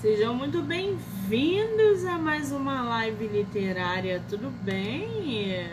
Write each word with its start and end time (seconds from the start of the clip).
Sejam 0.00 0.32
muito 0.32 0.62
bem-vindos 0.62 2.04
a 2.04 2.16
mais 2.16 2.52
uma 2.52 2.82
live 2.82 3.26
literária, 3.26 4.22
tudo 4.30 4.48
bem? 4.62 5.68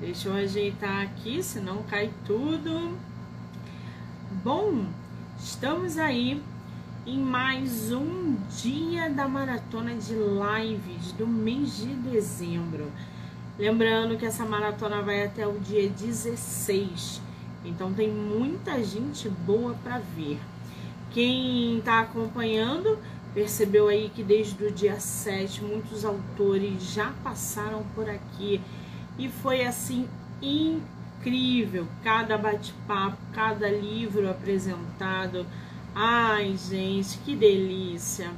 Deixa 0.00 0.30
eu 0.30 0.34
ajeitar 0.34 1.02
aqui, 1.02 1.42
senão 1.42 1.82
cai 1.82 2.10
tudo. 2.24 2.96
Bom, 4.42 4.86
estamos 5.38 5.98
aí 5.98 6.42
em 7.06 7.18
mais 7.18 7.92
um 7.92 8.36
dia 8.58 9.10
da 9.10 9.28
maratona 9.28 9.94
de 9.94 10.14
lives 10.14 11.12
do 11.12 11.26
mês 11.26 11.76
de 11.76 11.88
dezembro. 11.88 12.90
Lembrando 13.58 14.16
que 14.16 14.24
essa 14.24 14.46
maratona 14.46 15.02
vai 15.02 15.26
até 15.26 15.46
o 15.46 15.60
dia 15.60 15.90
16, 15.90 17.20
então 17.66 17.92
tem 17.92 18.10
muita 18.10 18.82
gente 18.82 19.28
boa 19.28 19.74
para 19.84 19.98
ver. 19.98 20.40
Quem 21.18 21.78
está 21.78 21.98
acompanhando 21.98 22.96
percebeu 23.34 23.88
aí 23.88 24.08
que 24.08 24.22
desde 24.22 24.64
o 24.64 24.70
dia 24.70 25.00
7 25.00 25.64
muitos 25.64 26.04
autores 26.04 26.80
já 26.94 27.12
passaram 27.24 27.82
por 27.92 28.08
aqui 28.08 28.60
e 29.18 29.28
foi 29.28 29.66
assim 29.66 30.08
incrível 30.40 31.88
cada 32.04 32.38
bate-papo, 32.38 33.18
cada 33.32 33.68
livro 33.68 34.30
apresentado. 34.30 35.44
Ai, 35.92 36.56
gente, 36.56 37.18
que 37.24 37.34
delícia! 37.34 38.30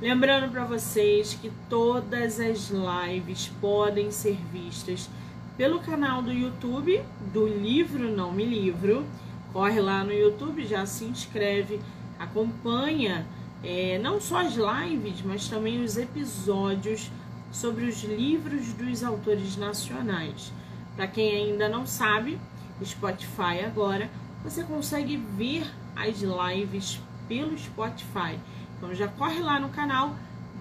Lembrando 0.00 0.52
para 0.52 0.64
vocês 0.64 1.34
que 1.34 1.50
todas 1.68 2.38
as 2.38 2.70
lives 2.70 3.50
podem 3.60 4.12
ser 4.12 4.38
vistas 4.52 5.10
pelo 5.56 5.80
canal 5.80 6.22
do 6.22 6.32
YouTube 6.32 7.02
do 7.32 7.44
Livro 7.44 8.08
Não 8.08 8.30
Me 8.30 8.44
Livro. 8.44 9.04
Corre 9.52 9.80
lá 9.80 10.04
no 10.04 10.12
YouTube, 10.12 10.64
já 10.64 10.86
se 10.86 11.04
inscreve 11.04 11.80
acompanha 12.18 13.26
é, 13.62 13.98
não 13.98 14.20
só 14.20 14.40
as 14.40 14.54
lives, 14.54 15.22
mas 15.22 15.48
também 15.48 15.82
os 15.82 15.96
episódios 15.96 17.10
sobre 17.50 17.86
os 17.86 18.02
livros 18.02 18.72
dos 18.72 19.02
autores 19.02 19.56
nacionais. 19.56 20.52
Para 20.96 21.06
quem 21.06 21.34
ainda 21.34 21.68
não 21.68 21.86
sabe, 21.86 22.38
Spotify 22.84 23.64
agora 23.64 24.10
você 24.42 24.62
consegue 24.62 25.16
ver 25.16 25.64
as 25.96 26.20
lives 26.20 27.00
pelo 27.28 27.56
Spotify. 27.56 28.38
Então 28.76 28.94
já 28.94 29.08
corre 29.08 29.40
lá 29.40 29.58
no 29.58 29.70
canal 29.70 30.14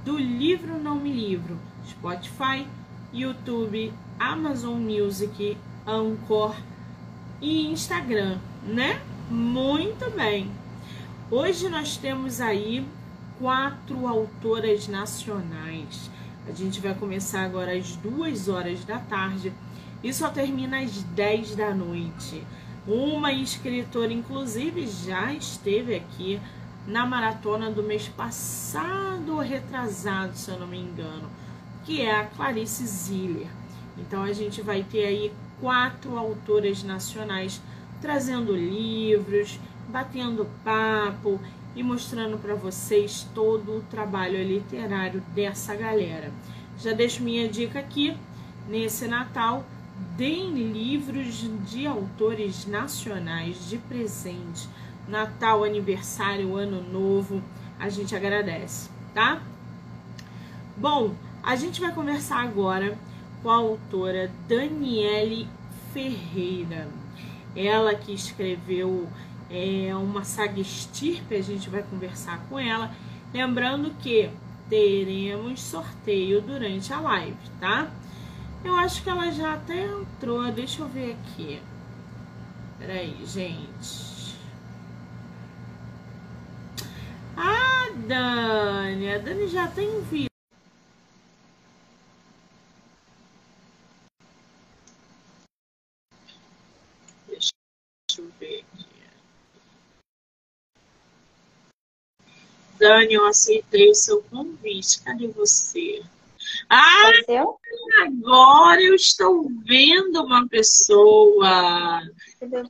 do 0.05 0.17
Livro 0.17 0.79
Não 0.79 0.95
Me 0.95 1.11
Livro, 1.11 1.57
Spotify, 1.87 2.67
YouTube, 3.11 3.93
Amazon 4.19 4.79
Music, 4.79 5.57
Anchor 5.85 6.55
e 7.41 7.67
Instagram, 7.67 8.37
né? 8.63 9.01
Muito 9.29 10.09
bem. 10.11 10.62
Hoje 11.35 11.67
nós 11.67 11.97
temos 11.97 12.39
aí 12.39 12.85
quatro 13.39 14.07
autoras 14.07 14.87
nacionais. 14.87 16.07
A 16.47 16.51
gente 16.51 16.79
vai 16.79 16.93
começar 16.93 17.41
agora 17.41 17.75
às 17.75 17.95
duas 17.95 18.47
horas 18.47 18.85
da 18.85 18.99
tarde 18.99 19.51
e 20.03 20.13
só 20.13 20.29
termina 20.29 20.81
às 20.81 21.01
10 21.01 21.55
da 21.55 21.73
noite. 21.73 22.45
Uma 22.85 23.33
escritora, 23.33 24.13
inclusive, 24.13 24.85
já 24.85 25.33
esteve 25.33 25.95
aqui 25.95 26.39
na 26.85 27.03
maratona 27.03 27.71
do 27.71 27.81
mês 27.81 28.07
passado 28.09 29.33
ou 29.33 29.39
retrasado, 29.39 30.37
se 30.37 30.51
eu 30.51 30.59
não 30.59 30.67
me 30.67 30.77
engano, 30.77 31.27
que 31.83 31.99
é 31.99 32.15
a 32.15 32.27
Clarice 32.27 32.85
Ziller. 32.85 33.47
Então 33.97 34.21
a 34.21 34.33
gente 34.33 34.61
vai 34.61 34.83
ter 34.83 35.07
aí 35.07 35.33
quatro 35.59 36.15
autoras 36.15 36.83
nacionais 36.83 37.59
trazendo 37.99 38.55
livros, 38.55 39.59
batendo 39.93 40.49
papo 40.63 41.39
e 41.75 41.83
mostrando 41.83 42.39
para 42.39 42.55
vocês 42.55 43.27
todo 43.35 43.77
o 43.77 43.81
trabalho 43.83 44.43
literário 44.43 45.21
dessa 45.35 45.75
galera. 45.75 46.31
Já 46.79 46.93
deixo 46.93 47.21
minha 47.21 47.47
dica 47.47 47.77
aqui, 47.77 48.17
nesse 48.67 49.07
Natal, 49.07 49.63
deem 50.17 50.51
livros 50.51 51.47
de 51.69 51.85
autores 51.85 52.65
nacionais 52.65 53.69
de 53.69 53.77
presente. 53.77 54.67
Natal, 55.07 55.63
aniversário, 55.63 56.55
ano 56.55 56.81
novo, 56.81 57.43
a 57.79 57.87
gente 57.87 58.15
agradece, 58.15 58.89
tá? 59.13 59.43
Bom, 60.75 61.13
a 61.43 61.55
gente 61.55 61.79
vai 61.79 61.93
conversar 61.93 62.41
agora 62.41 62.97
com 63.43 63.49
a 63.51 63.57
autora 63.57 64.31
Daniele 64.47 65.47
Ferreira. 65.93 66.87
Ela 67.55 67.93
que 67.93 68.11
escreveu 68.11 69.07
é 69.49 69.95
uma 69.95 70.23
saga 70.23 70.59
estirpe, 70.59 71.35
a 71.35 71.41
gente 71.41 71.69
vai 71.69 71.83
conversar 71.83 72.39
com 72.49 72.59
ela. 72.59 72.91
Lembrando 73.33 73.91
que 74.01 74.29
teremos 74.69 75.61
sorteio 75.61 76.41
durante 76.41 76.91
a 76.93 76.99
live, 76.99 77.37
tá? 77.59 77.91
Eu 78.63 78.75
acho 78.75 79.03
que 79.03 79.09
ela 79.09 79.29
já 79.31 79.53
até 79.53 79.85
entrou, 79.85 80.51
deixa 80.51 80.81
eu 80.81 80.87
ver 80.87 81.13
aqui. 81.13 81.61
Peraí, 82.79 83.15
gente. 83.25 84.13
Ah, 87.35 87.89
Dani, 88.07 89.13
a 89.13 89.17
Dani 89.17 89.47
já 89.47 89.67
tem 89.67 90.01
vídeo. 90.03 90.29
Deixa 97.27 97.51
eu 98.17 98.31
ver 98.39 98.63
aqui. 98.73 98.93
Dani, 102.83 103.13
eu 103.13 103.25
aceitei 103.25 103.89
o 103.89 103.95
seu 103.95 104.21
convite. 104.23 105.01
Cadê 105.03 105.29
você? 105.29 106.01
Ah, 106.69 107.07
Apareceu? 107.07 107.57
agora 108.01 108.81
eu 108.81 108.93
estou 108.93 109.49
vendo 109.65 110.21
uma 110.21 110.45
pessoa. 110.49 112.01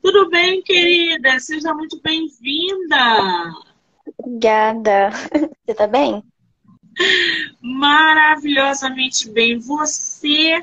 Tudo 0.04 0.30
bem, 0.30 0.62
querida? 0.62 1.40
Seja 1.40 1.74
muito 1.74 2.00
bem-vinda. 2.04 3.56
Obrigada. 4.20 5.10
Você 5.66 5.74
tá 5.74 5.88
bem? 5.88 6.24
Maravilhosamente 7.60 9.32
bem. 9.32 9.58
Você 9.58 10.62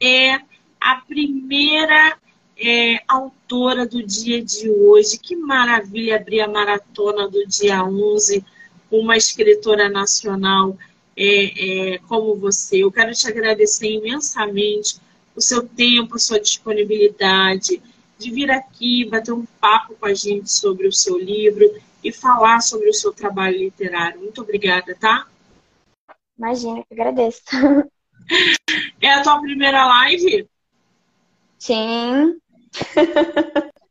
é 0.00 0.40
a 0.80 0.96
primeira 1.06 2.18
é, 2.58 2.98
autora 3.06 3.86
do 3.86 4.04
dia 4.04 4.44
de 4.44 4.68
hoje. 4.68 5.20
Que 5.20 5.36
maravilha 5.36 6.16
abrir 6.16 6.40
a 6.40 6.48
maratona 6.48 7.28
do 7.28 7.46
dia 7.46 7.84
11 7.84 8.44
uma 8.98 9.16
escritora 9.16 9.88
nacional 9.88 10.76
é, 11.16 11.94
é, 11.94 11.98
como 12.08 12.36
você. 12.36 12.82
Eu 12.82 12.92
quero 12.92 13.12
te 13.12 13.26
agradecer 13.26 13.88
imensamente 13.88 15.00
o 15.34 15.40
seu 15.40 15.66
tempo, 15.66 16.16
a 16.16 16.18
sua 16.18 16.38
disponibilidade 16.38 17.82
de 18.18 18.30
vir 18.30 18.50
aqui 18.50 19.04
bater 19.08 19.32
um 19.32 19.46
papo 19.60 19.94
com 19.94 20.06
a 20.06 20.14
gente 20.14 20.50
sobre 20.50 20.86
o 20.86 20.92
seu 20.92 21.18
livro 21.18 21.64
e 22.04 22.12
falar 22.12 22.60
sobre 22.60 22.88
o 22.88 22.94
seu 22.94 23.12
trabalho 23.12 23.58
literário. 23.58 24.20
Muito 24.20 24.42
obrigada, 24.42 24.94
tá? 24.94 25.26
Imagina, 26.38 26.84
que 26.84 26.94
agradeço. 26.94 27.42
É 29.00 29.14
a 29.14 29.22
tua 29.22 29.40
primeira 29.40 29.84
live? 29.84 30.48
Sim. 31.58 32.38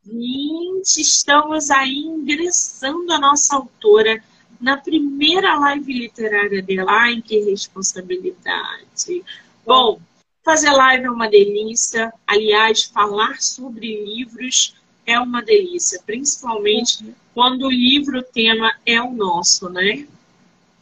Gente, 0.03 1.01
estamos 1.01 1.69
aí 1.69 1.97
ingressando 1.97 3.11
a 3.11 3.19
nossa 3.19 3.55
autora 3.55 4.23
na 4.61 4.77
primeira 4.77 5.57
live 5.57 5.91
literária 5.91 6.61
dela. 6.61 6.91
Ai, 6.91 7.21
que 7.21 7.39
responsabilidade. 7.39 9.23
Bom, 9.65 9.99
fazer 10.43 10.71
live 10.71 11.05
é 11.05 11.09
uma 11.09 11.27
delícia. 11.27 12.13
Aliás, 12.27 12.83
falar 12.83 13.41
sobre 13.41 14.03
livros 14.05 14.75
é 15.05 15.19
uma 15.19 15.41
delícia, 15.41 16.01
principalmente 16.05 17.03
uhum. 17.03 17.13
quando 17.33 17.65
o 17.65 17.71
livro 17.71 18.21
tema 18.21 18.73
é 18.85 19.01
o 19.01 19.11
nosso, 19.11 19.67
né? 19.69 20.07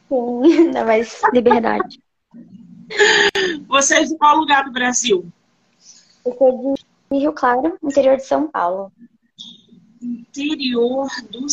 Sim, 0.09 0.43
ainda 0.67 0.85
mais 0.85 1.21
liberdade. 1.33 1.99
Você 3.67 3.95
é 3.95 4.03
de 4.03 4.17
qual 4.17 4.37
lugar 4.37 4.65
do 4.65 4.71
Brasil? 4.71 5.25
Eu 6.25 6.35
sou 6.37 6.75
de 7.11 7.17
Rio 7.17 7.33
Claro, 7.33 7.77
interior 7.83 8.17
de 8.17 8.25
São 8.25 8.47
Paulo. 8.47 8.91
Interior 10.01 11.07
do, 11.29 11.45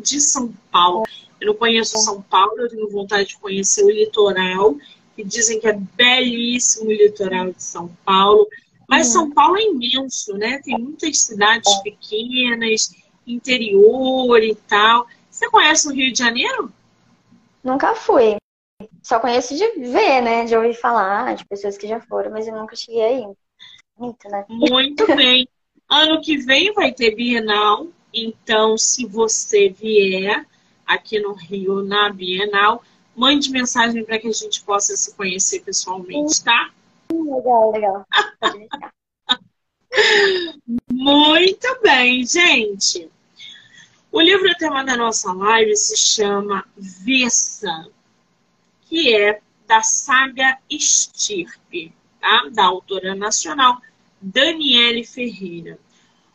de 0.00 0.20
São 0.20 0.52
Paulo. 0.70 1.04
Eu 1.44 1.48
não 1.48 1.54
conheço 1.54 1.98
São 1.98 2.22
Paulo, 2.22 2.58
eu 2.58 2.70
tenho 2.70 2.88
vontade 2.88 3.28
de 3.28 3.38
conhecer 3.38 3.84
o 3.84 3.90
litoral, 3.90 4.76
que 5.14 5.22
dizem 5.22 5.60
que 5.60 5.68
é 5.68 5.74
belíssimo 5.74 6.88
o 6.88 6.92
litoral 6.92 7.52
de 7.52 7.62
São 7.62 7.88
Paulo. 8.02 8.48
Mas 8.88 9.08
São 9.08 9.30
Paulo 9.30 9.58
é 9.58 9.64
imenso, 9.64 10.32
né? 10.38 10.58
Tem 10.64 10.78
muitas 10.78 11.18
cidades 11.18 11.70
é. 11.70 11.82
pequenas, 11.82 12.94
interior 13.26 14.42
e 14.42 14.54
tal. 14.54 15.06
Você 15.30 15.50
conhece 15.50 15.86
o 15.86 15.92
Rio 15.92 16.10
de 16.10 16.18
Janeiro? 16.18 16.72
Nunca 17.62 17.94
fui. 17.94 18.36
Só 19.02 19.20
conheço 19.20 19.54
de 19.54 19.68
ver, 19.72 20.22
né? 20.22 20.46
De 20.46 20.56
ouvir 20.56 20.72
falar, 20.72 21.34
de 21.34 21.44
pessoas 21.44 21.76
que 21.76 21.86
já 21.86 22.00
foram, 22.00 22.30
mas 22.30 22.48
eu 22.48 22.56
nunca 22.56 22.74
cheguei 22.74 23.02
aí. 23.02 23.26
Muito, 23.98 24.28
né? 24.30 24.46
Muito 24.48 25.06
bem. 25.14 25.46
Ano 25.90 26.22
que 26.22 26.38
vem 26.38 26.72
vai 26.72 26.90
ter 26.90 27.14
Bienal, 27.14 27.88
então 28.14 28.78
se 28.78 29.04
você 29.04 29.68
vier, 29.68 30.46
aqui 30.86 31.20
no 31.20 31.32
Rio, 31.32 31.82
na 31.82 32.10
Bienal. 32.10 32.82
Mande 33.16 33.50
mensagem 33.50 34.04
para 34.04 34.18
que 34.18 34.28
a 34.28 34.32
gente 34.32 34.62
possa 34.62 34.96
se 34.96 35.14
conhecer 35.14 35.60
pessoalmente, 35.60 36.42
tá? 36.42 36.70
Legal, 37.12 37.72
legal. 37.72 38.06
Muito 40.90 41.80
bem, 41.82 42.26
gente. 42.26 43.08
O 44.10 44.20
livro 44.20 44.52
tema 44.58 44.84
da 44.84 44.96
nossa 44.96 45.32
live 45.32 45.76
se 45.76 45.96
chama 45.96 46.64
Vessa, 46.76 47.88
que 48.82 49.14
é 49.14 49.40
da 49.66 49.82
saga 49.82 50.58
Estirpe, 50.70 51.92
tá? 52.20 52.48
da 52.52 52.64
autora 52.64 53.14
nacional 53.14 53.80
Daniele 54.20 55.04
Ferreira. 55.04 55.78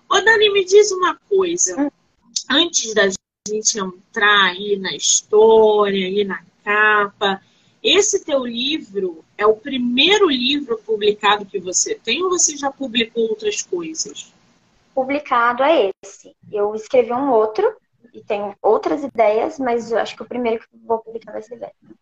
Ô, 0.09 0.19
Dani, 0.21 0.51
me 0.51 0.65
diz 0.65 0.91
uma 0.91 1.15
coisa. 1.29 1.91
Antes 2.49 2.93
da 2.93 3.07
gente 3.49 3.79
entrar 3.79 4.45
aí 4.45 4.77
na 4.77 4.95
história, 4.95 6.05
aí 6.05 6.23
na 6.23 6.41
capa, 6.63 7.41
esse 7.83 8.23
teu 8.23 8.45
livro 8.45 9.23
é 9.37 9.45
o 9.45 9.55
primeiro 9.55 10.29
livro 10.29 10.77
publicado 10.85 11.45
que 11.45 11.59
você 11.59 11.95
tem 11.95 12.23
ou 12.23 12.29
você 12.29 12.57
já 12.57 12.71
publicou 12.71 13.29
outras 13.29 13.61
coisas? 13.61 14.33
Publicado 14.93 15.63
é 15.63 15.91
esse. 16.03 16.35
Eu 16.51 16.75
escrevi 16.75 17.13
um 17.13 17.31
outro 17.31 17.73
e 18.13 18.21
tenho 18.21 18.53
outras 18.61 19.03
ideias, 19.03 19.57
mas 19.57 19.91
eu 19.91 19.97
acho 19.97 20.15
que 20.15 20.23
o 20.23 20.27
primeiro 20.27 20.59
que 20.59 20.67
vou 20.85 20.99
publicar 20.99 21.31
vai 21.31 21.41
ser 21.41 21.55
esse. 21.55 21.99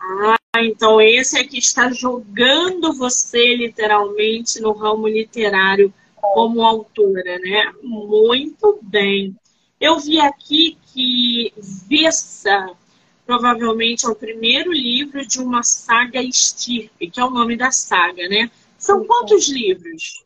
Ah, 0.00 0.36
então 0.58 1.00
esse 1.00 1.38
é 1.38 1.44
que 1.44 1.58
está 1.58 1.90
jogando 1.92 2.92
você 2.94 3.54
literalmente 3.54 4.60
no 4.60 4.72
ramo 4.72 5.06
literário 5.06 5.92
como 6.16 6.62
autora, 6.62 7.38
né? 7.38 7.72
Muito 7.82 8.78
bem. 8.82 9.36
Eu 9.80 9.98
vi 9.98 10.20
aqui 10.20 10.78
que 10.92 11.54
Vessa 11.88 12.76
provavelmente 13.24 14.04
é 14.04 14.08
o 14.08 14.14
primeiro 14.14 14.72
livro 14.72 15.24
de 15.24 15.40
uma 15.40 15.62
saga 15.62 16.20
estirpe, 16.20 17.08
que 17.08 17.20
é 17.20 17.24
o 17.24 17.30
nome 17.30 17.56
da 17.56 17.70
saga, 17.70 18.28
né? 18.28 18.50
São 18.76 19.06
quantos 19.06 19.48
livros? 19.48 20.24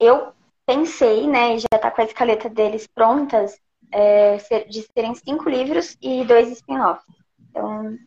Eu 0.00 0.32
pensei, 0.64 1.26
né, 1.26 1.58
já 1.58 1.78
tá 1.80 1.90
com 1.90 2.00
a 2.00 2.04
escaleta 2.04 2.48
deles 2.48 2.86
prontas, 2.86 3.58
é, 3.92 4.36
de 4.68 4.86
serem 4.94 5.14
cinco 5.14 5.48
livros 5.48 5.96
e 6.00 6.24
dois 6.24 6.48
spin-offs. 6.52 7.04
Então, 7.50 7.98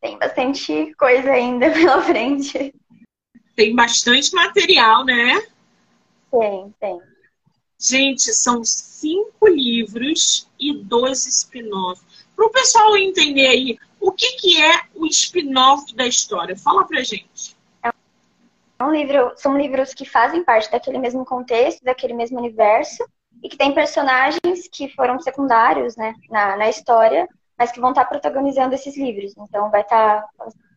tem 0.00 0.18
bastante 0.18 0.94
coisa 0.96 1.30
ainda 1.30 1.70
pela 1.72 2.02
frente. 2.02 2.74
Tem 3.56 3.74
bastante 3.74 4.34
material, 4.34 5.04
né? 5.04 5.40
Tem, 6.30 6.74
tem. 6.78 7.00
Gente, 7.78 8.32
são 8.34 8.62
cinco 9.02 9.48
livros 9.48 10.48
e 10.60 10.72
dois 10.72 11.26
spin-offs. 11.26 12.24
Para 12.36 12.46
o 12.46 12.50
pessoal 12.50 12.96
entender 12.96 13.48
aí, 13.48 13.78
o 14.00 14.12
que, 14.12 14.36
que 14.36 14.62
é 14.62 14.82
o 14.94 15.04
spin-off 15.06 15.92
da 15.96 16.06
história? 16.06 16.56
Fala 16.56 16.86
pra 16.86 17.02
gente. 17.02 17.56
É 17.82 18.84
um 18.84 18.92
livro, 18.92 19.32
são 19.36 19.58
livros 19.58 19.92
que 19.92 20.04
fazem 20.04 20.44
parte 20.44 20.70
daquele 20.70 20.98
mesmo 20.98 21.24
contexto, 21.24 21.84
daquele 21.84 22.14
mesmo 22.14 22.38
universo, 22.38 23.04
e 23.42 23.48
que 23.48 23.56
tem 23.56 23.74
personagens 23.74 24.68
que 24.70 24.88
foram 24.94 25.18
secundários 25.20 25.96
né, 25.96 26.14
na, 26.30 26.56
na 26.56 26.68
história, 26.68 27.28
mas 27.58 27.72
que 27.72 27.80
vão 27.80 27.90
estar 27.90 28.04
protagonizando 28.04 28.74
esses 28.74 28.96
livros. 28.96 29.34
Então 29.36 29.68
vai 29.68 29.80
estar. 29.80 30.24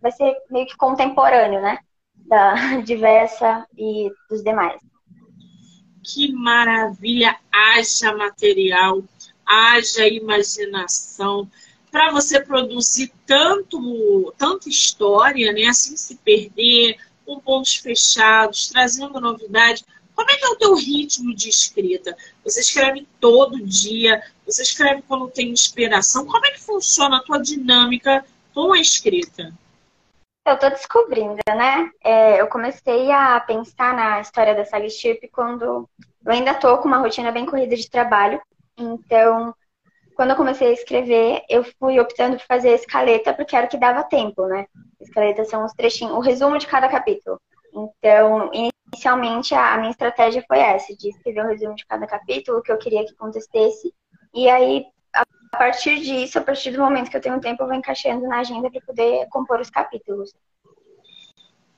vai 0.02 0.12
ser 0.12 0.36
meio 0.50 0.66
que 0.66 0.76
contemporâneo, 0.76 1.62
né? 1.62 1.78
Da 2.16 2.78
diversa 2.82 3.66
e 3.78 4.12
dos 4.30 4.44
demais. 4.44 4.82
Que 6.06 6.32
maravilha! 6.32 7.36
Haja 7.52 8.16
material 8.16 9.04
haja 9.46 10.08
imaginação 10.08 11.50
para 11.92 12.12
você 12.12 12.42
produzir 12.42 13.12
tanto, 13.26 14.34
tanta 14.38 14.68
história, 14.68 15.54
né? 15.54 15.66
Assim 15.68 15.96
se 15.96 16.16
perder, 16.16 16.98
com 17.26 17.40
pontos 17.40 17.76
fechados, 17.76 18.68
trazendo 18.68 19.22
novidade. 19.22 19.86
Como 20.14 20.30
é 20.30 20.36
que 20.36 20.46
é 20.46 20.50
o 20.50 20.56
teu 20.56 20.76
ritmo 20.76 21.34
de 21.34 21.50
escrita? 21.50 22.18
Você 22.44 22.62
escreve 22.62 23.08
todo 23.20 23.66
dia? 23.66 24.22
Você 24.46 24.64
escreve 24.64 25.04
quando 25.08 25.30
tem 25.30 25.50
inspiração? 25.52 26.26
Como 26.26 26.46
é 26.46 26.52
que 26.52 26.62
funciona 26.62 27.18
a 27.18 27.24
tua 27.24 27.38
dinâmica 27.38 28.26
com 28.54 28.74
a 28.74 28.80
escrita? 28.80 29.54
Eu 30.46 30.54
estou 30.54 30.70
descobrindo, 30.70 31.38
né? 31.48 31.90
É, 32.04 32.40
eu 32.40 32.48
comecei 32.48 33.12
a 33.12 33.40
pensar 33.40 33.96
na 33.96 34.22
história 34.22 34.54
da 34.54 34.64
saga 34.64 34.88
Chip 34.88 35.28
quando 35.30 35.90
eu 36.24 36.32
ainda 36.32 36.52
estou 36.52 36.78
com 36.78 36.88
uma 36.88 37.00
rotina 37.00 37.32
bem 37.32 37.48
corrida 37.48 37.76
de 37.76 37.90
trabalho. 37.90 38.40
Então, 38.78 39.56
quando 40.16 40.30
eu 40.30 40.36
comecei 40.36 40.70
a 40.70 40.74
escrever, 40.74 41.42
eu 41.50 41.64
fui 41.80 42.00
optando 42.00 42.38
por 42.38 42.46
fazer 42.46 42.70
a 42.70 42.76
escaleta 42.76 43.34
porque 43.34 43.56
era 43.56 43.66
o 43.66 43.70
que 43.70 43.78
dava 43.78 44.04
tempo, 44.04 44.46
né? 44.46 44.68
Escaleta 45.02 45.44
são 45.46 45.66
os 45.66 45.74
trechinhos, 45.74 46.14
o 46.14 46.20
resumo 46.20 46.60
de 46.60 46.68
cada 46.68 46.88
capítulo. 46.88 47.42
Então, 47.74 48.52
inicialmente, 48.54 49.56
a 49.56 49.78
minha 49.78 49.92
estratégia 49.92 50.46
foi 50.48 50.60
essa, 50.60 50.96
de 50.96 51.10
escrever 51.10 51.44
o 51.44 51.48
resumo 51.48 51.76
de 51.76 51.86
cada 51.88 52.06
capítulo, 52.06 52.60
o 52.60 52.62
que 52.62 52.72
eu 52.72 52.78
queria 52.78 53.04
que 53.04 53.14
acontecesse. 53.14 53.92
E 54.32 54.48
aí, 54.48 54.86
a 55.56 55.58
partir 55.58 56.02
disso, 56.02 56.38
a 56.38 56.42
partir 56.42 56.72
do 56.72 56.80
momento 56.80 57.10
que 57.10 57.16
eu 57.16 57.22
tenho 57.22 57.40
tempo, 57.40 57.64
eu 57.64 57.68
vou 57.68 57.76
encaixando 57.76 58.28
na 58.28 58.40
agenda 58.40 58.70
para 58.70 58.82
poder 58.82 59.26
compor 59.30 59.62
os 59.62 59.70
capítulos. 59.70 60.34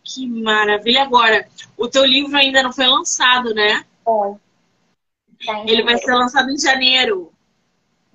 Que 0.03 0.25
maravilha! 0.25 1.03
Agora, 1.03 1.47
o 1.77 1.87
teu 1.87 2.03
livro 2.03 2.35
ainda 2.35 2.63
não 2.63 2.73
foi 2.73 2.87
lançado, 2.87 3.53
né? 3.53 3.85
É. 4.07 4.35
Tá 5.45 5.63
Ele 5.67 5.83
vai 5.83 5.95
ser 5.99 6.15
lançado 6.15 6.49
em 6.49 6.57
janeiro. 6.57 7.31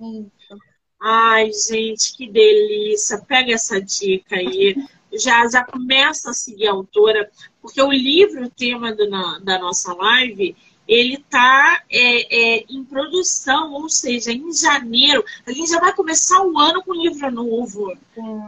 Isso. 0.00 0.58
Ai, 1.00 1.52
gente, 1.52 2.16
que 2.16 2.28
delícia. 2.28 3.18
Pega 3.18 3.52
essa 3.52 3.80
dica 3.80 4.34
aí. 4.34 4.74
Já, 5.12 5.46
já 5.48 5.64
começa 5.64 6.30
a 6.30 6.34
seguir 6.34 6.66
a 6.66 6.72
autora, 6.72 7.30
porque 7.60 7.80
o 7.80 7.92
livro, 7.92 8.46
o 8.46 8.50
tema 8.50 8.92
do, 8.92 9.08
na, 9.08 9.38
da 9.38 9.58
nossa 9.58 9.94
live, 9.94 10.56
ele 10.86 11.14
está 11.14 11.82
é, 11.90 12.56
é, 12.58 12.64
em 12.68 12.84
produção, 12.84 13.72
ou 13.72 13.88
seja, 13.88 14.32
em 14.32 14.52
janeiro. 14.52 15.24
A 15.46 15.52
gente 15.52 15.70
já 15.70 15.78
vai 15.78 15.94
começar 15.94 16.42
o 16.44 16.58
ano 16.58 16.82
com 16.82 16.92
livro 16.92 17.30
novo, 17.30 17.96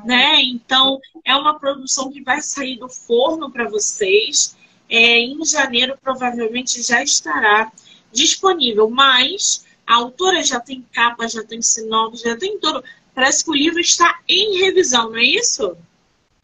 né? 0.05 0.43
Então, 0.43 1.01
é 1.25 1.35
uma 1.35 1.59
produção 1.59 2.11
que 2.11 2.23
vai 2.23 2.41
sair 2.41 2.79
do 2.79 2.89
forno 2.89 3.51
para 3.51 3.69
vocês. 3.69 4.57
É, 4.89 5.19
em 5.21 5.45
janeiro, 5.45 5.97
provavelmente, 6.03 6.83
já 6.83 7.03
estará 7.03 7.73
disponível, 8.13 8.91
mas 8.91 9.65
a 9.87 9.97
autora 9.97 10.43
já 10.43 10.61
tem 10.61 10.85
capa, 10.93 11.29
já 11.29 11.43
tem 11.43 11.63
sinopse, 11.63 12.25
já 12.25 12.37
tem 12.37 12.59
tudo. 12.59 12.83
Parece 13.15 13.45
que 13.45 13.51
o 13.51 13.55
livro 13.55 13.81
está 13.81 14.21
em 14.29 14.59
revisão, 14.59 15.11
não 15.11 15.19
é 15.19 15.25
isso? 15.25 15.77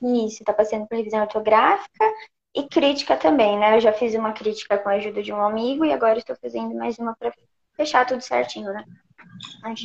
Isso, 0.02 0.42
está 0.42 0.52
passando 0.52 0.86
por 0.86 0.96
revisão 0.96 1.20
ortográfica 1.20 2.04
e 2.54 2.64
crítica 2.64 3.16
também, 3.16 3.58
né? 3.58 3.76
Eu 3.76 3.80
já 3.80 3.92
fiz 3.92 4.14
uma 4.14 4.32
crítica 4.32 4.76
com 4.76 4.88
a 4.88 4.94
ajuda 4.94 5.22
de 5.22 5.32
um 5.32 5.42
amigo 5.42 5.84
e 5.84 5.92
agora 5.92 6.18
estou 6.18 6.36
fazendo 6.36 6.74
mais 6.74 6.98
uma 6.98 7.14
para 7.16 7.32
fechar 7.76 8.06
tudo 8.06 8.20
certinho, 8.20 8.72
né? 8.72 8.84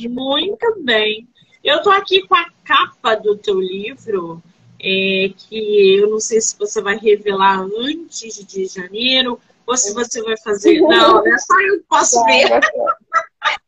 Muito 0.08 0.82
bem. 0.82 1.28
Eu 1.62 1.82
tô 1.82 1.90
aqui 1.90 2.26
com 2.26 2.34
a 2.34 2.46
capa 2.64 3.14
do 3.14 3.36
teu 3.36 3.60
livro, 3.60 4.42
é, 4.80 5.30
que 5.36 5.96
eu 5.98 6.10
não 6.10 6.20
sei 6.20 6.40
se 6.40 6.58
você 6.58 6.80
vai 6.80 6.96
revelar 6.96 7.60
antes 7.60 8.44
de 8.44 8.66
janeiro 8.66 9.40
ou 9.66 9.76
se 9.76 9.94
você 9.94 10.22
vai 10.22 10.36
fazer. 10.38 10.80
Não, 10.82 11.26
é 11.26 11.38
só 11.38 11.60
eu 11.60 11.82
posso 11.88 12.24
ver. 12.24 12.60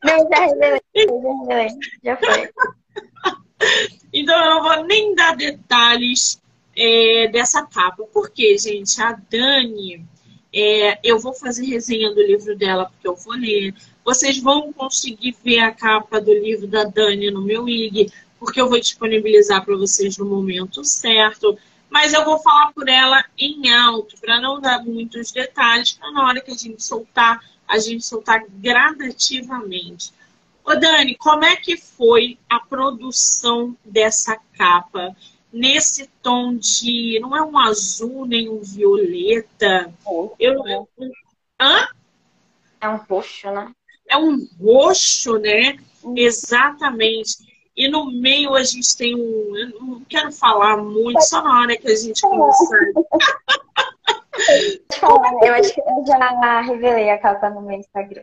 Não, 0.04 0.28
já 0.28 0.46
revelei, 0.46 0.80
já 0.94 1.02
revelei. 1.04 1.68
Já 2.04 2.16
foi. 2.16 2.50
Então 4.12 4.38
eu 4.38 4.54
não 4.54 4.62
vou 4.62 4.84
nem 4.84 5.14
dar 5.16 5.36
detalhes 5.36 6.40
é, 6.78 7.28
dessa 7.28 7.66
capa. 7.66 8.04
Porque, 8.12 8.56
gente, 8.56 9.00
a 9.02 9.12
Dani, 9.12 10.06
é, 10.54 10.98
eu 11.02 11.18
vou 11.18 11.34
fazer 11.34 11.66
resenha 11.66 12.14
do 12.14 12.22
livro 12.22 12.56
dela, 12.56 12.86
porque 12.86 13.08
eu 13.08 13.16
vou 13.16 13.34
ler. 13.34 13.74
Vocês 14.04 14.38
vão 14.38 14.72
conseguir 14.72 15.36
ver 15.44 15.58
a 15.58 15.72
capa 15.72 16.20
do 16.20 16.32
livro 16.32 16.66
da 16.66 16.84
Dani 16.84 17.30
no 17.30 17.42
meu 17.42 17.68
IG, 17.68 18.10
porque 18.38 18.60
eu 18.60 18.68
vou 18.68 18.78
disponibilizar 18.78 19.64
para 19.64 19.76
vocês 19.76 20.16
no 20.16 20.24
momento 20.24 20.84
certo 20.84 21.58
mas 21.90 22.12
eu 22.12 22.24
vou 22.24 22.38
falar 22.38 22.72
por 22.72 22.88
ela 22.88 23.24
em 23.36 23.72
alto, 23.72 24.16
para 24.20 24.40
não 24.40 24.60
dar 24.60 24.84
muitos 24.84 25.32
detalhes, 25.32 25.92
para 25.92 26.10
na 26.12 26.26
hora 26.26 26.40
que 26.40 26.50
a 26.50 26.56
gente 26.56 26.82
soltar, 26.82 27.42
a 27.66 27.78
gente 27.78 28.04
soltar 28.04 28.44
gradativamente. 28.48 30.12
Ô 30.64 30.74
Dani, 30.74 31.14
como 31.16 31.44
é 31.44 31.56
que 31.56 31.76
foi 31.76 32.38
a 32.48 32.60
produção 32.60 33.76
dessa 33.84 34.38
capa? 34.56 35.16
Nesse 35.52 36.06
tom 36.22 36.56
de. 36.56 37.18
Não 37.20 37.36
é 37.36 37.42
um 37.42 37.58
azul 37.58 38.26
nem 38.26 38.48
um 38.48 38.60
violeta. 38.60 39.92
Eu, 40.38 40.66
eu, 40.66 40.88
hã? 41.60 41.86
É 42.80 42.88
um 42.88 42.96
roxo, 42.96 43.50
né? 43.50 43.72
É 44.08 44.16
um 44.16 44.46
roxo, 44.60 45.38
né? 45.38 45.78
Hum. 46.04 46.14
Exatamente. 46.16 47.36
E 47.76 47.88
no 47.88 48.10
meio 48.10 48.54
a 48.54 48.64
gente 48.64 48.96
tem 48.96 49.14
um. 49.14 49.56
Eu 49.56 49.80
não 49.80 50.00
quero 50.08 50.32
falar 50.32 50.78
muito, 50.78 51.20
só 51.22 51.42
na 51.42 51.60
hora 51.60 51.76
que 51.76 51.88
a 51.88 51.96
gente 51.96 52.20
começar. 52.20 52.78
eu 55.42 55.54
acho 55.54 55.74
que 55.74 55.80
eu 55.80 56.04
já 56.06 56.60
revelei 56.60 57.10
a 57.10 57.18
capa 57.18 57.50
no 57.50 57.62
meu 57.62 57.78
Instagram. 57.78 58.22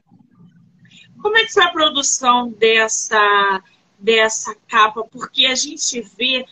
Como 1.21 1.37
é 1.37 1.45
que 1.45 1.53
foi 1.53 1.63
a 1.63 1.71
produção 1.71 2.51
dessa, 2.51 3.63
dessa 3.97 4.53
capa, 4.67 5.03
porque 5.09 5.45
a 5.45 5.55
gente 5.55 6.01
vê 6.01 6.45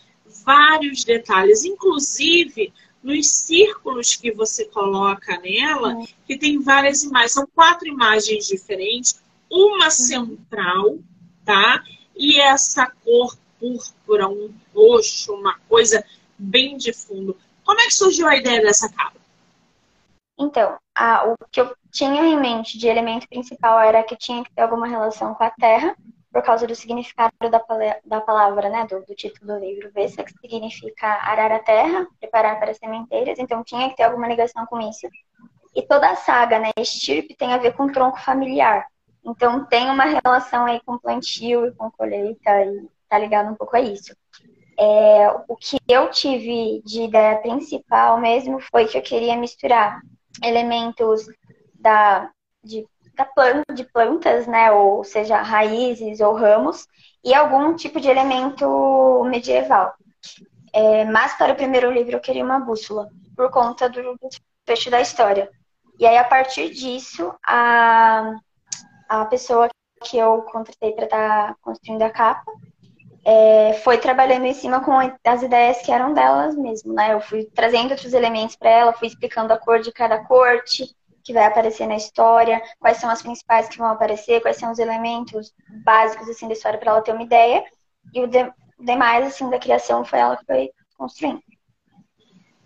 vários 0.43 1.03
detalhes, 1.03 1.63
inclusive 1.63 2.73
nos 3.01 3.29
círculos 3.29 4.15
que 4.15 4.31
você 4.31 4.65
coloca 4.65 5.37
nela, 5.39 5.95
uhum. 5.95 6.07
que 6.25 6.37
tem 6.37 6.61
várias 6.61 7.03
imagens, 7.03 7.33
são 7.33 7.47
quatro 7.53 7.87
imagens 7.87 8.47
diferentes, 8.47 9.21
uma 9.51 9.85
uhum. 9.85 9.91
central, 9.91 10.97
tá? 11.43 11.83
E 12.15 12.39
essa 12.39 12.87
cor 13.03 13.37
púrpura, 13.59 14.27
um 14.27 14.53
roxo, 14.73 15.33
uma 15.33 15.57
coisa 15.67 16.03
bem 16.37 16.77
de 16.77 16.93
fundo. 16.93 17.37
Como 17.65 17.79
é 17.79 17.85
que 17.85 17.93
surgiu 17.93 18.27
a 18.27 18.37
ideia 18.37 18.61
dessa 18.61 18.91
capa? 18.91 19.17
Então, 20.37 20.77
a, 20.95 21.27
o 21.27 21.35
que 21.51 21.61
eu 21.61 21.75
tinha 21.91 22.25
em 22.25 22.39
mente 22.39 22.77
de 22.77 22.87
elemento 22.87 23.27
principal 23.27 23.79
era 23.79 24.03
que 24.03 24.15
tinha 24.15 24.43
que 24.43 24.51
ter 24.51 24.61
alguma 24.61 24.87
relação 24.87 25.33
com 25.33 25.43
a 25.43 25.51
terra, 25.51 25.95
por 26.33 26.41
causa 26.41 26.65
do 26.65 26.75
significado 26.75 27.31
da, 27.39 27.63
da 28.03 28.19
palavra, 28.19 28.67
né, 28.67 28.87
do, 28.87 29.05
do 29.05 29.13
título 29.13 29.53
do 29.53 29.59
livro, 29.59 29.91
Vessa, 29.93 30.23
que 30.23 30.33
significa 30.41 31.07
arar 31.21 31.51
a 31.51 31.59
terra, 31.59 32.07
preparar 32.19 32.59
para 32.59 32.71
as 32.71 32.77
sementeiras, 32.77 33.37
então 33.37 33.63
tinha 33.63 33.87
que 33.89 33.97
ter 33.97 34.03
alguma 34.03 34.27
ligação 34.27 34.65
com 34.65 34.81
isso. 34.81 35.07
E 35.75 35.83
toda 35.83 36.09
a 36.09 36.15
saga, 36.15 36.57
né, 36.57 36.71
estirpe, 36.75 37.35
tem 37.35 37.53
a 37.53 37.59
ver 37.59 37.73
com 37.73 37.91
tronco 37.91 38.19
familiar. 38.19 38.87
Então 39.23 39.63
tem 39.65 39.91
uma 39.91 40.05
relação 40.05 40.65
aí 40.65 40.81
com 40.83 40.97
plantio 40.97 41.67
e 41.67 41.71
com 41.75 41.91
colheita, 41.91 42.65
e 42.65 42.89
tá 43.07 43.19
ligado 43.19 43.51
um 43.51 43.55
pouco 43.55 43.75
a 43.75 43.79
isso. 43.79 44.15
É, 44.77 45.29
o 45.47 45.55
que 45.55 45.77
eu 45.87 46.09
tive 46.09 46.81
de 46.83 47.03
ideia 47.03 47.37
principal 47.37 48.19
mesmo 48.19 48.59
foi 48.59 48.87
que 48.87 48.97
eu 48.97 49.03
queria 49.03 49.37
misturar 49.37 50.01
elementos 50.43 51.27
da, 51.75 52.31
de, 52.63 52.87
da 53.15 53.25
planta, 53.25 53.73
de 53.73 53.83
plantas, 53.83 54.47
né, 54.47 54.71
ou 54.71 55.03
seja, 55.03 55.41
raízes 55.41 56.19
ou 56.19 56.33
ramos, 56.33 56.87
e 57.23 57.33
algum 57.33 57.75
tipo 57.75 57.99
de 57.99 58.09
elemento 58.09 59.23
medieval. 59.25 59.93
É, 60.73 61.05
mas 61.05 61.35
para 61.37 61.53
o 61.53 61.55
primeiro 61.55 61.91
livro 61.91 62.15
eu 62.15 62.19
queria 62.19 62.43
uma 62.43 62.59
bússola, 62.59 63.07
por 63.35 63.49
conta 63.51 63.87
do 63.87 64.17
fecho 64.65 64.89
da 64.89 65.01
história. 65.01 65.49
E 65.99 66.05
aí, 66.05 66.17
a 66.17 66.23
partir 66.23 66.71
disso, 66.71 67.33
a, 67.45 68.33
a 69.07 69.25
pessoa 69.25 69.69
que 70.03 70.17
eu 70.17 70.41
contratei 70.41 70.91
para 70.91 71.05
estar 71.05 71.47
tá 71.49 71.55
construindo 71.61 72.01
a 72.01 72.09
capa 72.09 72.51
é, 73.25 73.73
foi 73.83 73.97
trabalhando 73.97 74.45
em 74.45 74.53
cima 74.53 74.83
com 74.83 74.97
as 75.25 75.43
ideias 75.43 75.81
que 75.81 75.91
eram 75.91 76.13
delas 76.13 76.55
mesmo, 76.55 76.93
né? 76.93 77.13
Eu 77.13 77.21
fui 77.21 77.45
trazendo 77.45 77.91
outros 77.91 78.13
elementos 78.13 78.55
para 78.55 78.69
ela, 78.69 78.93
fui 78.93 79.07
explicando 79.07 79.53
a 79.53 79.57
cor 79.57 79.79
de 79.79 79.91
cada 79.91 80.25
corte 80.25 80.93
que 81.23 81.33
vai 81.33 81.45
aparecer 81.45 81.87
na 81.87 81.95
história, 81.95 82.61
quais 82.79 82.97
são 82.97 83.09
as 83.09 83.21
principais 83.21 83.69
que 83.69 83.77
vão 83.77 83.87
aparecer, 83.87 84.41
quais 84.41 84.57
são 84.57 84.71
os 84.71 84.79
elementos 84.79 85.53
básicos 85.83 86.27
assim 86.29 86.47
da 86.47 86.53
história 86.53 86.79
para 86.79 86.91
ela 86.91 87.01
ter 87.01 87.13
uma 87.13 87.23
ideia. 87.23 87.63
E 88.13 88.21
o 88.21 88.27
de, 88.27 88.51
demais 88.79 89.25
assim 89.25 89.49
da 89.49 89.59
criação 89.59 90.03
foi 90.03 90.19
ela 90.19 90.37
que 90.37 90.45
foi 90.45 90.71
construindo. 90.97 91.41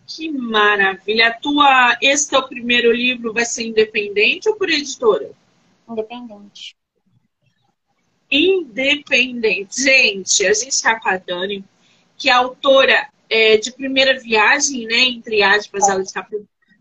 Que 0.05 0.31
maravilha! 0.31 1.37
tua, 1.41 1.97
esse 2.01 2.29
teu 2.29 2.47
primeiro 2.47 2.91
livro 2.91 3.33
vai 3.33 3.45
ser 3.45 3.67
independente 3.67 4.47
ou 4.49 4.55
por 4.55 4.69
editora? 4.69 5.31
Independente 5.87 6.77
independente. 8.29 9.81
Gente, 9.81 10.45
a 10.45 10.53
gente 10.53 10.73
está 10.73 10.99
com 10.99 11.09
a 11.09 11.17
Dani, 11.17 11.63
que 12.17 12.29
é 12.29 12.33
autora 12.33 13.09
é, 13.29 13.57
de 13.57 13.71
primeira 13.71 14.19
viagem, 14.19 14.85
né? 14.85 14.99
Entre 14.99 15.41
aspas, 15.41 15.87
ela 15.87 16.01
está 16.01 16.25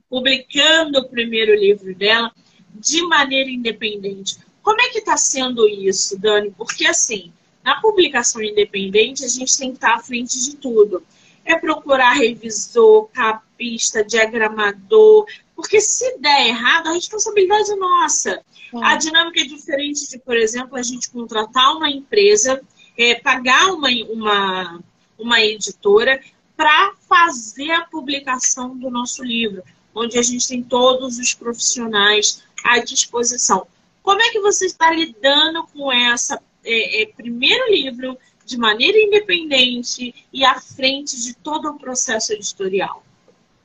publicando 0.08 0.98
o 0.98 1.08
primeiro 1.08 1.54
livro 1.54 1.94
dela 1.94 2.32
de 2.74 3.02
maneira 3.02 3.50
independente. 3.50 4.38
Como 4.62 4.80
é 4.80 4.88
que 4.88 4.98
está 4.98 5.16
sendo 5.16 5.68
isso, 5.68 6.18
Dani? 6.18 6.50
Porque 6.56 6.86
assim, 6.86 7.32
na 7.64 7.80
publicação 7.80 8.42
independente, 8.42 9.24
a 9.24 9.28
gente 9.28 9.56
tem 9.56 9.70
que 9.70 9.76
estar 9.76 9.94
à 9.94 9.98
frente 9.98 10.40
de 10.40 10.56
tudo. 10.56 11.02
É 11.44 11.56
procurar 11.56 12.12
revisor, 12.14 13.08
capista, 13.08 14.04
diagramador, 14.04 15.26
porque 15.54 15.80
se 15.80 16.18
der 16.18 16.48
errado, 16.48 16.88
a 16.88 16.92
responsabilidade 16.92 17.70
é 17.70 17.76
nossa. 17.76 18.42
A 18.82 18.96
dinâmica 18.96 19.40
é 19.40 19.44
diferente 19.44 20.08
de, 20.10 20.18
por 20.18 20.36
exemplo, 20.36 20.76
a 20.76 20.82
gente 20.82 21.10
contratar 21.10 21.76
uma 21.76 21.90
empresa, 21.90 22.60
é, 22.96 23.14
pagar 23.14 23.72
uma, 23.72 23.88
uma, 24.10 24.84
uma 25.18 25.40
editora 25.40 26.20
para 26.56 26.92
fazer 27.08 27.70
a 27.70 27.84
publicação 27.84 28.76
do 28.76 28.90
nosso 28.90 29.22
livro, 29.24 29.62
onde 29.96 30.18
a 30.18 30.22
gente 30.22 30.46
tem 30.46 30.62
todos 30.62 31.18
os 31.18 31.32
profissionais 31.32 32.44
à 32.62 32.78
disposição. 32.78 33.66
Como 34.02 34.20
é 34.20 34.30
que 34.30 34.40
você 34.40 34.66
está 34.66 34.90
lidando 34.92 35.66
com 35.68 35.90
essa 35.90 36.40
é, 36.62 37.02
é, 37.02 37.06
primeiro 37.06 37.72
livro 37.72 38.18
de 38.44 38.58
maneira 38.58 38.98
independente 38.98 40.14
e 40.32 40.44
à 40.44 40.60
frente 40.60 41.20
de 41.20 41.34
todo 41.34 41.70
o 41.70 41.78
processo 41.78 42.32
editorial? 42.32 43.02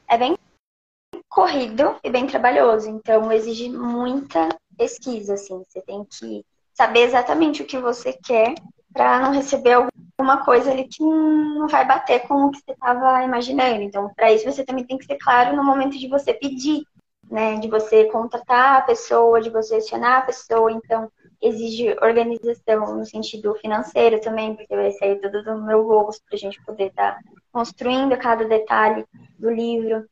É 0.07 0.17
bem 0.17 0.37
corrido 1.29 1.95
e 2.03 2.09
bem 2.09 2.25
trabalhoso, 2.25 2.89
então 2.89 3.31
exige 3.31 3.69
muita 3.69 4.49
pesquisa, 4.77 5.35
assim. 5.35 5.63
Você 5.67 5.81
tem 5.81 6.03
que 6.05 6.43
saber 6.73 7.01
exatamente 7.01 7.61
o 7.61 7.65
que 7.65 7.77
você 7.77 8.13
quer 8.13 8.55
para 8.93 9.19
não 9.19 9.31
receber 9.31 9.73
alguma 9.73 10.43
coisa 10.43 10.71
ali 10.71 10.87
que 10.87 11.03
não 11.03 11.67
vai 11.67 11.85
bater 11.85 12.27
com 12.27 12.45
o 12.45 12.51
que 12.51 12.59
você 12.59 12.71
estava 12.71 13.23
imaginando. 13.23 13.81
Então, 13.81 14.11
para 14.13 14.31
isso 14.31 14.45
você 14.45 14.63
também 14.63 14.85
tem 14.85 14.97
que 14.97 15.05
ser 15.05 15.17
claro 15.17 15.55
no 15.55 15.63
momento 15.63 15.97
de 15.97 16.07
você 16.07 16.33
pedir, 16.33 16.83
né? 17.29 17.57
De 17.59 17.67
você 17.67 18.05
contratar 18.05 18.77
a 18.77 18.81
pessoa, 18.81 19.41
de 19.41 19.49
você 19.49 19.75
acionar 19.75 20.19
a 20.19 20.25
pessoa. 20.25 20.71
Então, 20.71 21.09
exige 21.41 21.95
organização 22.01 22.95
no 22.95 23.05
sentido 23.05 23.55
financeiro 23.55 24.21
também, 24.21 24.55
porque 24.55 24.75
vai 24.75 24.91
sair 24.91 25.19
tudo 25.19 25.43
do 25.43 25.61
meu 25.61 25.83
bolso 25.83 26.21
para 26.27 26.35
a 26.35 26.39
gente 26.39 26.63
poder 26.63 26.87
estar 26.87 27.15
tá 27.15 27.19
construindo 27.51 28.15
cada 28.17 28.45
detalhe 28.45 29.05
do 29.39 29.49
livro 29.49 30.05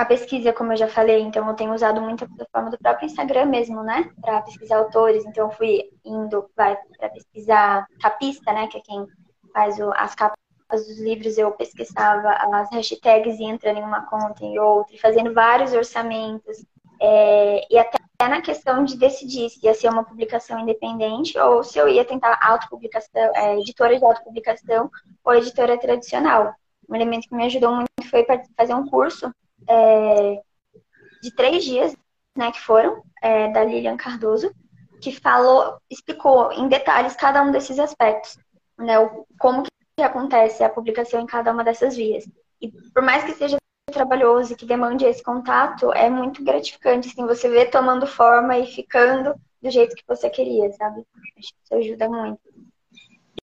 a 0.00 0.04
pesquisa, 0.06 0.50
como 0.50 0.72
eu 0.72 0.78
já 0.78 0.88
falei, 0.88 1.20
então 1.20 1.46
eu 1.46 1.54
tenho 1.54 1.74
usado 1.74 2.00
muito 2.00 2.24
a 2.24 2.26
plataforma 2.26 2.70
do 2.70 2.78
próprio 2.78 3.04
Instagram 3.04 3.44
mesmo, 3.44 3.82
né? 3.82 4.10
Para 4.22 4.40
pesquisar 4.40 4.78
autores. 4.78 5.26
Então 5.26 5.48
eu 5.48 5.50
fui 5.50 5.90
indo, 6.02 6.50
para 6.56 6.78
pesquisar 7.12 7.86
capista, 8.00 8.50
né? 8.50 8.66
Que 8.66 8.78
é 8.78 8.80
quem 8.80 9.06
faz 9.52 9.78
o, 9.78 9.92
as 9.92 10.14
capas 10.14 10.38
dos 10.70 10.98
livros. 11.00 11.36
Eu 11.36 11.52
pesquisava 11.52 12.30
as 12.30 12.70
hashtags 12.70 13.38
e 13.38 13.44
entrando 13.44 13.76
em 13.76 13.82
uma 13.82 14.06
conta 14.06 14.42
e 14.42 14.58
outra, 14.58 14.96
fazendo 14.96 15.34
vários 15.34 15.74
orçamentos. 15.74 16.64
É, 16.98 17.66
e 17.70 17.78
até 17.78 17.98
na 18.26 18.40
questão 18.40 18.82
de 18.82 18.96
decidir 18.96 19.50
se 19.50 19.66
ia 19.66 19.74
ser 19.74 19.90
uma 19.90 20.04
publicação 20.04 20.58
independente 20.58 21.38
ou 21.38 21.62
se 21.62 21.78
eu 21.78 21.86
ia 21.90 22.06
tentar 22.06 22.38
autopublicação, 22.42 23.36
é, 23.36 23.58
editora 23.58 23.98
de 23.98 24.04
autopublicação 24.04 24.90
ou 25.22 25.34
editora 25.34 25.78
tradicional. 25.78 26.54
Um 26.88 26.94
elemento 26.94 27.28
que 27.28 27.34
me 27.34 27.44
ajudou 27.44 27.74
muito 27.74 28.08
foi 28.10 28.26
fazer 28.56 28.74
um 28.74 28.86
curso 28.86 29.30
é, 29.68 30.42
de 31.22 31.34
três 31.34 31.64
dias, 31.64 31.94
né, 32.36 32.50
que 32.52 32.60
foram, 32.60 33.02
é, 33.22 33.48
da 33.52 33.64
Lilian 33.64 33.96
Cardoso, 33.96 34.52
que 35.00 35.12
falou, 35.12 35.78
explicou 35.90 36.52
em 36.52 36.68
detalhes 36.68 37.16
cada 37.16 37.42
um 37.42 37.50
desses 37.50 37.78
aspectos, 37.78 38.38
né, 38.78 38.98
o, 38.98 39.26
como 39.38 39.62
que 39.62 40.02
acontece 40.02 40.62
a 40.62 40.68
publicação 40.68 41.20
em 41.20 41.26
cada 41.26 41.52
uma 41.52 41.64
dessas 41.64 41.96
vias. 41.96 42.28
E 42.60 42.70
por 42.92 43.02
mais 43.02 43.24
que 43.24 43.32
seja 43.32 43.56
trabalhoso 43.90 44.52
e 44.52 44.56
que 44.56 44.66
demande 44.66 45.04
esse 45.04 45.22
contato, 45.22 45.92
é 45.92 46.08
muito 46.08 46.44
gratificante, 46.44 47.08
assim, 47.08 47.26
você 47.26 47.48
vê 47.48 47.66
tomando 47.66 48.06
forma 48.06 48.56
e 48.58 48.66
ficando 48.66 49.34
do 49.60 49.70
jeito 49.70 49.96
que 49.96 50.04
você 50.06 50.30
queria, 50.30 50.70
sabe? 50.72 51.04
Isso 51.36 51.52
ajuda 51.72 52.08
muito. 52.08 52.40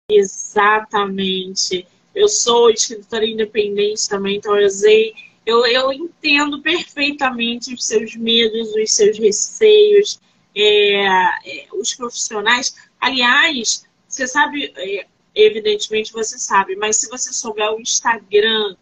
Exatamente. 0.09 1.87
Eu 2.13 2.27
sou 2.27 2.69
escritora 2.69 3.25
independente 3.25 4.09
também, 4.09 4.37
então 4.37 4.57
eu 4.57 4.65
usei 4.65 5.13
eu, 5.45 5.65
eu 5.65 5.91
entendo 5.91 6.61
perfeitamente 6.61 7.73
os 7.73 7.85
seus 7.85 8.15
medos, 8.15 8.73
os 8.75 8.91
seus 8.91 9.17
receios, 9.17 10.19
é, 10.55 11.05
é, 11.05 11.67
os 11.73 11.93
profissionais. 11.93 12.75
Aliás, 12.99 13.85
você 14.07 14.27
sabe, 14.27 14.71
é, 14.75 15.07
evidentemente 15.33 16.13
você 16.13 16.37
sabe, 16.37 16.75
mas 16.75 16.97
se 16.97 17.09
você 17.09 17.33
souber 17.33 17.73
o 17.73 17.81
Instagram 17.81 18.75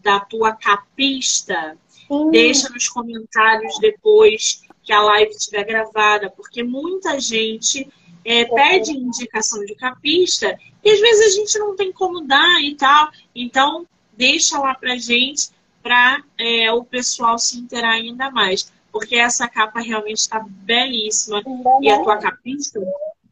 da 0.00 0.20
tua 0.20 0.52
capista, 0.52 1.76
Sim. 1.88 2.30
deixa 2.30 2.68
nos 2.70 2.88
comentários 2.88 3.78
depois 3.80 4.62
que 4.82 4.92
a 4.92 5.02
live 5.02 5.32
estiver 5.32 5.64
gravada, 5.64 6.30
porque 6.30 6.62
muita 6.62 7.18
gente 7.18 7.88
é, 8.24 8.44
pede 8.44 8.92
indicação 8.92 9.64
de 9.64 9.74
capista 9.74 10.56
e 10.84 10.90
às 10.90 11.00
vezes 11.00 11.26
a 11.26 11.40
gente 11.40 11.58
não 11.58 11.74
tem 11.74 11.92
como 11.92 12.20
dar 12.22 12.62
e 12.62 12.76
tal. 12.76 13.10
Então, 13.34 13.86
deixa 14.16 14.58
lá 14.58 14.74
pra 14.74 14.96
gente 14.96 15.48
para 15.86 16.20
é, 16.36 16.72
o 16.72 16.84
pessoal 16.84 17.38
se 17.38 17.56
interar 17.56 17.92
ainda 17.92 18.28
mais. 18.28 18.72
Porque 18.90 19.14
essa 19.14 19.48
capa 19.48 19.78
realmente 19.78 20.18
está 20.18 20.44
belíssima. 20.44 21.40
E 21.80 21.88
a 21.88 22.02
tua 22.02 22.16
capista, 22.18 22.80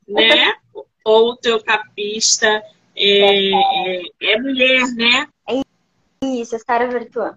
né? 0.06 0.54
Ou 1.04 1.32
o 1.32 1.36
teu 1.36 1.60
capista 1.62 2.46
é, 2.96 3.50
é, 3.50 4.02
é 4.22 4.40
mulher, 4.40 4.86
né? 4.94 5.26
Isso, 6.22 6.56
Sara 6.64 6.88
Virtual. 6.88 7.34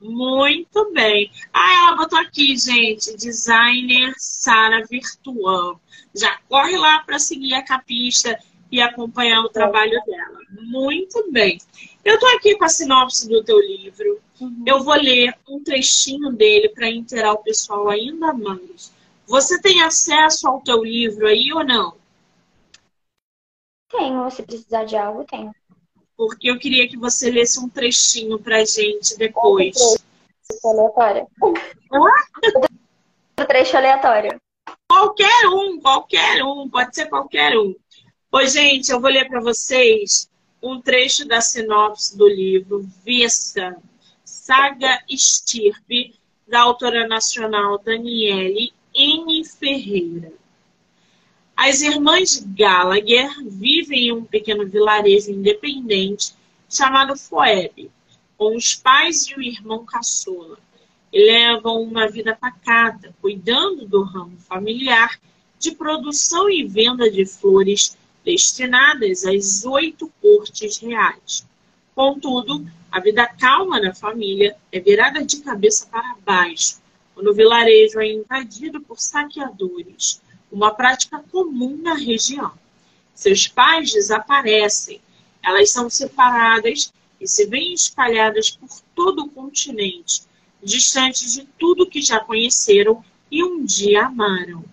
Muito 0.00 0.90
bem. 0.92 1.30
Ah, 1.52 1.88
ela 1.88 1.96
botou 1.96 2.18
aqui, 2.18 2.56
gente, 2.56 3.14
designer 3.16 4.14
Sara 4.16 4.84
Virtual. 4.86 5.78
Já 6.14 6.38
corre 6.48 6.78
lá 6.78 7.00
para 7.00 7.18
seguir 7.18 7.54
a 7.54 7.62
capista 7.62 8.38
e 8.74 8.80
acompanhar 8.80 9.40
o 9.40 9.48
trabalho 9.48 10.02
dela. 10.04 10.40
Muito 10.50 11.30
bem. 11.30 11.60
Eu 12.04 12.14
estou 12.14 12.28
aqui 12.30 12.56
com 12.56 12.64
a 12.64 12.68
sinopse 12.68 13.28
do 13.28 13.44
teu 13.44 13.60
livro. 13.60 14.20
Uhum. 14.40 14.64
Eu 14.66 14.82
vou 14.82 14.96
ler 14.96 15.32
um 15.48 15.62
trechinho 15.62 16.32
dele 16.32 16.68
para 16.70 16.90
inteirar 16.90 17.34
o 17.34 17.42
pessoal 17.44 17.88
ainda 17.88 18.32
mais. 18.32 18.92
Você 19.28 19.62
tem 19.62 19.80
acesso 19.80 20.48
ao 20.48 20.60
teu 20.60 20.82
livro 20.82 21.28
aí 21.28 21.52
ou 21.52 21.64
não? 21.64 21.94
Tenho, 23.88 24.28
se 24.28 24.42
precisar 24.42 24.82
de 24.82 24.96
algo, 24.96 25.24
tenho. 25.24 25.54
Porque 26.16 26.50
eu 26.50 26.58
queria 26.58 26.88
que 26.88 26.96
você 26.96 27.30
lesse 27.30 27.60
um 27.60 27.68
trechinho 27.68 28.40
pra 28.40 28.64
gente 28.64 29.16
depois. 29.16 29.76
Trecho 30.48 30.68
aleatório. 30.68 31.28
Ah? 31.92 33.46
trecho 33.46 33.76
aleatório. 33.76 34.40
Qualquer 34.90 35.46
um, 35.46 35.80
qualquer 35.80 36.42
um, 36.42 36.68
pode 36.68 36.92
ser 36.94 37.08
qualquer 37.08 37.56
um. 37.56 37.72
Pois, 38.36 38.52
gente, 38.52 38.90
eu 38.90 39.00
vou 39.00 39.12
ler 39.12 39.28
para 39.28 39.40
vocês 39.40 40.28
um 40.60 40.80
trecho 40.80 41.24
da 41.24 41.40
sinopse 41.40 42.18
do 42.18 42.26
livro 42.26 42.84
Vista, 43.06 43.80
Saga 44.24 45.00
Estirpe, 45.08 46.16
da 46.44 46.62
autora 46.62 47.06
nacional 47.06 47.78
Daniele 47.78 48.72
N. 48.92 49.44
Ferreira. 49.44 50.32
As 51.56 51.80
irmãs 51.80 52.44
Gallagher 52.44 53.30
vivem 53.46 54.08
em 54.08 54.12
um 54.12 54.24
pequeno 54.24 54.66
vilarejo 54.66 55.30
independente 55.30 56.34
chamado 56.68 57.16
Foeb, 57.16 57.88
com 58.36 58.56
os 58.56 58.74
pais 58.74 59.28
e 59.28 59.36
o 59.36 59.42
irmão 59.42 59.84
caçula. 59.84 60.58
E 61.12 61.24
levam 61.24 61.80
uma 61.80 62.08
vida 62.08 62.34
pacata, 62.34 63.14
cuidando 63.22 63.86
do 63.86 64.02
ramo 64.02 64.36
familiar 64.38 65.20
de 65.56 65.70
produção 65.70 66.50
e 66.50 66.64
venda 66.64 67.08
de 67.08 67.24
flores 67.24 67.96
destinadas 68.24 69.24
às 69.24 69.64
oito 69.64 70.10
cortes 70.20 70.78
reais. 70.78 71.46
Contudo, 71.94 72.66
a 72.90 72.98
vida 72.98 73.26
calma 73.26 73.80
na 73.80 73.94
família 73.94 74.56
é 74.72 74.80
virada 74.80 75.24
de 75.24 75.38
cabeça 75.38 75.86
para 75.86 76.16
baixo, 76.24 76.80
quando 77.14 77.30
o 77.30 77.34
vilarejo 77.34 78.00
é 78.00 78.12
invadido 78.12 78.80
por 78.80 78.98
saqueadores, 78.98 80.20
uma 80.50 80.74
prática 80.74 81.22
comum 81.30 81.76
na 81.76 81.94
região. 81.94 82.52
Seus 83.14 83.46
pais 83.46 83.92
desaparecem, 83.92 85.00
elas 85.42 85.70
são 85.70 85.88
separadas 85.88 86.92
e 87.20 87.28
se 87.28 87.46
veem 87.46 87.74
espalhadas 87.74 88.50
por 88.50 88.68
todo 88.94 89.24
o 89.24 89.30
continente, 89.30 90.22
distantes 90.62 91.32
de 91.32 91.44
tudo 91.58 91.88
que 91.88 92.02
já 92.02 92.18
conheceram 92.20 93.04
e 93.30 93.44
um 93.44 93.64
dia 93.64 94.06
amaram. 94.06 94.64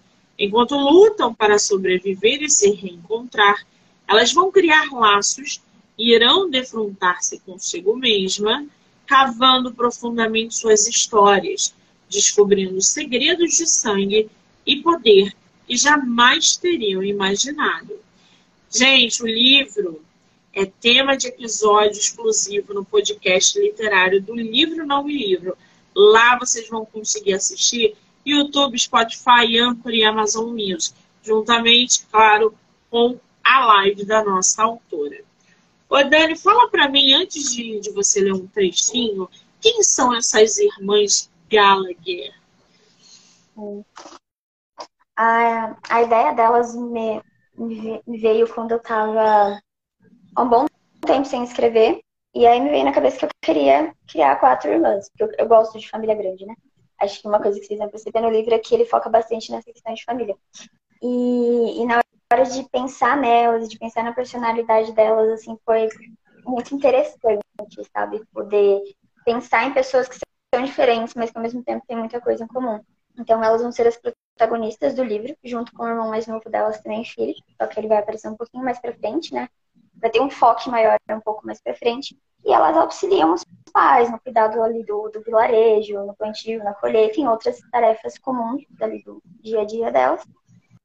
Enquanto 0.43 0.75
lutam 0.75 1.35
para 1.35 1.59
sobreviver 1.59 2.41
e 2.41 2.49
se 2.49 2.71
reencontrar, 2.71 3.63
elas 4.07 4.33
vão 4.33 4.51
criar 4.51 4.91
laços 4.91 5.61
e 5.95 6.15
irão 6.15 6.49
defrontar-se 6.49 7.39
consigo 7.41 7.95
mesma, 7.95 8.65
cavando 9.05 9.71
profundamente 9.71 10.55
suas 10.55 10.87
histórias, 10.87 11.75
descobrindo 12.09 12.81
segredos 12.81 13.55
de 13.55 13.67
sangue 13.67 14.31
e 14.65 14.77
poder 14.77 15.31
que 15.67 15.77
jamais 15.77 16.57
teriam 16.57 17.03
imaginado. 17.03 17.99
Gente, 18.67 19.21
o 19.21 19.27
livro 19.27 20.01
é 20.55 20.65
tema 20.65 21.15
de 21.15 21.27
episódio 21.27 21.99
exclusivo 21.99 22.73
no 22.73 22.83
podcast 22.83 23.59
literário 23.59 24.19
do 24.19 24.33
Livro 24.33 24.87
Não 24.87 25.03
Me 25.03 25.15
Livro. 25.15 25.55
Lá 25.95 26.35
vocês 26.39 26.67
vão 26.67 26.83
conseguir 26.83 27.33
assistir 27.33 27.95
YouTube, 28.25 28.77
Spotify, 28.77 29.57
Anchor 29.59 29.91
e 29.91 30.03
Amazon 30.03 30.51
Music, 30.51 30.95
juntamente, 31.23 32.05
claro, 32.11 32.55
com 32.89 33.19
a 33.43 33.65
live 33.65 34.05
da 34.05 34.23
nossa 34.23 34.63
autora. 34.63 35.23
Ô, 35.89 36.03
Dani, 36.03 36.37
fala 36.37 36.69
para 36.69 36.87
mim, 36.87 37.13
antes 37.13 37.53
de, 37.53 37.79
de 37.79 37.91
você 37.91 38.21
ler 38.21 38.33
um 38.33 38.47
trechinho, 38.47 39.29
quem 39.59 39.83
são 39.83 40.15
essas 40.15 40.57
irmãs 40.57 41.29
Gallagher? 41.49 42.33
A, 45.17 45.75
a 45.89 46.01
ideia 46.01 46.33
delas 46.33 46.75
me, 46.75 47.21
me 47.57 48.17
veio 48.17 48.47
quando 48.53 48.71
eu 48.71 48.77
estava 48.77 49.61
há 50.35 50.41
um 50.41 50.49
bom 50.49 50.65
tempo 51.05 51.25
sem 51.25 51.43
escrever, 51.43 51.99
e 52.33 52.47
aí 52.47 52.61
me 52.61 52.69
veio 52.69 52.85
na 52.85 52.93
cabeça 52.93 53.17
que 53.17 53.25
eu 53.25 53.29
queria 53.41 53.93
criar 54.07 54.37
quatro 54.37 54.71
irmãs, 54.71 55.09
porque 55.09 55.23
eu, 55.23 55.45
eu 55.45 55.47
gosto 55.47 55.77
de 55.77 55.89
família 55.89 56.15
grande, 56.15 56.45
né? 56.45 56.55
Acho 57.01 57.19
que 57.19 57.27
uma 57.27 57.41
coisa 57.41 57.59
que 57.59 57.65
vocês 57.65 57.79
vão 57.79 57.89
perceber 57.89 58.21
no 58.21 58.29
livro 58.29 58.53
é 58.53 58.59
que 58.59 58.75
ele 58.75 58.85
foca 58.85 59.09
bastante 59.09 59.51
nessa 59.51 59.71
questão 59.71 59.91
de 59.93 60.03
família. 60.05 60.35
E, 61.01 61.81
e 61.81 61.85
na 61.85 61.99
hora 62.31 62.43
de 62.45 62.63
pensar 62.69 63.17
nelas, 63.17 63.67
de 63.67 63.79
pensar 63.79 64.03
na 64.03 64.13
personalidade 64.13 64.93
delas, 64.93 65.31
assim, 65.31 65.57
foi 65.65 65.89
muito 66.45 66.75
interessante, 66.75 67.41
sabe? 67.91 68.21
Poder 68.31 68.81
pensar 69.25 69.65
em 69.65 69.73
pessoas 69.73 70.07
que 70.07 70.17
são 70.53 70.63
diferentes, 70.63 71.15
mas 71.15 71.31
que 71.31 71.37
ao 71.37 71.41
mesmo 71.41 71.63
tempo 71.63 71.83
têm 71.87 71.97
muita 71.97 72.21
coisa 72.21 72.43
em 72.43 72.47
comum. 72.47 72.79
Então 73.17 73.43
elas 73.43 73.63
vão 73.63 73.71
ser 73.71 73.87
as 73.87 73.97
protagonistas 73.97 74.93
do 74.93 75.03
livro, 75.03 75.35
junto 75.43 75.73
com 75.73 75.83
o 75.83 75.87
irmão 75.87 76.09
mais 76.09 76.27
novo 76.27 76.47
delas 76.51 76.79
também, 76.81 77.03
filho, 77.03 77.33
só 77.59 77.67
que 77.67 77.79
ele 77.79 77.87
vai 77.87 77.97
aparecer 77.97 78.29
um 78.29 78.37
pouquinho 78.37 78.63
mais 78.63 78.79
pra 78.79 78.93
frente, 78.93 79.33
né? 79.33 79.49
Vai 79.95 80.11
ter 80.11 80.21
um 80.21 80.29
foco 80.29 80.69
maior 80.69 80.97
um 81.09 81.19
pouco 81.19 81.45
mais 81.45 81.59
pra 81.61 81.73
frente 81.73 82.15
e 82.45 82.51
elas 82.51 82.75
auxiliam 82.75 83.33
os 83.33 83.45
pais 83.71 84.11
no 84.11 84.19
cuidado 84.19 84.61
ali 84.61 84.83
do, 84.83 85.09
do 85.09 85.21
vilarejo, 85.21 86.05
no 86.05 86.15
plantio, 86.15 86.63
na 86.63 86.73
colheita, 86.73 87.19
em 87.19 87.27
outras 87.27 87.59
tarefas 87.71 88.17
comuns 88.17 88.63
ali 88.81 89.03
do 89.03 89.21
dia 89.41 89.61
a 89.61 89.65
dia 89.65 89.91
delas. 89.91 90.21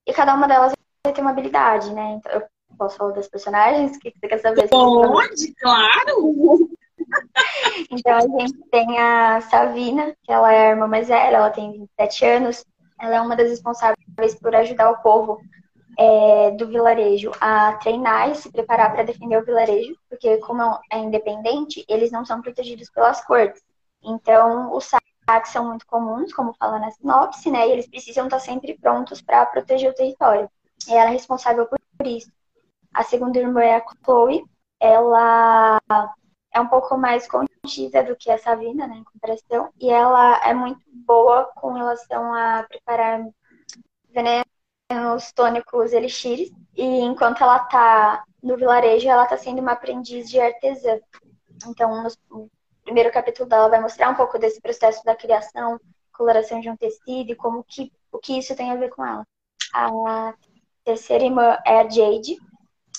E 0.06 0.12
cada 0.12 0.34
uma 0.34 0.46
delas 0.46 0.72
vai 1.04 1.12
ter 1.12 1.20
uma 1.20 1.30
habilidade, 1.30 1.92
né? 1.92 2.18
Então, 2.18 2.32
eu 2.32 2.42
posso 2.76 2.96
falar 2.96 3.12
das 3.12 3.28
personagens? 3.28 3.96
O 3.96 4.00
que 4.00 4.12
você 4.12 4.28
quer 4.28 4.38
saber? 4.38 4.68
Pode, 4.68 5.54
claro! 5.54 6.70
então 7.90 8.16
a 8.16 8.20
gente 8.20 8.58
tem 8.70 8.98
a 8.98 9.40
Savina, 9.40 10.14
que 10.22 10.32
ela 10.32 10.52
é 10.52 10.68
a 10.68 10.70
irmã 10.70 10.86
mais 10.86 11.08
velha, 11.08 11.36
ela 11.36 11.50
tem 11.50 11.72
27 11.72 12.24
anos. 12.24 12.64
Ela 13.00 13.16
é 13.16 13.20
uma 13.20 13.36
das 13.36 13.50
responsáveis 13.50 14.34
por 14.40 14.54
ajudar 14.54 14.90
o 14.90 15.02
povo 15.02 15.40
é, 15.98 16.50
do 16.52 16.66
vilarejo 16.68 17.32
a 17.40 17.74
treinar 17.74 18.30
e 18.30 18.34
se 18.34 18.50
preparar 18.50 18.92
para 18.92 19.02
defender 19.02 19.38
o 19.38 19.44
vilarejo, 19.44 19.96
porque 20.08 20.36
como 20.38 20.62
é 20.90 20.98
independente, 20.98 21.84
eles 21.88 22.10
não 22.10 22.24
são 22.24 22.42
protegidos 22.42 22.90
pelas 22.90 23.24
cortes. 23.24 23.62
Então, 24.02 24.74
os 24.74 24.84
saques 24.84 25.52
são 25.52 25.64
muito 25.64 25.86
comuns, 25.86 26.32
como 26.32 26.54
fala 26.54 26.78
na 26.78 26.90
sinopse, 26.90 27.50
né? 27.50 27.66
E 27.66 27.72
eles 27.72 27.88
precisam 27.88 28.26
estar 28.26 28.38
sempre 28.38 28.78
prontos 28.78 29.20
para 29.22 29.46
proteger 29.46 29.90
o 29.90 29.94
território. 29.94 30.50
E 30.86 30.92
ela 30.92 31.10
é 31.10 31.12
responsável 31.12 31.66
por 31.66 32.06
isso. 32.06 32.30
A 32.94 33.02
segunda 33.02 33.38
irmã 33.38 33.62
é 33.62 33.76
a 33.76 33.84
Chloe. 34.04 34.44
Ela 34.78 35.80
é 36.52 36.60
um 36.60 36.68
pouco 36.68 36.96
mais 36.96 37.26
contida 37.28 38.02
do 38.04 38.16
que 38.16 38.30
a 38.30 38.38
Savina, 38.38 38.86
né, 38.86 38.96
em 38.96 39.04
comparação, 39.04 39.70
e 39.78 39.90
ela 39.90 40.40
é 40.46 40.54
muito 40.54 40.80
boa 41.06 41.50
com 41.56 41.72
relação 41.72 42.32
a 42.32 42.64
preparar 42.68 43.26
veneno 44.10 44.44
os 45.16 45.32
tônicos 45.32 45.92
elixires. 45.92 46.50
E 46.76 46.84
enquanto 46.84 47.42
ela 47.42 47.58
tá 47.60 48.24
no 48.42 48.56
vilarejo, 48.56 49.08
ela 49.08 49.26
tá 49.26 49.36
sendo 49.36 49.60
uma 49.60 49.72
aprendiz 49.72 50.30
de 50.30 50.40
artesã. 50.40 50.98
Então, 51.66 52.08
no 52.30 52.50
primeiro 52.84 53.12
capítulo 53.12 53.48
dela 53.48 53.68
vai 53.68 53.80
mostrar 53.80 54.10
um 54.10 54.14
pouco 54.14 54.38
desse 54.38 54.60
processo 54.60 55.02
da 55.04 55.16
criação, 55.16 55.80
coloração 56.12 56.60
de 56.60 56.70
um 56.70 56.76
tecido 56.76 57.32
e 57.32 57.34
como 57.34 57.64
que, 57.64 57.92
o 58.12 58.18
que 58.18 58.38
isso 58.38 58.54
tem 58.54 58.70
a 58.70 58.76
ver 58.76 58.90
com 58.90 59.04
ela. 59.04 59.26
A 59.74 60.34
terceira 60.84 61.24
irmã 61.24 61.58
é 61.66 61.80
a 61.80 61.88
Jade. 61.88 62.36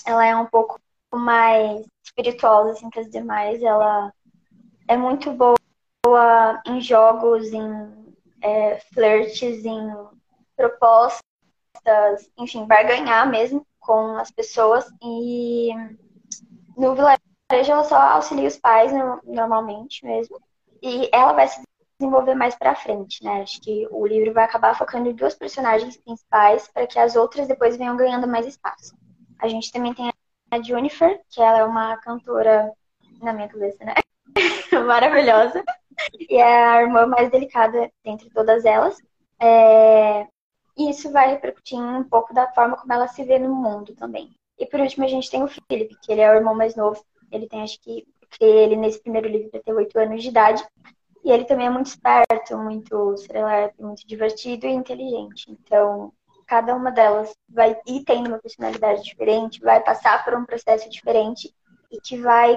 Ela 0.06 0.26
é 0.26 0.36
um 0.36 0.46
pouco 0.46 0.80
mais 1.12 1.86
espirituosa 2.04 2.72
assim, 2.72 2.90
que 2.90 3.00
as 3.00 3.10
demais. 3.10 3.62
Ela 3.62 4.12
é 4.86 4.96
muito 4.96 5.32
boa 5.32 5.56
em 6.66 6.80
jogos, 6.80 7.52
em 7.52 8.14
é, 8.42 8.78
flirts, 8.92 9.64
em 9.64 9.94
propostas 10.56 11.27
enfim, 12.38 12.66
barganhar 12.66 13.28
mesmo 13.28 13.66
com 13.80 14.16
as 14.16 14.30
pessoas. 14.30 14.86
E 15.02 15.70
no 16.76 16.94
vilarejo 16.94 17.72
ela 17.72 17.84
só 17.84 17.96
auxilia 17.96 18.48
os 18.48 18.56
pais 18.56 18.92
normalmente 19.24 20.04
mesmo. 20.04 20.40
E 20.82 21.08
ela 21.12 21.32
vai 21.32 21.48
se 21.48 21.60
desenvolver 21.98 22.34
mais 22.34 22.54
para 22.54 22.76
frente, 22.76 23.24
né? 23.24 23.42
Acho 23.42 23.60
que 23.60 23.86
o 23.90 24.06
livro 24.06 24.32
vai 24.32 24.44
acabar 24.44 24.76
focando 24.76 25.08
em 25.08 25.14
duas 25.14 25.34
personagens 25.34 25.96
principais 25.96 26.68
para 26.68 26.86
que 26.86 26.98
as 26.98 27.16
outras 27.16 27.48
depois 27.48 27.76
venham 27.76 27.96
ganhando 27.96 28.28
mais 28.28 28.46
espaço. 28.46 28.96
A 29.40 29.48
gente 29.48 29.72
também 29.72 29.92
tem 29.94 30.12
a 30.50 30.62
Jennifer, 30.62 31.20
que 31.28 31.42
ela 31.42 31.58
é 31.58 31.64
uma 31.64 31.96
cantora 31.98 32.72
na 33.20 33.32
minha 33.32 33.48
cabeça, 33.48 33.84
né? 33.84 33.94
Maravilhosa. 34.86 35.64
E 36.18 36.36
é 36.36 36.64
a 36.64 36.82
irmã 36.82 37.06
mais 37.06 37.30
delicada 37.30 37.90
dentre 38.04 38.30
todas 38.30 38.64
elas. 38.64 38.96
É... 39.40 40.26
E 40.78 40.90
isso 40.90 41.10
vai 41.10 41.30
repercutir 41.30 41.76
um 41.76 42.04
pouco 42.04 42.32
da 42.32 42.46
forma 42.52 42.76
como 42.76 42.92
ela 42.92 43.08
se 43.08 43.24
vê 43.24 43.36
no 43.36 43.52
mundo 43.52 43.96
também. 43.96 44.30
E 44.56 44.64
por 44.64 44.78
último, 44.78 45.04
a 45.04 45.08
gente 45.08 45.28
tem 45.28 45.42
o 45.42 45.48
Philip, 45.48 45.96
que 46.00 46.12
ele 46.12 46.20
é 46.20 46.30
o 46.30 46.36
irmão 46.36 46.54
mais 46.54 46.76
novo. 46.76 47.04
Ele 47.32 47.48
tem, 47.48 47.62
acho 47.62 47.80
que, 47.80 48.06
ele 48.40 48.76
nesse 48.76 49.00
primeiro 49.00 49.28
livro 49.28 49.50
ter 49.50 49.72
oito 49.72 49.98
anos 49.98 50.22
de 50.22 50.28
idade. 50.28 50.64
E 51.24 51.32
ele 51.32 51.44
também 51.44 51.66
é 51.66 51.70
muito 51.70 51.86
esperto, 51.86 52.56
muito 52.56 53.16
serelepe, 53.16 53.82
muito 53.82 54.06
divertido 54.06 54.66
e 54.66 54.70
inteligente. 54.70 55.50
Então, 55.50 56.12
cada 56.46 56.74
uma 56.76 56.92
delas 56.92 57.34
vai 57.48 57.76
ir 57.84 58.04
tendo 58.04 58.28
uma 58.28 58.38
personalidade 58.38 59.02
diferente, 59.02 59.60
vai 59.60 59.80
passar 59.80 60.24
por 60.24 60.34
um 60.34 60.44
processo 60.44 60.88
diferente 60.88 61.52
e 61.90 62.00
que 62.00 62.16
vai 62.16 62.56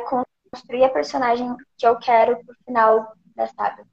construir 0.51 0.83
a 0.83 0.89
personagem 0.89 1.55
que 1.75 1.87
eu 1.87 1.97
quero 1.97 2.37
pro 2.45 2.55
final 2.65 3.13
da 3.35 3.47
saga. 3.47 3.83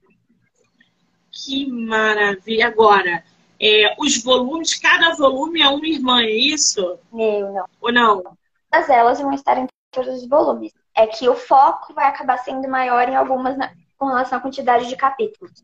Que 1.31 1.65
maravilha! 1.69 2.67
Agora, 2.67 3.23
é, 3.59 3.95
os 3.99 4.23
volumes, 4.23 4.75
cada 4.75 5.15
volume 5.15 5.61
é 5.61 5.67
uma 5.67 5.87
irmã, 5.87 6.21
é 6.21 6.31
isso? 6.31 6.97
Meu, 7.11 7.51
não. 7.53 7.65
Ou 7.81 7.91
não? 7.91 8.23
Todas 8.71 8.89
elas 8.89 9.19
vão 9.19 9.33
estar 9.33 9.57
em 9.57 9.67
todos 9.91 10.21
os 10.21 10.27
volumes. 10.27 10.71
É 10.95 11.05
que 11.05 11.27
o 11.27 11.35
foco 11.35 11.93
vai 11.93 12.07
acabar 12.07 12.37
sendo 12.37 12.67
maior 12.69 13.07
em 13.09 13.15
algumas 13.15 13.57
na, 13.57 13.73
com 13.97 14.05
relação 14.05 14.37
à 14.37 14.41
quantidade 14.41 14.87
de 14.87 14.95
capítulos. 14.95 15.63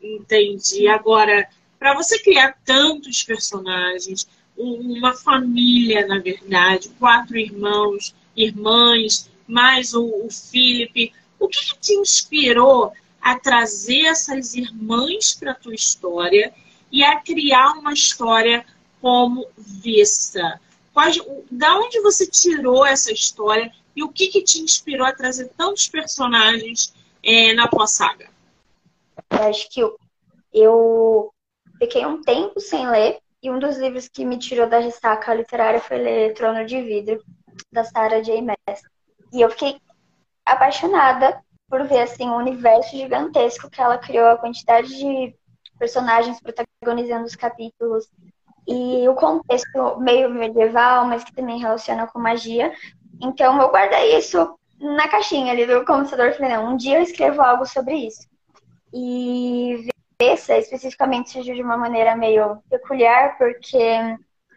Entendi. 0.00 0.88
Agora, 0.88 1.48
para 1.78 1.94
você 1.94 2.18
criar 2.20 2.58
tantos 2.64 3.22
personagens, 3.22 4.26
uma 4.56 5.14
família, 5.14 6.06
na 6.06 6.18
verdade, 6.18 6.88
quatro 6.98 7.36
irmãos, 7.36 8.14
irmãs, 8.36 9.30
mais 9.46 9.94
o, 9.94 10.26
o 10.26 10.30
Felipe, 10.30 11.12
o 11.38 11.48
que, 11.48 11.60
que 11.66 11.78
te 11.78 11.92
inspirou 11.94 12.92
a 13.22 13.38
trazer 13.38 14.06
essas 14.06 14.54
irmãs 14.54 15.34
para 15.34 15.52
a 15.52 15.54
tua 15.54 15.74
história 15.74 16.52
e 16.90 17.04
a 17.04 17.20
criar 17.20 17.78
uma 17.78 17.92
história 17.92 18.66
como 19.00 19.46
Vista? 19.56 20.60
da 21.50 21.78
onde 21.78 22.00
você 22.00 22.26
tirou 22.26 22.84
essa 22.84 23.10
história 23.10 23.72
e 23.96 24.02
o 24.02 24.10
que, 24.10 24.28
que 24.28 24.42
te 24.42 24.60
inspirou 24.60 25.06
a 25.06 25.12
trazer 25.14 25.48
tantos 25.56 25.88
personagens 25.88 26.94
é, 27.22 27.54
na 27.54 27.66
tua 27.66 27.86
saga? 27.86 28.28
Eu 29.30 29.42
acho 29.44 29.70
que 29.70 29.80
eu, 29.80 29.98
eu 30.52 31.32
fiquei 31.78 32.04
um 32.04 32.20
tempo 32.20 32.60
sem 32.60 32.86
ler 32.88 33.18
e 33.42 33.50
um 33.50 33.58
dos 33.58 33.78
livros 33.78 34.08
que 34.08 34.24
me 34.24 34.38
tirou 34.38 34.68
da 34.68 34.78
ressaca 34.78 35.34
literária 35.34 35.80
foi 35.80 35.98
ler 35.98 36.34
Trono 36.34 36.64
de 36.66 36.80
Vidro, 36.82 37.22
da 37.72 37.84
Sarah 37.84 38.20
J. 38.20 38.42
Maas. 38.42 38.82
E 39.32 39.40
eu 39.40 39.50
fiquei 39.50 39.80
apaixonada 40.44 41.42
por 41.72 41.84
ver 41.84 42.02
assim 42.02 42.28
um 42.28 42.36
universo 42.36 42.94
gigantesco 42.94 43.70
que 43.70 43.80
ela 43.80 43.96
criou, 43.96 44.28
a 44.28 44.36
quantidade 44.36 44.88
de 44.88 45.34
personagens 45.78 46.38
protagonizando 46.38 47.24
os 47.24 47.34
capítulos 47.34 48.10
e 48.68 49.08
o 49.08 49.14
contexto 49.14 49.98
meio 49.98 50.28
medieval, 50.28 51.06
mas 51.06 51.24
que 51.24 51.34
também 51.34 51.58
relaciona 51.58 52.06
com 52.06 52.18
magia. 52.18 52.70
Então 53.22 53.58
eu 53.58 53.70
guardei 53.70 54.18
isso 54.18 54.54
na 54.78 55.08
caixinha 55.08 55.50
ali 55.50 55.64
do 55.64 55.82
computador. 55.86 56.34
Falei, 56.34 56.54
não, 56.54 56.74
um 56.74 56.76
dia 56.76 56.98
eu 56.98 57.02
escrevo 57.02 57.40
algo 57.40 57.64
sobre 57.64 57.94
isso. 57.94 58.28
E 58.92 59.88
essa 60.18 60.58
especificamente 60.58 61.30
surgiu 61.30 61.54
de 61.54 61.62
uma 61.62 61.78
maneira 61.78 62.14
meio 62.14 62.62
peculiar, 62.68 63.38
porque 63.38 63.78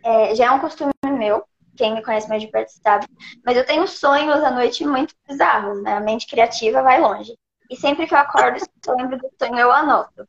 é, 0.04 0.36
já 0.36 0.48
é 0.48 0.52
um 0.52 0.60
costume 0.60 0.92
meu 1.06 1.46
quem 1.76 1.94
me 1.94 2.04
conhece 2.04 2.30
mais 2.30 2.42
de 2.42 2.48
perto 2.48 2.70
sabe. 2.82 3.06
Mas 3.46 3.58
eu 3.58 3.66
tenho 3.66 3.88
sonhos 3.88 4.44
à 4.44 4.52
noite 4.52 4.86
muito 4.86 5.14
bizarros, 5.28 5.82
né? 5.82 5.94
A 5.94 6.00
mente 6.00 6.28
criativa 6.28 6.82
vai 6.82 7.00
longe. 7.00 7.34
E 7.70 7.76
sempre 7.76 8.08
que 8.08 8.14
eu 8.14 8.20
acordo, 8.20 8.60
eu 8.88 8.96
lembro 8.96 9.18
do 9.18 9.30
sonho, 9.40 9.58
eu 9.58 9.72
anoto. 9.72 10.28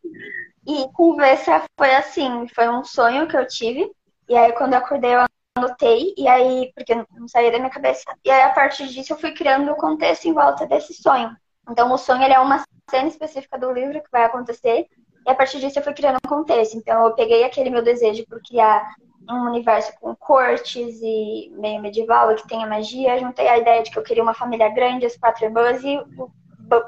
E 0.66 0.88
com 0.92 1.16
Vestra 1.16 1.62
foi 1.78 1.94
assim, 1.94 2.48
foi 2.48 2.68
um 2.68 2.82
sonho 2.82 3.28
que 3.28 3.36
eu 3.36 3.46
tive. 3.46 3.90
E 4.28 4.36
aí 4.36 4.52
quando 4.52 4.72
eu 4.72 4.78
acordei, 4.78 5.14
eu 5.14 5.24
anotei, 5.56 6.14
e 6.16 6.28
aí, 6.28 6.70
porque 6.74 6.94
não 6.94 7.28
saía 7.28 7.50
da 7.50 7.58
minha 7.58 7.70
cabeça. 7.70 8.04
E 8.24 8.30
aí, 8.30 8.42
a 8.42 8.50
partir 8.50 8.88
disso, 8.88 9.12
eu 9.12 9.18
fui 9.18 9.32
criando 9.32 9.70
o 9.72 9.76
contexto 9.76 10.26
em 10.26 10.32
volta 10.32 10.66
desse 10.66 10.94
sonho. 10.94 11.34
Então, 11.68 11.92
o 11.92 11.98
sonho 11.98 12.22
é 12.22 12.38
uma 12.38 12.62
cena 12.88 13.08
específica 13.08 13.58
do 13.58 13.72
livro 13.72 14.02
que 14.02 14.10
vai 14.12 14.24
acontecer, 14.24 14.86
e 15.26 15.30
a 15.30 15.34
partir 15.34 15.58
disso 15.58 15.78
eu 15.78 15.82
fui 15.82 15.94
criando 15.94 16.18
um 16.24 16.28
contexto. 16.28 16.76
Então, 16.76 17.04
eu 17.04 17.14
peguei 17.14 17.42
aquele 17.42 17.70
meu 17.70 17.82
desejo 17.82 18.24
por 18.26 18.40
criar 18.42 18.94
um 19.28 19.50
universo 19.50 19.92
com 20.00 20.14
cortes 20.14 21.00
e 21.02 21.50
meio 21.54 21.80
medieval 21.80 22.32
e 22.32 22.36
que 22.36 22.48
tenha 22.48 22.66
magia. 22.66 23.18
Juntei 23.18 23.48
a 23.48 23.58
ideia 23.58 23.82
de 23.82 23.90
que 23.90 23.98
eu 23.98 24.02
queria 24.02 24.22
uma 24.22 24.34
família 24.34 24.68
grande, 24.68 25.06
as 25.06 25.16
quatro 25.16 25.44
irmãs 25.44 25.82
e 25.82 25.98
o 25.98 26.30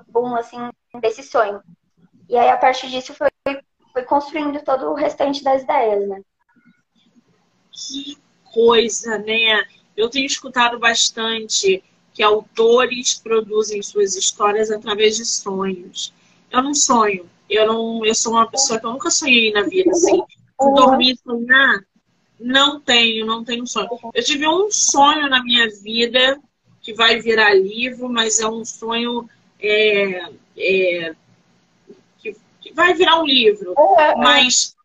boom, 0.09 0.35
assim, 0.37 0.70
desse 1.01 1.22
sonho. 1.22 1.62
E 2.29 2.37
aí, 2.37 2.48
a 2.48 2.57
partir 2.57 2.88
disso, 2.90 3.14
foi, 3.14 3.29
foi 3.92 4.03
construindo 4.03 4.62
todo 4.62 4.90
o 4.90 4.94
restante 4.94 5.42
das 5.42 5.62
ideias, 5.62 6.09
né? 6.09 6.20
Que 7.72 8.18
coisa, 8.53 9.18
né? 9.18 9.64
Eu 9.96 10.09
tenho 10.09 10.27
escutado 10.27 10.79
bastante 10.79 11.83
que 12.12 12.22
autores 12.22 13.14
produzem 13.14 13.83
suas 13.83 14.16
histórias 14.16 14.70
através 14.70 15.16
de 15.16 15.24
sonhos. 15.24 16.12
Eu 16.51 16.62
não 16.62 16.74
sonho. 16.74 17.29
Eu 17.48 17.66
não, 17.66 18.05
eu 18.05 18.14
sou 18.14 18.33
uma 18.33 18.51
pessoa 18.51 18.79
que 18.79 18.85
eu 18.85 18.92
nunca 18.92 19.11
sonhei 19.11 19.53
na 19.53 19.62
vida, 19.62 19.90
assim. 19.90 20.22
Dormir 20.59 21.12
e 21.12 21.16
sonhar, 21.16 21.81
não 22.38 22.81
tenho, 22.81 23.27
não 23.27 23.44
tenho 23.44 23.66
sonho. 23.66 23.88
Eu 24.14 24.24
tive 24.24 24.46
um 24.46 24.70
sonho 24.70 25.29
na 25.29 25.42
minha 25.42 25.68
vida 25.83 26.38
que 26.81 26.94
vai 26.94 27.20
virar 27.20 27.55
livro, 27.55 28.09
mas 28.09 28.38
é 28.40 28.48
um 28.48 28.64
sonho 28.64 29.29
é, 29.61 30.31
é, 30.57 31.14
que, 32.18 32.37
que, 32.61 32.72
vai 32.72 32.94
virar 32.94 33.20
um 33.20 33.27
livro. 33.27 33.74
Mas 34.16 34.77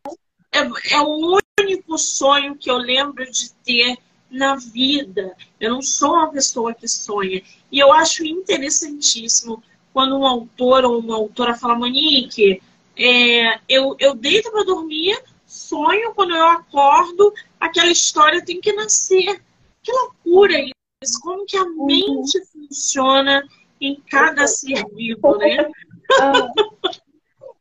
é, 0.52 0.96
é 0.96 1.00
o 1.02 1.40
único 1.60 1.98
sonho 1.98 2.56
que 2.56 2.70
eu 2.70 2.78
lembro 2.78 3.30
de 3.30 3.52
ter 3.64 3.98
na 4.30 4.56
vida. 4.56 5.36
Eu 5.60 5.72
não 5.72 5.82
sou 5.82 6.14
uma 6.14 6.32
pessoa 6.32 6.74
que 6.74 6.88
sonha. 6.88 7.42
E 7.72 7.80
eu 7.80 7.94
acho 7.94 8.26
interessantíssimo 8.26 9.64
quando 9.94 10.18
um 10.18 10.26
autor 10.26 10.84
ou 10.86 11.00
uma 11.00 11.16
autora 11.16 11.56
fala, 11.56 11.76
Monique, 11.76 12.62
é, 12.98 13.60
eu, 13.70 13.96
eu 14.00 14.16
deito 14.16 14.52
para 14.52 14.64
dormir 14.64 15.18
sonho, 15.54 16.14
quando 16.16 16.36
eu 16.36 16.48
acordo, 16.48 17.32
aquela 17.60 17.92
história 17.92 18.44
tem 18.44 18.60
que 18.60 18.74
nascer. 18.74 19.42
Que 19.84 19.92
loucura 19.92 20.54
isso! 20.54 21.20
Como 21.22 21.46
que 21.46 21.58
a 21.58 21.64
uhum. 21.64 21.86
mente 21.86 22.44
funciona 22.46 23.44
em 23.80 24.02
cada 24.10 24.48
ser 24.48 24.84
vivo, 24.96 25.38
né? 25.38 25.70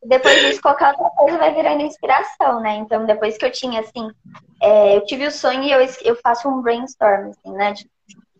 Depois 0.05 0.41
disso, 0.41 0.61
qualquer 0.61 0.89
outra 0.89 1.11
coisa 1.11 1.39
vai 1.39 1.55
virando 1.55 1.83
inspiração, 1.83 2.61
né? 2.61 2.77
Então, 2.77 3.07
depois 3.07 3.37
que 3.37 3.45
eu 3.45 3.53
tinha, 3.53 3.81
assim, 3.81 4.11
é, 4.61 4.97
eu 4.97 5.05
tive 5.05 5.27
o 5.27 5.31
sonho 5.31 5.63
e 5.63 5.71
eu, 5.71 5.81
eu 6.03 6.17
faço 6.17 6.49
um 6.49 6.61
brainstorm, 6.61 7.31
assim, 7.31 7.53
né? 7.53 7.73
De, 7.73 7.89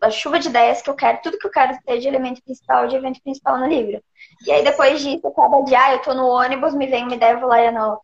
a 0.01 0.09
chuva 0.09 0.39
de 0.39 0.49
ideias 0.49 0.81
que 0.81 0.89
eu 0.89 0.95
quero, 0.95 1.21
tudo 1.21 1.37
que 1.37 1.47
eu 1.47 1.51
quero 1.51 1.77
ter 1.85 1.99
de 1.99 2.07
elemento 2.07 2.43
principal, 2.43 2.87
de 2.87 2.97
evento 2.97 3.21
principal 3.21 3.57
no 3.57 3.67
livro. 3.67 4.03
E 4.45 4.51
aí, 4.51 4.61
depois 4.61 4.99
disso, 5.01 5.31
cada 5.31 5.61
dia, 5.61 5.93
eu 5.93 5.99
tô 5.99 6.13
no 6.13 6.27
ônibus, 6.27 6.73
me 6.73 6.87
vem 6.87 7.03
uma 7.03 7.15
ideia, 7.15 7.33
eu 7.33 7.39
vou 7.39 7.47
lá 7.47 7.61
e 7.61 7.67
anoto 7.67 8.03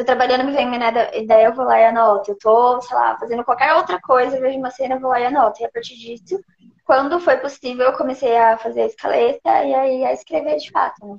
tô 0.00 0.04
trabalhando, 0.04 0.44
me 0.44 0.52
vem 0.52 0.66
uma 0.66 0.76
ideia, 1.14 1.46
eu 1.46 1.54
vou 1.54 1.64
lá 1.64 1.78
e 1.78 1.84
anoto. 1.84 2.30
Eu 2.30 2.38
tô, 2.38 2.80
sei 2.80 2.96
lá, 2.96 3.16
fazendo 3.18 3.44
qualquer 3.44 3.74
outra 3.74 4.00
coisa, 4.00 4.40
vejo 4.40 4.58
uma 4.58 4.70
cena, 4.70 4.94
eu 4.94 5.00
vou 5.00 5.10
lá 5.10 5.20
e 5.20 5.26
anoto. 5.26 5.60
E 5.60 5.64
a 5.64 5.70
partir 5.70 5.96
disso, 5.96 6.42
quando 6.84 7.20
foi 7.20 7.36
possível, 7.36 7.86
eu 7.86 7.92
comecei 7.92 8.36
a 8.36 8.56
fazer 8.56 8.82
a 8.82 8.86
escaleta 8.86 9.64
e 9.64 9.74
aí 9.74 10.04
a 10.04 10.12
escrever 10.12 10.56
de 10.56 10.70
fato. 10.70 11.06
Né? 11.06 11.18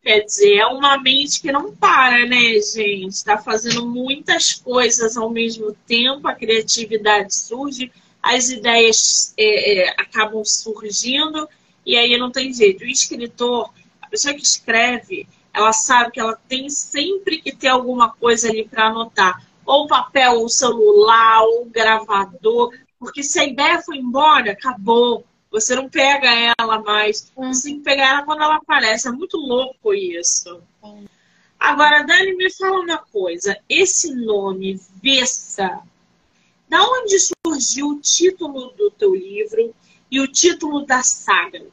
Quer 0.00 0.20
dizer, 0.20 0.58
é 0.58 0.66
uma 0.66 0.98
mente 0.98 1.40
que 1.40 1.50
não 1.50 1.74
para, 1.74 2.24
né, 2.26 2.60
gente? 2.60 3.08
Está 3.08 3.38
fazendo 3.38 3.86
muitas 3.86 4.52
coisas 4.52 5.16
ao 5.16 5.30
mesmo 5.30 5.74
tempo, 5.86 6.28
a 6.28 6.34
criatividade 6.34 7.34
surge, 7.34 7.90
as 8.22 8.48
ideias 8.48 9.34
é, 9.36 9.88
é, 9.88 9.90
acabam 9.98 10.44
surgindo, 10.44 11.48
e 11.84 11.96
aí 11.96 12.16
não 12.16 12.30
tem 12.30 12.52
jeito. 12.52 12.84
O 12.84 12.86
escritor, 12.86 13.70
a 14.00 14.08
pessoa 14.08 14.34
que 14.34 14.42
escreve, 14.42 15.26
ela 15.54 15.72
sabe 15.72 16.10
que 16.10 16.20
ela 16.20 16.36
tem 16.48 16.68
sempre 16.68 17.40
que 17.40 17.54
ter 17.54 17.68
alguma 17.68 18.10
coisa 18.10 18.48
ali 18.48 18.66
para 18.68 18.88
anotar. 18.88 19.46
Ou 19.64 19.86
papel, 19.86 20.40
ou 20.40 20.48
celular, 20.48 21.42
ou 21.42 21.64
gravador. 21.66 22.74
Porque 22.98 23.22
se 23.22 23.38
a 23.38 23.44
ideia 23.44 23.80
foi 23.80 23.98
embora, 23.98 24.50
acabou. 24.50 25.24
Você 25.52 25.76
não 25.76 25.88
pega 25.88 26.28
ela 26.58 26.82
mais. 26.82 27.32
Hum. 27.36 27.54
Você 27.54 27.68
tem 27.68 27.78
que 27.78 27.84
pegar 27.84 28.08
ela 28.08 28.22
quando 28.24 28.42
ela 28.42 28.56
aparece. 28.56 29.06
É 29.06 29.12
muito 29.12 29.36
louco 29.36 29.94
isso. 29.94 30.60
Agora, 31.58 32.02
Dani, 32.02 32.34
me 32.34 32.52
fala 32.52 32.80
uma 32.80 32.98
coisa. 32.98 33.56
Esse 33.68 34.12
nome, 34.12 34.80
Vessa, 35.00 35.80
da 36.68 36.82
onde 36.82 37.16
surgiu 37.20 37.90
o 37.90 38.00
título 38.00 38.70
do 38.72 38.90
teu 38.90 39.14
livro 39.14 39.72
e 40.10 40.20
o 40.20 40.26
título 40.26 40.84
da 40.84 41.02
saga? 41.02 41.64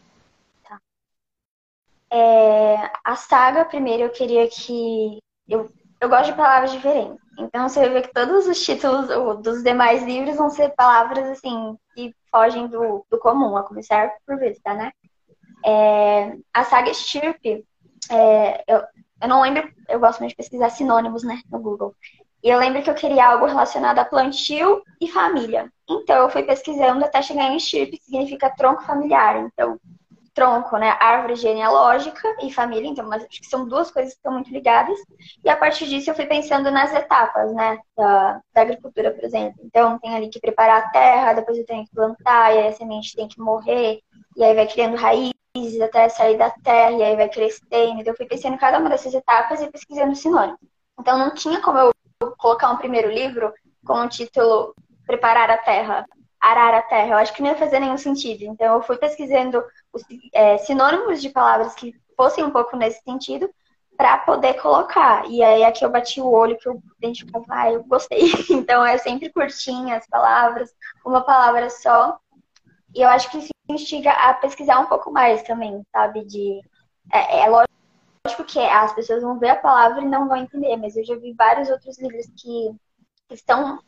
É, 2.11 2.91
a 3.03 3.15
saga, 3.15 3.63
primeiro, 3.65 4.03
eu 4.03 4.09
queria 4.09 4.47
que. 4.47 5.19
Eu, 5.47 5.69
eu 5.99 6.09
gosto 6.09 6.31
de 6.31 6.37
palavras 6.37 6.71
diferentes. 6.71 7.21
Então, 7.39 7.67
você 7.67 7.79
vai 7.79 7.89
ver 7.89 8.01
que 8.03 8.13
todos 8.13 8.47
os 8.47 8.63
títulos 8.63 9.07
dos 9.41 9.63
demais 9.63 10.03
livros 10.03 10.35
vão 10.35 10.49
ser 10.49 10.69
palavras, 10.75 11.27
assim, 11.29 11.77
que 11.95 12.13
fogem 12.29 12.67
do, 12.67 13.05
do 13.09 13.17
comum, 13.17 13.55
a 13.55 13.63
começar 13.63 14.11
por 14.25 14.37
vista, 14.37 14.73
né? 14.73 14.91
É, 15.65 16.35
a 16.53 16.63
saga 16.63 16.93
Stirp, 16.93 17.45
é, 18.09 18.63
eu, 18.67 18.81
eu 19.21 19.27
não 19.27 19.41
lembro, 19.41 19.71
eu 19.87 19.99
gosto 19.99 20.19
muito 20.19 20.31
de 20.31 20.37
pesquisar 20.37 20.69
sinônimos, 20.69 21.23
né, 21.23 21.41
no 21.49 21.59
Google. 21.59 21.95
E 22.43 22.49
eu 22.49 22.57
lembro 22.57 22.81
que 22.81 22.89
eu 22.89 22.95
queria 22.95 23.27
algo 23.27 23.45
relacionado 23.45 23.99
a 23.99 24.05
plantio 24.05 24.81
e 24.99 25.07
família. 25.07 25.71
Então, 25.87 26.23
eu 26.23 26.29
fui 26.29 26.43
pesquisando 26.43 27.05
até 27.05 27.21
chegar 27.21 27.51
em 27.51 27.59
Stirp, 27.59 27.91
que 27.91 28.03
significa 28.03 28.49
tronco 28.49 28.83
familiar. 28.83 29.37
Então, 29.37 29.79
tronco, 30.33 30.77
né? 30.77 30.95
Árvore 30.99 31.35
genealógica 31.35 32.35
e 32.41 32.51
família, 32.51 32.87
então 32.87 33.11
acho 33.11 33.27
que 33.27 33.45
são 33.47 33.67
duas 33.67 33.91
coisas 33.91 34.13
que 34.13 34.17
estão 34.17 34.33
muito 34.33 34.51
ligadas. 34.51 34.97
E 35.43 35.49
a 35.49 35.55
partir 35.55 35.87
disso 35.87 36.09
eu 36.09 36.15
fui 36.15 36.25
pensando 36.25 36.71
nas 36.71 36.93
etapas, 36.93 37.53
né? 37.53 37.77
Da, 37.95 38.41
da 38.53 38.61
agricultura, 38.61 39.11
por 39.11 39.23
exemplo. 39.23 39.61
Então 39.63 39.99
tem 39.99 40.15
ali 40.15 40.29
que 40.29 40.39
preparar 40.39 40.83
a 40.83 40.89
terra, 40.89 41.33
depois 41.33 41.57
eu 41.57 41.65
tenho 41.65 41.85
que 41.85 41.91
plantar, 41.91 42.53
e 42.53 42.59
aí 42.59 42.67
a 42.67 42.73
semente 42.73 43.15
tem 43.15 43.27
que 43.27 43.39
morrer, 43.39 43.99
e 44.35 44.43
aí 44.43 44.55
vai 44.55 44.67
criando 44.67 44.95
raízes 44.97 45.81
até 45.81 46.07
sair 46.09 46.37
da 46.37 46.49
terra, 46.49 46.91
e 46.91 47.03
aí 47.03 47.15
vai 47.15 47.29
crescendo. 47.29 47.99
Então 47.99 48.13
eu 48.13 48.17
fui 48.17 48.25
pensando 48.25 48.53
em 48.55 48.59
cada 48.59 48.79
uma 48.79 48.89
dessas 48.89 49.13
etapas 49.13 49.61
e 49.61 49.69
pesquisando 49.69 50.15
sinônimos. 50.15 50.59
Então 50.99 51.17
não 51.17 51.33
tinha 51.33 51.61
como 51.61 51.77
eu 51.77 51.91
colocar 52.37 52.71
um 52.71 52.77
primeiro 52.77 53.09
livro 53.09 53.51
com 53.85 53.93
o 53.93 54.09
título 54.09 54.75
Preparar 55.05 55.49
a 55.49 55.57
Terra, 55.57 56.05
arar 56.41 56.73
a 56.73 56.81
terra. 56.81 57.09
Eu 57.09 57.17
acho 57.17 57.33
que 57.33 57.41
não 57.41 57.49
ia 57.49 57.55
fazer 57.55 57.79
nenhum 57.79 57.97
sentido. 57.97 58.43
Então, 58.43 58.75
eu 58.75 58.81
fui 58.81 58.97
pesquisando 58.97 59.63
os 59.93 60.03
é, 60.33 60.57
sinônimos 60.57 61.21
de 61.21 61.29
palavras 61.29 61.75
que 61.75 61.93
fossem 62.17 62.43
um 62.43 62.49
pouco 62.49 62.75
nesse 62.75 63.01
sentido 63.03 63.49
para 63.95 64.17
poder 64.17 64.55
colocar. 64.55 65.29
E 65.29 65.43
aí, 65.43 65.63
aqui 65.63 65.85
eu 65.85 65.91
bati 65.91 66.19
o 66.19 66.31
olho 66.31 66.57
que 66.57 66.67
eu 66.67 66.81
identificava, 66.97 67.45
ah, 67.49 67.71
eu 67.71 67.83
gostei. 67.83 68.31
Então, 68.49 68.83
é 68.83 68.97
sempre 68.97 69.31
curtinha 69.31 69.97
as 69.97 70.07
palavras, 70.07 70.73
uma 71.05 71.21
palavra 71.21 71.69
só. 71.69 72.17
E 72.95 73.01
eu 73.01 73.09
acho 73.09 73.29
que 73.29 73.37
isso 73.37 73.51
instiga 73.69 74.11
a 74.11 74.33
pesquisar 74.33 74.79
um 74.79 74.87
pouco 74.87 75.11
mais 75.11 75.43
também, 75.43 75.81
sabe? 75.93 76.25
De, 76.25 76.59
é, 77.13 77.41
é 77.41 77.49
lógico 77.49 78.43
que 78.47 78.59
as 78.59 78.93
pessoas 78.93 79.21
vão 79.21 79.39
ver 79.39 79.49
a 79.49 79.55
palavra 79.55 80.01
e 80.01 80.07
não 80.07 80.27
vão 80.27 80.37
entender, 80.37 80.75
mas 80.77 80.97
eu 80.97 81.05
já 81.05 81.15
vi 81.15 81.33
vários 81.33 81.69
outros 81.69 81.99
livros 81.99 82.25
que 82.35 82.75
estão 83.29 83.79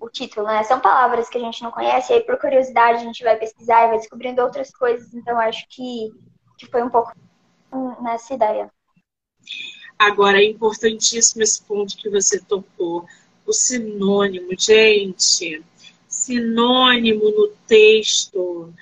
o 0.00 0.08
título, 0.08 0.46
né? 0.46 0.62
São 0.64 0.80
palavras 0.80 1.28
que 1.28 1.38
a 1.38 1.40
gente 1.40 1.62
não 1.62 1.70
conhece, 1.70 2.12
aí 2.12 2.20
por 2.20 2.38
curiosidade 2.38 2.98
a 2.98 3.04
gente 3.04 3.22
vai 3.22 3.36
pesquisar 3.36 3.84
e 3.84 3.88
vai 3.88 3.98
descobrindo 3.98 4.42
outras 4.42 4.70
coisas, 4.70 5.12
então 5.14 5.38
acho 5.38 5.66
que, 5.68 6.12
que 6.56 6.66
foi 6.66 6.82
um 6.82 6.90
pouco 6.90 7.12
nessa 8.02 8.34
ideia. 8.34 8.70
Agora, 9.98 10.40
é 10.40 10.44
importantíssimo 10.44 11.42
esse 11.42 11.62
ponto 11.62 11.96
que 11.96 12.08
você 12.08 12.40
tocou. 12.40 13.06
O 13.44 13.52
sinônimo, 13.52 14.50
gente. 14.56 15.64
Sinônimo 16.06 17.30
no 17.30 17.48
texto 17.66 18.72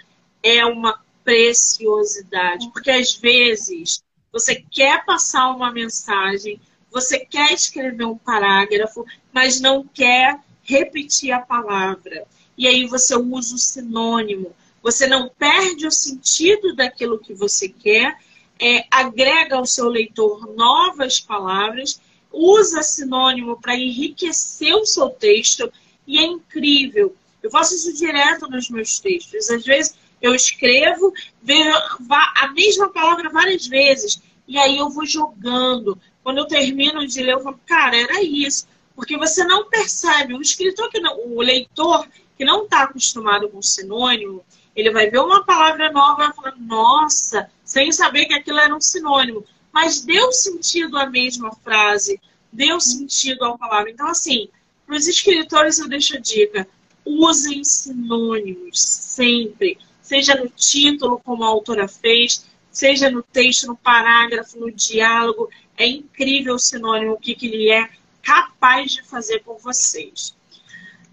é 0.43 0.65
uma 0.67 1.01
preciosidade, 1.25 2.71
porque 2.71 2.91
às 2.91 3.15
vezes 3.15 4.05
você 4.31 4.63
quer 4.71 5.05
passar 5.05 5.51
uma 5.51 5.73
mensagem, 5.73 6.61
você 6.91 7.19
quer 7.19 7.53
escrever 7.53 8.05
um 8.05 8.17
parágrafo, 8.17 9.05
mas 9.33 9.61
não 9.61 9.85
quer 9.85 10.39
repetir 10.67 11.33
a 11.33 11.41
palavra. 11.41 12.27
E 12.57 12.67
aí 12.67 12.87
você 12.87 13.17
usa 13.17 13.55
o 13.55 13.59
sinônimo. 13.59 14.55
Você 14.83 15.07
não 15.07 15.29
perde 15.29 15.87
o 15.87 15.91
sentido 15.91 16.75
daquilo 16.75 17.19
que 17.19 17.35
você 17.35 17.69
quer, 17.69 18.19
é, 18.59 18.87
agrega 18.91 19.57
ao 19.57 19.67
seu 19.67 19.89
leitor 19.89 20.55
novas 20.55 21.21
palavras, 21.21 22.01
usa 22.33 22.83
sinônimo 22.83 23.61
para 23.61 23.77
enriquecer 23.77 24.75
o 24.75 24.87
seu 24.87 25.11
texto 25.11 25.71
e 26.07 26.19
é 26.19 26.23
incrível. 26.23 27.15
Eu 27.43 27.51
faço 27.51 27.75
isso 27.75 27.93
direto 27.95 28.49
nos 28.49 28.71
meus 28.71 28.99
textos. 28.99 29.51
Às 29.51 29.65
vezes 29.65 29.95
eu 30.21 30.35
escrevo, 30.35 31.13
vejo 31.43 31.71
a 31.71 32.53
mesma 32.55 32.89
palavra 32.89 33.29
várias 33.29 33.67
vezes 33.67 34.23
e 34.47 34.59
aí 34.59 34.79
eu 34.79 34.89
vou 34.91 35.05
jogando. 35.05 35.99
Quando 36.23 36.39
eu 36.39 36.47
termino 36.47 37.07
de 37.07 37.23
ler, 37.23 37.35
eu 37.35 37.41
falo, 37.41 37.61
cara, 37.67 37.97
era 37.97 38.23
isso. 38.23 38.67
Porque 38.97 39.19
você 39.19 39.45
não 39.45 39.69
percebe, 39.69 40.35
o 40.35 40.41
escritor 40.41 40.89
que 40.89 40.99
não, 40.99 41.21
o 41.21 41.43
leitor 41.43 42.09
que 42.37 42.45
não 42.45 42.65
está 42.65 42.85
acostumado 42.85 43.49
com 43.51 43.61
sinônimo, 43.61 44.43
ele 44.75 44.91
vai 44.91 45.09
ver 45.11 45.21
uma 45.21 45.45
palavra 45.45 45.93
nova 45.93 46.23
e 46.23 46.27
vai 46.27 46.35
falar, 46.35 46.57
nossa, 46.59 47.51
sem 47.63 47.93
saber 47.93 48.25
que 48.25 48.35
aquilo 48.35 48.59
era 48.59 48.75
um 48.75 48.81
sinônimo. 48.81 49.45
Mas 49.73 50.01
deu 50.01 50.33
sentido 50.33 50.97
à 50.97 51.07
mesma 51.07 51.53
frase, 51.63 52.19
deu 52.51 52.81
sentido 52.81 53.45
à 53.45 53.57
palavra. 53.59 53.91
Então, 53.91 54.09
assim, 54.09 54.49
para 54.87 54.97
os 54.97 55.07
escritores 55.07 55.79
eu 55.79 55.89
deixo 55.89 56.17
a 56.17 56.21
dica, 56.21 56.67
usem 57.05 57.63
sinônimos 57.63 58.81
sempre, 58.81 59.79
seja 60.01 60.35
no 60.35 60.49
título, 60.49 61.21
como 61.23 61.45
a 61.45 61.49
autora 61.49 61.87
fez, 61.87 62.47
seja 62.71 63.11
no 63.11 63.23
texto, 63.23 63.67
no 63.67 63.77
parágrafo, 63.77 64.59
no 64.59 64.71
diálogo. 64.71 65.51
É 65.77 65.87
incrível 65.87 66.55
o 66.55 66.59
sinônimo, 66.59 67.13
o 67.13 67.21
que, 67.21 67.35
que 67.35 67.47
ele 67.47 67.71
é 67.71 67.91
capaz 68.27 68.91
de 68.91 69.05
fazer 69.05 69.45
por 69.45 69.59
vocês. 69.59 70.37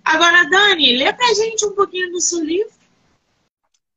Agora, 0.04 0.50
Dani, 0.50 0.98
lê 0.98 1.14
pra 1.14 1.34
gente 1.36 1.64
um 1.66 1.76
pouquinho 1.76 2.12
do 2.12 2.20
seu 2.20 2.44
livro. 2.44 2.74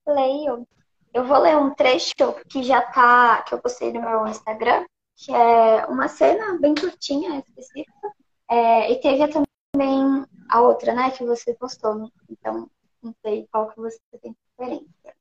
Leio. 0.06 0.68
Eu 1.14 1.24
vou 1.24 1.38
ler 1.38 1.56
um 1.56 1.74
trecho 1.74 2.12
que 2.46 2.62
já 2.62 2.82
tá, 2.82 3.42
que 3.42 3.54
eu 3.54 3.58
postei 3.58 3.90
no 3.90 4.02
meu 4.02 4.26
Instagram, 4.26 4.84
que 5.16 5.32
é 5.32 5.86
uma 5.86 6.08
cena 6.08 6.58
bem 6.60 6.74
curtinha, 6.74 7.38
específica. 7.38 8.12
É, 8.48 8.92
e 8.92 9.00
teve 9.00 9.26
também 9.28 10.26
a 10.50 10.60
outra, 10.60 10.92
né, 10.92 11.10
que 11.10 11.24
você 11.24 11.54
postou. 11.54 12.10
Então, 12.28 12.70
não 13.02 13.14
sei 13.24 13.48
qual 13.50 13.70
que 13.70 13.80
você 13.80 13.98
tem 14.22 14.36
preferência. 14.56 15.16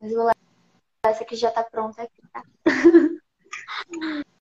Mas 0.00 0.10
eu 0.10 0.16
vou 0.16 0.26
ler 0.26 0.34
essa 1.04 1.24
que 1.24 1.36
já 1.36 1.50
tá 1.50 1.62
pronta 1.62 2.02
aqui, 2.02 2.22
tá? 2.32 2.42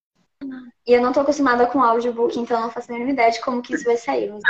E 0.86 0.91
eu 0.91 1.01
não 1.01 1.13
tô 1.13 1.21
acostumada 1.21 1.65
com 1.67 1.82
audiobook, 1.82 2.38
então 2.38 2.60
não 2.60 2.69
faço 2.69 2.91
a 2.91 2.99
ideia 2.99 3.32
de 3.32 3.41
como 3.41 3.62
que 3.62 3.73
isso 3.73 3.86
vai 3.86 3.97
sair. 3.97 4.32
Mas 4.32 4.43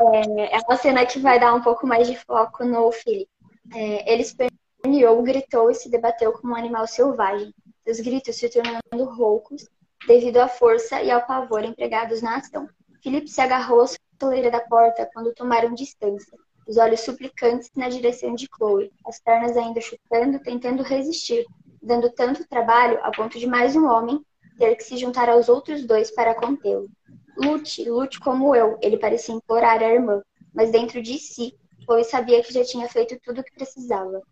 é, 0.00 0.56
é 0.56 0.58
uma 0.58 0.76
cena 0.76 1.06
que 1.06 1.18
vai 1.18 1.40
dar 1.40 1.54
um 1.54 1.62
pouco 1.62 1.86
mais 1.86 2.06
de 2.06 2.16
foco 2.16 2.64
no 2.64 2.92
Philip. 2.92 3.28
É, 3.74 4.12
ele 4.12 4.22
esperneou, 4.22 5.22
gritou 5.22 5.70
e 5.70 5.74
se 5.74 5.90
debateu 5.90 6.32
como 6.32 6.52
um 6.52 6.56
animal 6.56 6.86
selvagem. 6.86 7.54
Seus 7.84 8.00
gritos 8.00 8.36
se 8.36 8.48
tornando 8.48 9.14
roucos 9.14 9.66
devido 10.06 10.38
à 10.38 10.48
força 10.48 11.02
e 11.02 11.10
ao 11.10 11.26
pavor 11.26 11.64
empregados 11.64 12.20
na 12.20 12.36
ação. 12.36 12.68
Philip 13.02 13.28
se 13.28 13.40
agarrou 13.40 13.82
à 13.82 13.86
soleira 14.20 14.50
da 14.50 14.60
porta 14.60 15.08
quando 15.12 15.34
tomaram 15.34 15.74
distância, 15.74 16.38
os 16.66 16.76
olhos 16.76 17.00
suplicantes 17.00 17.70
na 17.76 17.88
direção 17.88 18.34
de 18.34 18.48
Chloe, 18.54 18.90
as 19.06 19.20
pernas 19.20 19.56
ainda 19.56 19.80
chutando, 19.80 20.38
tentando 20.40 20.82
resistir, 20.82 21.44
dando 21.82 22.10
tanto 22.10 22.46
trabalho 22.48 22.98
a 23.02 23.10
ponto 23.10 23.38
de 23.38 23.46
mais 23.46 23.76
um 23.76 23.86
homem 23.86 24.24
ter 24.58 24.76
que 24.76 24.84
se 24.84 24.96
juntar 24.96 25.28
aos 25.28 25.48
outros 25.48 25.84
dois 25.84 26.10
para 26.10 26.34
contê-lo. 26.34 26.88
Lute, 27.36 27.88
lute 27.88 28.20
como 28.20 28.54
eu, 28.54 28.78
ele 28.80 28.96
parecia 28.96 29.34
implorar 29.34 29.82
à 29.82 29.92
irmã, 29.92 30.22
mas 30.54 30.70
dentro 30.70 31.02
de 31.02 31.18
si, 31.18 31.56
Chloe 31.84 32.04
sabia 32.04 32.42
que 32.42 32.52
já 32.52 32.64
tinha 32.64 32.88
feito 32.88 33.18
tudo 33.22 33.40
o 33.40 33.44
que 33.44 33.54
precisava. 33.54 34.22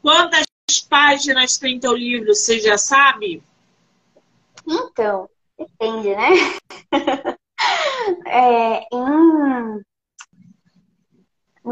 Quantas 0.00 0.46
páginas 0.88 1.58
tem 1.58 1.78
teu 1.78 1.94
livro, 1.94 2.34
você 2.34 2.58
já 2.58 2.76
sabe? 2.76 3.42
Então, 4.66 5.28
depende, 5.58 6.14
né? 6.14 6.30
é, 8.26 8.80
em 8.92 9.04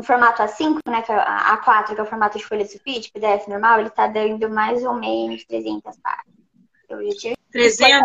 no 0.01 0.03
formato 0.03 0.43
A5, 0.43 0.79
né, 0.89 1.03
que 1.03 1.13
é 1.13 1.15
a 1.15 1.59
A4, 1.59 1.95
que 1.95 2.01
é 2.01 2.03
o 2.03 2.07
formato 2.07 2.39
de 2.39 2.45
folha 2.45 2.65
sulfite, 2.65 3.13
PDF 3.13 3.47
normal, 3.49 3.81
ele 3.81 3.89
está 3.89 4.07
dando 4.07 4.49
mais 4.49 4.83
ou 4.83 4.95
menos 4.95 5.45
300 5.45 5.95
páginas. 5.99 6.41
Eu 6.89 7.05
já 7.05 7.19
tinha 7.19 7.37
300? 7.53 8.01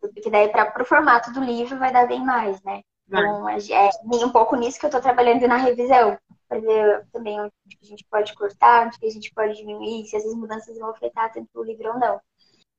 Porque 0.00 0.30
daí 0.30 0.48
para 0.48 0.82
o 0.82 0.86
formato 0.86 1.32
do 1.32 1.40
livro 1.40 1.76
vai 1.78 1.92
dar 1.92 2.06
bem 2.06 2.24
mais, 2.24 2.62
né? 2.62 2.80
Então, 3.08 3.48
é 3.48 3.90
um 4.24 4.30
pouco 4.30 4.54
nisso 4.54 4.78
que 4.78 4.86
eu 4.86 4.88
estou 4.88 5.02
trabalhando 5.02 5.48
na 5.48 5.56
revisão, 5.56 6.16
para 6.48 6.60
ver 6.60 7.04
também 7.12 7.40
onde 7.40 7.52
a 7.82 7.84
gente 7.84 8.06
pode 8.08 8.32
cortar, 8.34 8.86
onde 8.86 8.96
a 9.02 9.10
gente 9.10 9.34
pode 9.34 9.56
diminuir, 9.56 10.06
se 10.06 10.16
essas 10.16 10.34
mudanças 10.34 10.78
vão 10.78 10.90
afetar 10.90 11.32
tanto 11.32 11.48
o 11.56 11.64
livro 11.64 11.88
ou 11.88 11.98
não. 11.98 12.20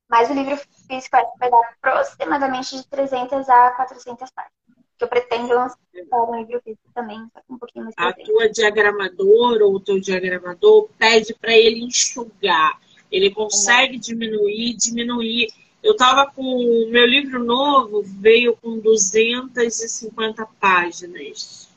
Mas 0.10 0.30
o 0.30 0.34
livro 0.34 0.58
físico 0.88 1.18
vai 1.38 1.52
dar 1.52 1.76
aproximadamente 1.84 2.78
de 2.78 2.88
300 2.88 3.50
a 3.50 3.72
400 3.72 4.32
páginas 4.32 4.65
que 4.98 5.04
eu 5.04 5.08
pretendo 5.08 5.54
lançar 5.54 5.78
um 6.14 6.36
livro 6.38 6.62
físico 6.62 6.84
também, 6.94 7.20
um 7.50 7.58
pouquinho 7.58 7.86
mais 7.86 7.96
A 7.98 8.14
tua 8.14 8.50
diagramadora 8.50 9.66
ou 9.66 9.76
o 9.76 9.80
teu 9.80 10.00
diagramador 10.00 10.90
pede 10.98 11.34
para 11.34 11.54
ele 11.54 11.82
enxugar. 11.84 12.80
Ele 13.12 13.30
consegue 13.32 13.96
é. 13.96 14.00
diminuir, 14.00 14.76
diminuir. 14.76 15.48
Eu 15.84 15.94
estava 15.94 16.26
com 16.32 16.42
o 16.42 16.90
meu 16.90 17.06
livro 17.06 17.44
novo, 17.44 18.02
veio 18.04 18.56
com 18.56 18.80
250 18.80 20.46
páginas. 20.60 21.70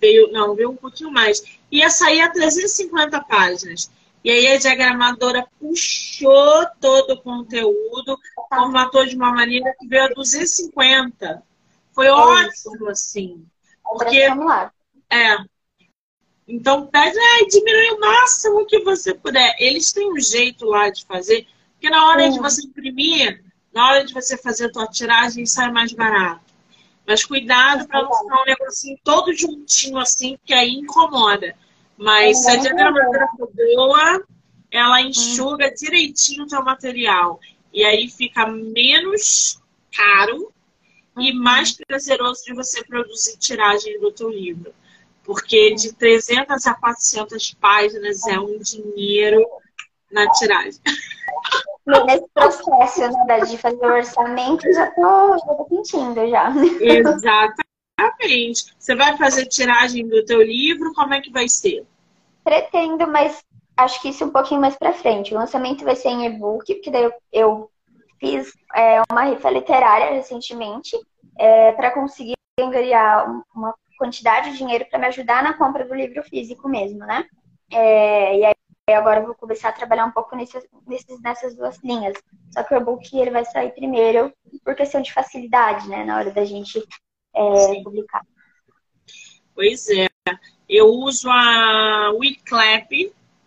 Veio, 0.00 0.30
não, 0.32 0.54
veio 0.54 0.70
um 0.70 0.76
pouquinho 0.76 1.10
mais. 1.10 1.42
Ia 1.70 1.90
sair 1.90 2.20
a 2.20 2.30
350 2.30 3.20
páginas. 3.24 3.90
E 4.24 4.30
aí 4.30 4.48
a 4.48 4.58
diagramadora 4.58 5.46
puxou 5.60 6.66
todo 6.80 7.12
o 7.12 7.22
conteúdo, 7.22 8.18
formatou 8.48 9.06
de 9.06 9.14
uma 9.14 9.32
maneira 9.32 9.72
que 9.78 9.86
veio 9.86 10.04
a 10.04 10.08
250. 10.08 11.42
Foi 11.96 12.08
é 12.08 12.12
ótimo, 12.12 12.90
assim. 12.90 13.46
Porque, 13.82 14.20
é. 15.10 15.36
Então, 16.46 16.86
pede, 16.88 17.18
ah, 17.18 17.46
diminui 17.48 17.90
o 17.92 18.00
máximo 18.00 18.66
que 18.66 18.80
você 18.80 19.14
puder. 19.14 19.56
Eles 19.58 19.92
têm 19.92 20.12
um 20.12 20.20
jeito 20.20 20.66
lá 20.66 20.90
de 20.90 21.06
fazer, 21.06 21.46
porque 21.72 21.88
na 21.88 22.06
hora 22.06 22.28
de 22.28 22.38
você 22.38 22.66
imprimir, 22.66 23.42
na 23.72 23.88
hora 23.88 24.04
de 24.04 24.12
você 24.12 24.36
fazer 24.36 24.66
a 24.66 24.72
tua 24.72 24.86
tiragem, 24.86 25.46
sai 25.46 25.72
mais 25.72 25.90
barato. 25.94 26.44
Mas 27.06 27.24
cuidado 27.24 27.88
para 27.88 28.02
não 28.02 28.12
ficar 28.12 28.42
um 28.42 28.44
negocinho 28.44 28.98
todo 29.02 29.32
juntinho 29.32 29.96
assim, 29.96 30.38
que 30.44 30.52
aí 30.52 30.74
incomoda. 30.74 31.56
Mas 31.96 32.42
se 32.42 32.50
a 32.50 32.56
diagramatura 32.56 33.26
for 33.38 33.50
boa, 33.54 34.22
ela 34.70 35.00
enxuga 35.00 35.72
direitinho 35.72 36.44
o 36.44 36.46
teu 36.46 36.62
material. 36.62 37.40
E 37.72 37.82
aí 37.84 38.10
fica 38.10 38.46
menos 38.46 39.62
caro 39.96 40.52
e 41.16 41.32
mais 41.32 41.72
prazeroso 41.72 42.44
de 42.44 42.54
você 42.54 42.84
produzir 42.84 43.36
tiragem 43.38 43.98
do 44.00 44.12
teu 44.12 44.28
livro. 44.28 44.74
Porque 45.24 45.74
de 45.74 45.92
300 45.92 46.66
a 46.66 46.74
400 46.74 47.54
páginas 47.54 48.26
é 48.26 48.38
um 48.38 48.58
dinheiro 48.58 49.44
na 50.10 50.30
tiragem. 50.30 50.80
Nesse 52.04 52.26
processo 52.34 53.00
né, 53.26 53.40
de 53.40 53.58
fazer 53.58 53.86
o 53.86 53.94
orçamento, 53.94 54.72
já 54.72 54.90
tô, 54.90 55.38
já 55.38 55.54
tô 55.54 55.66
sentindo 55.68 56.28
já. 56.28 56.52
Exatamente. 56.80 58.74
Você 58.78 58.94
vai 58.94 59.16
fazer 59.16 59.46
tiragem 59.46 60.06
do 60.06 60.24
teu 60.24 60.42
livro, 60.42 60.92
como 60.94 61.14
é 61.14 61.20
que 61.20 61.30
vai 61.30 61.48
ser? 61.48 61.84
Pretendo, 62.44 63.06
mas 63.06 63.42
acho 63.76 64.00
que 64.00 64.08
isso 64.08 64.24
um 64.24 64.30
pouquinho 64.30 64.60
mais 64.60 64.76
para 64.76 64.92
frente. 64.92 65.34
O 65.34 65.38
lançamento 65.38 65.84
vai 65.84 65.96
ser 65.96 66.08
em 66.08 66.26
e-book, 66.26 66.74
porque 66.74 66.90
daí 66.90 67.04
eu, 67.04 67.12
eu 67.32 67.70
fiz 68.18 68.52
é, 68.74 69.02
uma 69.10 69.24
rifa 69.24 69.50
literária 69.50 70.14
recentemente 70.14 70.96
é, 71.38 71.72
para 71.72 71.90
conseguir 71.90 72.34
ganhar 72.58 73.26
uma 73.54 73.74
quantidade 73.98 74.52
de 74.52 74.58
dinheiro 74.58 74.86
para 74.88 74.98
me 74.98 75.06
ajudar 75.06 75.42
na 75.42 75.54
compra 75.54 75.84
do 75.84 75.94
livro 75.94 76.22
físico 76.22 76.68
mesmo, 76.68 77.00
né? 77.00 77.24
É, 77.70 78.38
e 78.38 78.44
aí 78.44 78.54
agora 78.94 79.20
eu 79.20 79.26
vou 79.26 79.34
começar 79.34 79.70
a 79.70 79.72
trabalhar 79.72 80.06
um 80.06 80.12
pouco 80.12 80.36
nesses, 80.36 80.64
nesses, 80.86 81.20
nessas 81.20 81.56
duas 81.56 81.78
linhas. 81.82 82.16
Só 82.52 82.62
que 82.62 82.74
o 82.74 82.76
e-book 82.76 83.16
ele 83.16 83.30
vai 83.30 83.44
sair 83.44 83.72
primeiro 83.72 84.32
por 84.64 84.74
questão 84.74 85.02
de 85.02 85.12
facilidade, 85.12 85.88
né? 85.88 86.04
Na 86.04 86.18
hora 86.18 86.30
da 86.30 86.44
gente 86.44 86.82
é, 87.34 87.82
publicar. 87.82 88.22
Pois 89.54 89.88
é. 89.90 90.06
Eu 90.68 90.86
uso 90.88 91.28
a 91.30 92.12
WeClap 92.18 92.90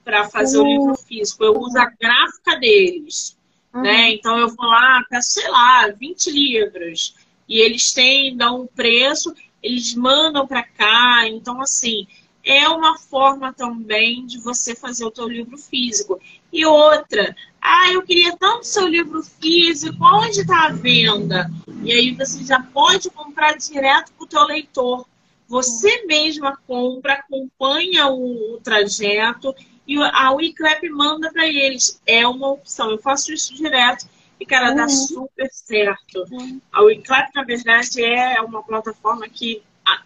para 0.04 0.30
fazer 0.30 0.58
uhum. 0.58 0.64
o 0.64 0.68
livro 0.68 0.96
físico. 0.98 1.44
Eu 1.44 1.54
uso 1.60 1.78
a 1.78 1.86
gráfica 1.86 2.60
deles. 2.60 3.39
Uhum. 3.74 3.82
Né? 3.82 4.12
Então 4.14 4.38
eu 4.38 4.50
vou 4.50 4.66
lá, 4.66 5.04
peço, 5.10 5.32
sei 5.32 5.50
lá, 5.50 5.88
20 5.88 6.32
livros. 6.32 7.16
E 7.48 7.60
eles 7.60 7.94
têm, 7.94 8.38
dão 8.38 8.62
um 8.62 8.68
preço, 8.68 9.34
eles 9.62 9.96
mandam 9.96 10.48
para 10.48 10.64
cá. 10.64 11.28
Então, 11.28 11.62
assim, 11.62 12.08
é 12.44 12.68
uma 12.70 12.98
forma 12.98 13.54
também 13.54 14.26
de 14.26 14.40
você 14.40 14.76
fazer 14.76 15.06
o 15.06 15.12
teu 15.12 15.28
livro 15.28 15.58
físico. 15.58 16.20
E 16.52 16.66
outra, 16.66 17.36
ah, 17.62 17.92
eu 17.92 18.02
queria 18.04 18.36
tanto 18.38 18.66
seu 18.66 18.88
livro 18.88 19.22
físico, 19.22 19.98
onde 20.02 20.42
está 20.42 20.68
a 20.68 20.72
venda? 20.72 21.50
E 21.84 21.92
aí 21.92 22.12
você 22.14 22.44
já 22.44 22.62
pode 22.62 23.10
comprar 23.10 23.58
direto 23.58 24.12
para 24.14 24.24
o 24.24 24.28
teu 24.28 24.44
leitor. 24.46 25.06
Você 25.48 26.06
mesma 26.06 26.58
compra, 26.68 27.14
acompanha 27.14 28.08
o, 28.08 28.56
o 28.56 28.62
trajeto 28.62 29.54
e 29.90 29.98
a 30.00 30.32
WeClap 30.32 30.88
manda 30.92 31.34
para 31.34 31.48
eles. 31.48 32.00
É 32.06 32.28
uma 32.28 32.52
opção. 32.52 32.92
Eu 32.92 33.00
faço 33.00 33.34
isso 33.34 33.56
direto 33.56 34.08
e, 34.40 34.46
cara, 34.46 34.72
dá 34.72 34.84
uhum. 34.84 34.90
super 34.90 35.50
certo. 35.52 36.28
Uhum. 36.32 36.62
A 36.72 36.84
WeClap, 36.84 37.34
na 37.34 37.44
verdade, 37.44 38.06
é 38.06 38.40
uma 38.40 38.62
plataforma 38.62 39.28
que 39.28 39.64
ah, 39.88 40.04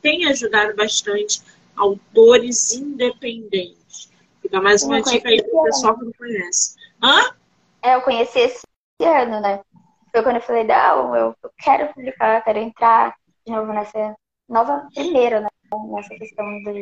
tem 0.00 0.26
ajudado 0.26 0.76
bastante 0.76 1.42
autores 1.76 2.74
independentes. 2.74 4.08
Fica 4.40 4.60
mais 4.60 4.84
uma 4.84 5.02
dica 5.02 5.28
aí 5.28 5.42
para 5.42 5.60
o 5.60 5.64
pessoal 5.64 5.98
que 5.98 6.04
não 6.04 6.12
conhece. 6.12 6.76
Hã? 7.02 7.34
É, 7.82 7.96
eu 7.96 8.02
conheci 8.02 8.38
esse 8.38 8.64
ano, 9.02 9.40
né? 9.40 9.60
Foi 10.12 10.22
quando 10.22 10.36
eu 10.36 10.42
falei, 10.42 10.62
não, 10.62 11.16
eu 11.16 11.36
quero 11.58 11.92
publicar, 11.92 12.44
quero 12.44 12.60
entrar 12.60 13.16
de 13.44 13.52
novo 13.52 13.72
nessa 13.72 14.14
nova 14.48 14.86
primeira, 14.94 15.40
né? 15.40 15.48
Nessa 15.88 16.14
questão 16.14 16.62
da 16.62 16.72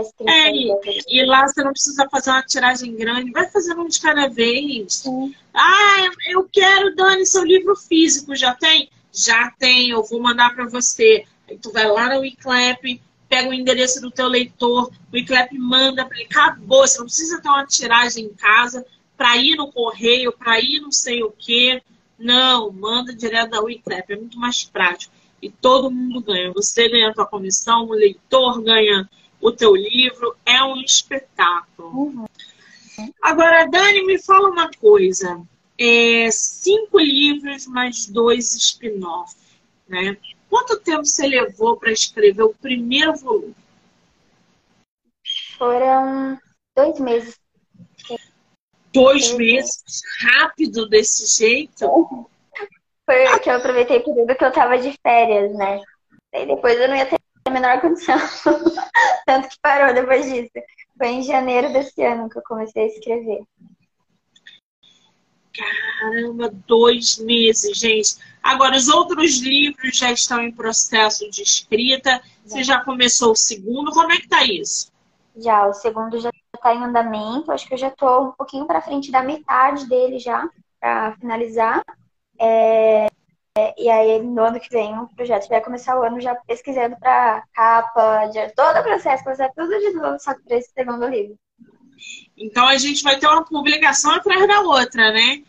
escrita. 0.00 0.30
É, 0.30 0.50
e, 0.52 0.72
e, 1.08 1.24
lá 1.24 1.46
você 1.46 1.62
não 1.62 1.72
precisa 1.72 2.08
fazer 2.10 2.30
uma 2.30 2.42
tiragem 2.42 2.94
grande, 2.96 3.30
vai 3.30 3.48
fazendo 3.50 3.82
um 3.82 3.88
de 3.88 4.00
cada 4.00 4.28
vez. 4.28 4.94
Sim. 4.94 5.34
Ah, 5.54 6.10
eu 6.28 6.48
quero, 6.50 6.94
Dani, 6.94 7.26
seu 7.26 7.44
livro 7.44 7.74
físico, 7.76 8.34
já 8.34 8.54
tem? 8.54 8.90
Já 9.12 9.50
tem, 9.58 9.90
eu 9.90 10.02
vou 10.04 10.20
mandar 10.20 10.54
para 10.54 10.66
você. 10.66 11.24
Aí 11.48 11.58
tu 11.58 11.72
vai 11.72 11.86
lá 11.86 12.14
no 12.14 12.20
WeClap, 12.20 13.00
pega 13.28 13.48
o 13.48 13.54
endereço 13.54 14.00
do 14.00 14.10
teu 14.10 14.28
leitor, 14.28 14.88
o 14.88 15.14
WeClap 15.14 15.52
manda 15.58 16.06
para 16.06 16.16
ele, 16.16 16.26
acabou, 16.26 16.86
você 16.86 16.98
não 16.98 17.06
precisa 17.06 17.40
ter 17.40 17.48
uma 17.48 17.66
tiragem 17.66 18.26
em 18.26 18.34
casa 18.34 18.84
para 19.16 19.36
ir 19.36 19.56
no 19.56 19.70
correio, 19.72 20.32
para 20.32 20.60
ir 20.60 20.80
não 20.80 20.92
sei 20.92 21.22
o 21.22 21.30
quê. 21.30 21.82
Não, 22.18 22.70
manda 22.70 23.14
direto 23.14 23.50
da 23.50 23.60
WeClap, 23.60 24.10
é 24.10 24.16
muito 24.16 24.38
mais 24.38 24.62
prático 24.64 25.19
e 25.42 25.50
todo 25.50 25.90
mundo 25.90 26.20
ganha. 26.20 26.52
Você 26.52 26.88
ganha 26.88 27.10
a 27.10 27.14
tua 27.14 27.26
comissão, 27.26 27.86
o 27.86 27.92
leitor 27.92 28.62
ganha 28.62 29.08
o 29.40 29.50
teu 29.50 29.74
livro, 29.74 30.36
é 30.44 30.62
um 30.62 30.80
espetáculo. 30.82 31.88
Uhum. 31.90 32.26
Agora, 33.22 33.66
Dani, 33.66 34.04
me 34.04 34.18
fala 34.18 34.50
uma 34.50 34.70
coisa. 34.70 35.42
É, 35.78 36.30
cinco 36.30 36.98
livros 36.98 37.66
mais 37.66 38.06
dois 38.06 38.54
spin-off, 38.54 39.34
né? 39.88 40.16
Quanto 40.48 40.78
tempo 40.80 41.06
você 41.06 41.26
levou 41.26 41.76
para 41.76 41.92
escrever 41.92 42.42
o 42.42 42.54
primeiro 42.54 43.16
volume? 43.16 43.54
Foram 45.56 46.38
dois 46.76 46.98
meses. 46.98 47.40
Dois 48.92 49.32
meses? 49.34 50.02
Rápido 50.20 50.88
desse 50.88 51.38
jeito? 51.38 52.28
Uhum. 53.10 53.28
Foi 53.28 53.40
que 53.40 53.50
eu 53.50 53.56
aproveitei 53.56 53.98
o 53.98 54.04
período 54.04 54.34
que 54.36 54.44
eu 54.44 54.52
tava 54.52 54.78
de 54.78 54.96
férias, 55.02 55.52
né? 55.54 55.80
E 56.32 56.46
depois 56.46 56.78
eu 56.78 56.88
não 56.88 56.96
ia 56.96 57.06
ter 57.06 57.18
a 57.44 57.50
menor 57.50 57.80
condição. 57.80 58.16
Tanto 59.26 59.48
que 59.48 59.56
parou 59.60 59.92
depois 59.92 60.24
disso. 60.26 60.50
Foi 60.96 61.08
em 61.08 61.22
janeiro 61.22 61.72
desse 61.72 62.02
ano 62.02 62.28
que 62.28 62.38
eu 62.38 62.42
comecei 62.42 62.84
a 62.84 62.86
escrever. 62.86 63.42
Caramba, 65.52 66.50
dois 66.66 67.18
meses, 67.18 67.76
gente. 67.76 68.16
Agora, 68.42 68.76
os 68.76 68.88
outros 68.88 69.40
livros 69.40 69.96
já 69.96 70.12
estão 70.12 70.40
em 70.40 70.52
processo 70.52 71.28
de 71.30 71.42
escrita. 71.42 72.22
Você 72.44 72.62
já 72.62 72.82
começou 72.84 73.32
o 73.32 73.36
segundo? 73.36 73.90
Como 73.90 74.12
é 74.12 74.16
que 74.16 74.28
tá 74.28 74.44
isso? 74.44 74.90
Já, 75.36 75.66
o 75.66 75.74
segundo 75.74 76.20
já 76.20 76.30
está 76.54 76.74
em 76.74 76.84
andamento. 76.84 77.50
Acho 77.50 77.66
que 77.66 77.74
eu 77.74 77.78
já 77.78 77.88
estou 77.88 78.28
um 78.28 78.32
pouquinho 78.32 78.66
para 78.66 78.82
frente 78.82 79.10
da 79.10 79.22
metade 79.22 79.88
dele 79.88 80.18
já, 80.18 80.48
para 80.78 81.16
finalizar. 81.16 81.82
É, 82.40 83.08
e 83.76 83.90
aí, 83.90 84.22
no 84.22 84.42
ano 84.42 84.58
que 84.58 84.70
vem, 84.70 84.98
o 84.98 85.08
projeto 85.08 85.48
vai 85.48 85.60
começar 85.60 85.98
o 85.98 86.02
ano 86.02 86.20
já 86.20 86.34
pesquisando 86.34 86.96
para 86.98 87.44
capa, 87.52 88.26
de, 88.26 88.48
todo 88.54 88.78
o 88.78 88.82
processo, 88.82 89.24
começar 89.24 89.50
tudo 89.54 89.78
de 89.78 89.92
novo, 89.92 90.18
só 90.18 90.34
para 90.34 90.56
esse 90.56 90.72
segundo 90.72 91.06
livro. 91.06 91.36
Então 92.36 92.66
a 92.66 92.76
gente 92.78 93.02
vai 93.02 93.18
ter 93.18 93.26
uma 93.26 93.44
publicação 93.44 94.12
atrás 94.12 94.46
da 94.48 94.60
outra, 94.60 95.12
né? 95.12 95.42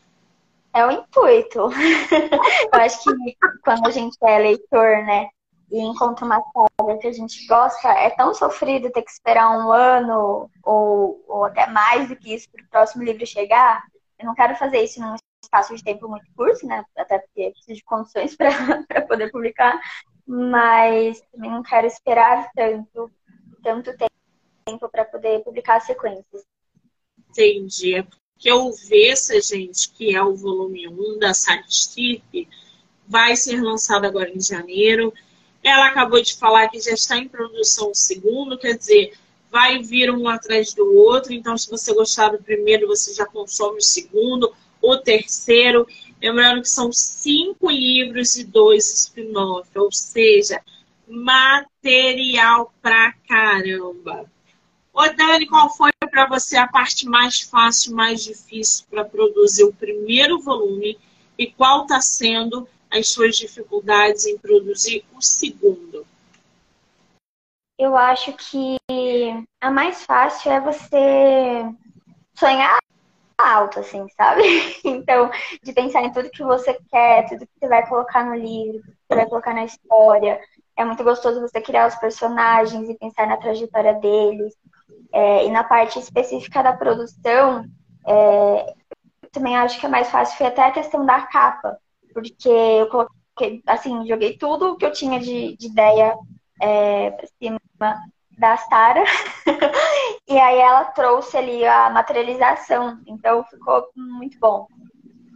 É 0.74 0.86
o 0.86 0.92
intuito. 0.92 1.70
Eu 2.74 2.80
acho 2.82 3.04
que 3.04 3.38
quando 3.64 3.88
a 3.88 3.92
gente 3.92 4.18
é 4.22 4.38
leitor, 4.38 5.04
né, 5.06 5.30
e 5.72 5.80
encontra 5.80 6.26
uma 6.26 6.42
saga 6.78 6.98
que 6.98 7.08
a 7.08 7.14
gente 7.14 7.48
gosta, 7.48 7.88
é 7.90 8.10
tão 8.10 8.34
sofrido 8.34 8.92
ter 8.92 9.02
que 9.02 9.12
esperar 9.12 9.50
um 9.52 9.72
ano 9.72 10.50
ou, 10.64 11.24
ou 11.28 11.46
até 11.46 11.68
mais 11.68 12.10
do 12.10 12.16
que 12.16 12.34
isso 12.34 12.50
para 12.52 12.64
o 12.64 12.70
próximo 12.70 13.04
livro 13.04 13.26
chegar. 13.26 13.82
Eu 14.20 14.26
não 14.26 14.36
quero 14.36 14.56
fazer 14.56 14.84
isso 14.84 15.00
num 15.00 15.16
espaço 15.42 15.76
de 15.76 15.84
tempo 15.84 16.08
muito 16.08 16.26
curto, 16.36 16.66
né? 16.66 16.84
Até 16.96 17.20
porque 17.20 17.52
preciso 17.52 17.78
de 17.78 17.84
condições 17.84 18.36
para 18.88 19.02
poder 19.08 19.32
publicar, 19.32 19.80
mas 20.26 21.22
também 21.32 21.52
não 21.52 21.64
quero 21.64 21.88
esperar 21.88 22.50
tanto, 22.56 23.12
tanto 23.64 23.92
tempo 24.66 24.90
para 24.90 25.06
poder 25.06 25.44
publicar 25.44 25.78
as 25.78 25.86
sequências. 25.86 26.44
Entendi. 27.30 27.96
É 27.96 28.04
porque 28.04 28.52
o 28.52 28.72
Vessa, 28.72 29.40
gente, 29.42 29.92
que 29.92 30.16
é 30.16 30.24
o 30.24 30.36
volume 30.36 30.88
1 30.88 31.20
da 31.20 31.34
Sidestep, 31.34 32.48
vai 33.08 33.36
ser 33.36 33.62
lançado 33.62 34.06
agora 34.06 34.30
em 34.30 34.42
janeiro. 34.42 35.14
Ela 35.64 35.88
acabou 35.88 36.22
de 36.22 36.36
falar 36.36 36.68
que 36.70 36.80
já 36.80 36.92
está 36.92 37.18
em 37.18 37.28
produção 37.28 37.92
o 37.92 37.96
segundo, 37.96 38.58
quer 38.58 38.76
dizer, 38.76 39.14
vai 39.52 39.80
vir 39.80 40.10
um 40.10 40.28
atrás 40.28 40.74
do 40.74 40.92
outro. 40.96 41.34
Então, 41.34 41.56
se 41.56 41.70
você 41.70 41.94
gostar 41.94 42.30
do 42.30 42.42
primeiro, 42.42 42.88
você 42.88 43.14
já 43.14 43.26
consome 43.26 43.78
o 43.78 43.84
segundo 43.84 44.52
o 44.82 44.98
terceiro. 44.98 45.88
Lembrando 46.22 46.62
que 46.62 46.70
são 46.70 46.92
cinco 46.92 47.70
livros 47.70 48.36
e 48.36 48.44
dois 48.44 48.92
spin-off, 48.94 49.68
ou 49.76 49.92
seja, 49.92 50.62
material 51.08 52.74
pra 52.82 53.14
caramba. 53.28 54.30
Ô 54.94 55.08
Dani, 55.08 55.48
qual 55.48 55.70
foi 55.70 55.92
para 56.10 56.28
você 56.28 56.58
a 56.58 56.68
parte 56.68 57.08
mais 57.08 57.42
fácil, 57.42 57.96
mais 57.96 58.24
difícil 58.24 58.86
para 58.90 59.06
produzir 59.06 59.64
o 59.64 59.74
primeiro 59.74 60.40
volume 60.40 61.00
e 61.38 61.48
qual 61.48 61.84
está 61.84 62.02
sendo 62.02 62.68
as 62.92 63.08
suas 63.08 63.38
dificuldades 63.38 64.26
em 64.26 64.38
produzir 64.38 65.06
o 65.16 65.22
segundo? 65.22 66.06
Eu 67.80 67.96
acho 67.98 68.34
que 68.34 68.78
a 69.60 69.72
mais 69.72 70.04
fácil 70.04 70.52
é 70.52 70.60
você 70.60 71.74
sonhar 72.36 72.81
alto, 73.42 73.80
assim, 73.80 74.06
sabe? 74.16 74.44
Então, 74.84 75.30
de 75.64 75.74
pensar 75.74 76.02
em 76.04 76.12
tudo 76.12 76.30
que 76.30 76.44
você 76.44 76.78
quer, 76.90 77.28
tudo 77.28 77.46
que 77.46 77.60
você 77.60 77.68
vai 77.68 77.88
colocar 77.88 78.26
no 78.26 78.36
livro, 78.36 78.82
você 79.08 79.16
vai 79.16 79.26
colocar 79.28 79.54
na 79.54 79.66
história. 79.66 80.40
É 80.76 80.86
muito 80.86 81.04
gostoso 81.04 81.42
você 81.42 81.62
criar 81.62 81.88
os 81.88 81.96
personagens 81.96 82.90
e 82.90 82.98
pensar 82.98 83.28
na 83.28 83.38
trajetória 83.38 83.94
deles. 83.96 84.54
É, 85.14 85.46
e 85.46 85.52
na 85.52 85.64
parte 85.64 86.00
específica 86.00 86.64
da 86.64 86.74
produção, 86.74 87.66
é, 88.08 88.74
também 89.32 89.58
acho 89.58 89.80
que 89.80 89.86
é 89.86 89.90
mais 89.90 90.10
fácil 90.10 90.38
foi 90.38 90.48
até 90.48 90.64
a 90.64 90.72
questão 90.72 91.06
da 91.06 91.22
capa, 91.24 91.78
porque 92.14 92.50
eu 92.50 92.88
coloquei, 92.90 93.62
assim, 93.66 94.06
joguei 94.08 94.38
tudo 94.38 94.78
que 94.78 94.86
eu 94.86 94.92
tinha 94.92 95.20
de, 95.20 95.56
de 95.58 95.68
ideia 95.68 96.16
é, 96.62 97.12
pra 97.12 97.28
cima 97.42 97.60
da 98.42 98.58
Sara, 98.58 99.04
e 100.28 100.38
aí 100.38 100.58
ela 100.58 100.86
trouxe 100.86 101.38
ali 101.38 101.64
a 101.64 101.92
materialização, 101.92 103.00
então 103.06 103.44
ficou 103.44 103.88
muito 103.96 104.40
bom. 104.40 104.68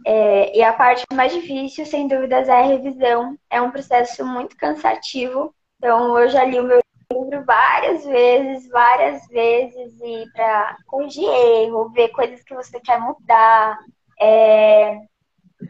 É, 0.04 0.56
e 0.56 0.62
a 0.62 0.72
parte 0.72 1.04
mais 1.14 1.32
difícil, 1.32 1.86
sem 1.86 2.08
dúvidas, 2.08 2.48
é 2.48 2.60
a 2.60 2.66
revisão. 2.66 3.36
É 3.48 3.62
um 3.62 3.70
processo 3.70 4.24
muito 4.24 4.56
cansativo. 4.56 5.54
Então, 5.76 6.18
eu 6.18 6.28
já 6.28 6.44
li 6.44 6.58
o 6.60 6.64
meu 6.64 6.80
livro 7.12 7.44
várias 7.44 8.04
vezes, 8.04 8.68
várias 8.68 9.26
vezes, 9.28 10.00
e 10.00 10.30
para 10.32 10.76
corrigir 10.86 11.28
erro, 11.28 11.88
ver 11.90 12.08
coisas 12.08 12.42
que 12.42 12.54
você 12.54 12.80
quer 12.80 13.00
mudar. 13.00 13.78
É... 14.20 14.96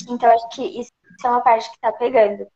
Então, 0.09 0.31
acho 0.31 0.49
que 0.51 0.81
isso 0.81 0.91
é 1.25 1.29
uma 1.29 1.41
parte 1.41 1.69
que 1.69 1.77
está 1.77 1.93
pegando. 1.93 2.47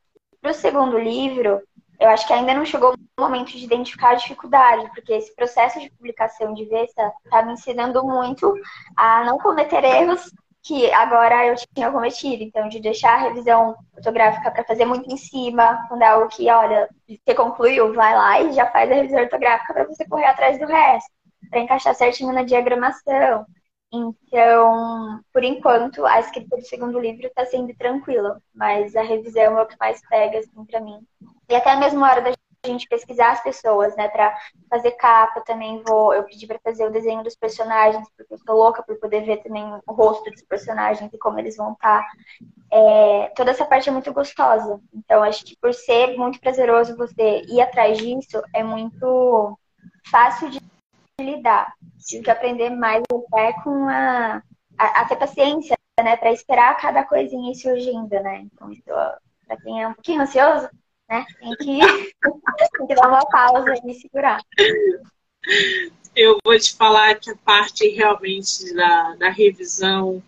Para 0.41 0.51
o 0.53 0.55
segundo 0.55 0.99
livro, 0.99 1.63
eu 2.01 2.09
acho 2.09 2.27
que 2.27 2.33
ainda 2.33 2.55
não 2.55 2.65
chegou 2.65 2.95
o 2.95 3.21
momento 3.21 3.51
de 3.53 3.63
identificar 3.63 4.11
a 4.11 4.15
dificuldade, 4.15 4.91
porque 4.95 5.13
esse 5.13 5.35
processo 5.37 5.79
de 5.79 5.91
publicação 5.91 6.55
de 6.55 6.65
Vesta 6.65 7.13
está 7.25 7.43
me 7.43 7.53
ensinando 7.53 8.03
muito 8.03 8.55
a 8.97 9.25
não 9.25 9.37
cometer 9.39 9.85
erros 9.85 10.33
que 10.63 10.91
agora 10.93 11.47
eu 11.47 11.55
tinha 11.75 11.91
cometido. 11.91 12.43
Então, 12.43 12.69
de 12.69 12.81
deixar 12.81 13.15
a 13.15 13.29
revisão 13.29 13.77
fotográfica 13.95 14.51
para 14.51 14.65
fazer 14.65 14.87
muito 14.87 15.13
em 15.13 15.17
cima, 15.17 15.87
quando 15.89 16.03
é 16.03 16.07
algo 16.07 16.29
que, 16.29 16.51
olha, 16.51 16.89
você 17.07 17.35
concluiu, 17.35 17.93
vai 17.93 18.15
lá 18.15 18.41
e 18.41 18.53
já 18.53 18.67
faz 18.71 18.91
a 18.91 18.95
revisão 18.95 19.21
ortográfica 19.21 19.75
para 19.75 19.85
você 19.85 20.07
correr 20.07 20.27
atrás 20.27 20.59
do 20.59 20.67
resto, 20.67 21.11
para 21.51 21.61
encaixar 21.61 21.95
certinho 21.95 22.33
na 22.33 22.43
diagramação. 22.43 23.45
Então, 23.93 25.21
por 25.33 25.43
enquanto, 25.43 26.07
a 26.07 26.21
escrita 26.21 26.57
do 26.57 26.65
segundo 26.65 26.99
livro 26.99 27.27
está 27.27 27.45
sendo 27.45 27.75
tranquila, 27.75 28.41
mas 28.55 28.95
a 28.95 29.03
revisão 29.03 29.59
é 29.59 29.63
o 29.63 29.67
que 29.67 29.77
mais 29.81 30.01
pega, 30.09 30.39
assim, 30.39 30.65
para 30.65 30.81
mim. 30.81 31.01
E 31.49 31.55
até 31.57 31.75
mesmo 31.75 32.05
a 32.05 32.11
hora 32.11 32.23
da 32.23 32.33
gente 32.65 32.89
pesquisar 32.89 33.33
as 33.33 33.43
pessoas, 33.43 33.97
né, 33.97 34.09
para 34.09 34.37
fazer 34.69 34.93
capa, 34.93 35.41
também 35.41 35.83
vou, 35.87 36.13
eu 36.15 36.23
pedi 36.25 36.47
para 36.47 36.61
fazer 36.63 36.87
o 36.87 36.93
desenho 36.93 37.25
dos 37.25 37.35
personagens, 37.35 38.07
porque 38.17 38.35
eu 38.35 38.39
tô 38.45 38.53
louca 38.53 38.83
por 38.83 38.97
poder 38.99 39.23
ver 39.23 39.39
também 39.39 39.65
o 39.87 39.93
rosto 39.93 40.31
dos 40.31 40.43
personagens 40.43 41.13
e 41.13 41.19
como 41.19 41.39
eles 41.39 41.57
vão 41.57 41.73
estar. 41.73 42.03
Tá. 42.03 42.07
É, 42.73 43.33
toda 43.35 43.51
essa 43.51 43.65
parte 43.65 43.89
é 43.89 43.93
muito 43.93 44.13
gostosa. 44.13 44.81
Então, 44.95 45.23
acho 45.25 45.45
que 45.45 45.57
por 45.57 45.75
ser 45.75 46.17
muito 46.17 46.39
prazeroso 46.39 46.97
você 46.97 47.43
ir 47.49 47.61
atrás 47.61 47.99
disso, 47.99 48.41
é 48.55 48.63
muito 48.63 49.59
fácil 50.11 50.51
de 50.51 50.61
lidar. 51.21 51.75
Tive 51.99 52.25
que 52.25 52.31
aprender 52.31 52.71
mais 52.71 53.03
até 53.11 53.53
com 53.63 53.89
a, 53.89 54.43
a, 54.79 55.01
a 55.01 55.05
ter 55.07 55.17
paciência, 55.17 55.77
né, 56.03 56.17
para 56.17 56.33
esperar 56.33 56.77
cada 56.79 57.05
coisinha 57.05 57.55
surgindo, 57.55 58.09
né? 58.09 58.47
Então, 58.53 58.71
para 59.47 59.57
quem 59.63 59.83
é 59.83 59.89
um 59.89 59.95
pouquinho 59.95 60.23
ansioso, 60.23 60.69
né, 61.09 61.25
tem 61.39 61.51
que, 61.57 61.79
tem 62.79 62.87
que 62.87 62.95
dar 62.95 63.09
uma 63.09 63.27
pausa 63.27 63.75
e 63.85 63.95
segurar. 63.95 64.41
Eu 66.15 66.39
vou 66.45 66.59
te 66.59 66.75
falar 66.75 67.15
que 67.17 67.31
a 67.31 67.37
parte 67.37 67.89
realmente 67.89 68.75
da, 68.75 69.15
da 69.17 69.29
revisão 69.31 70.23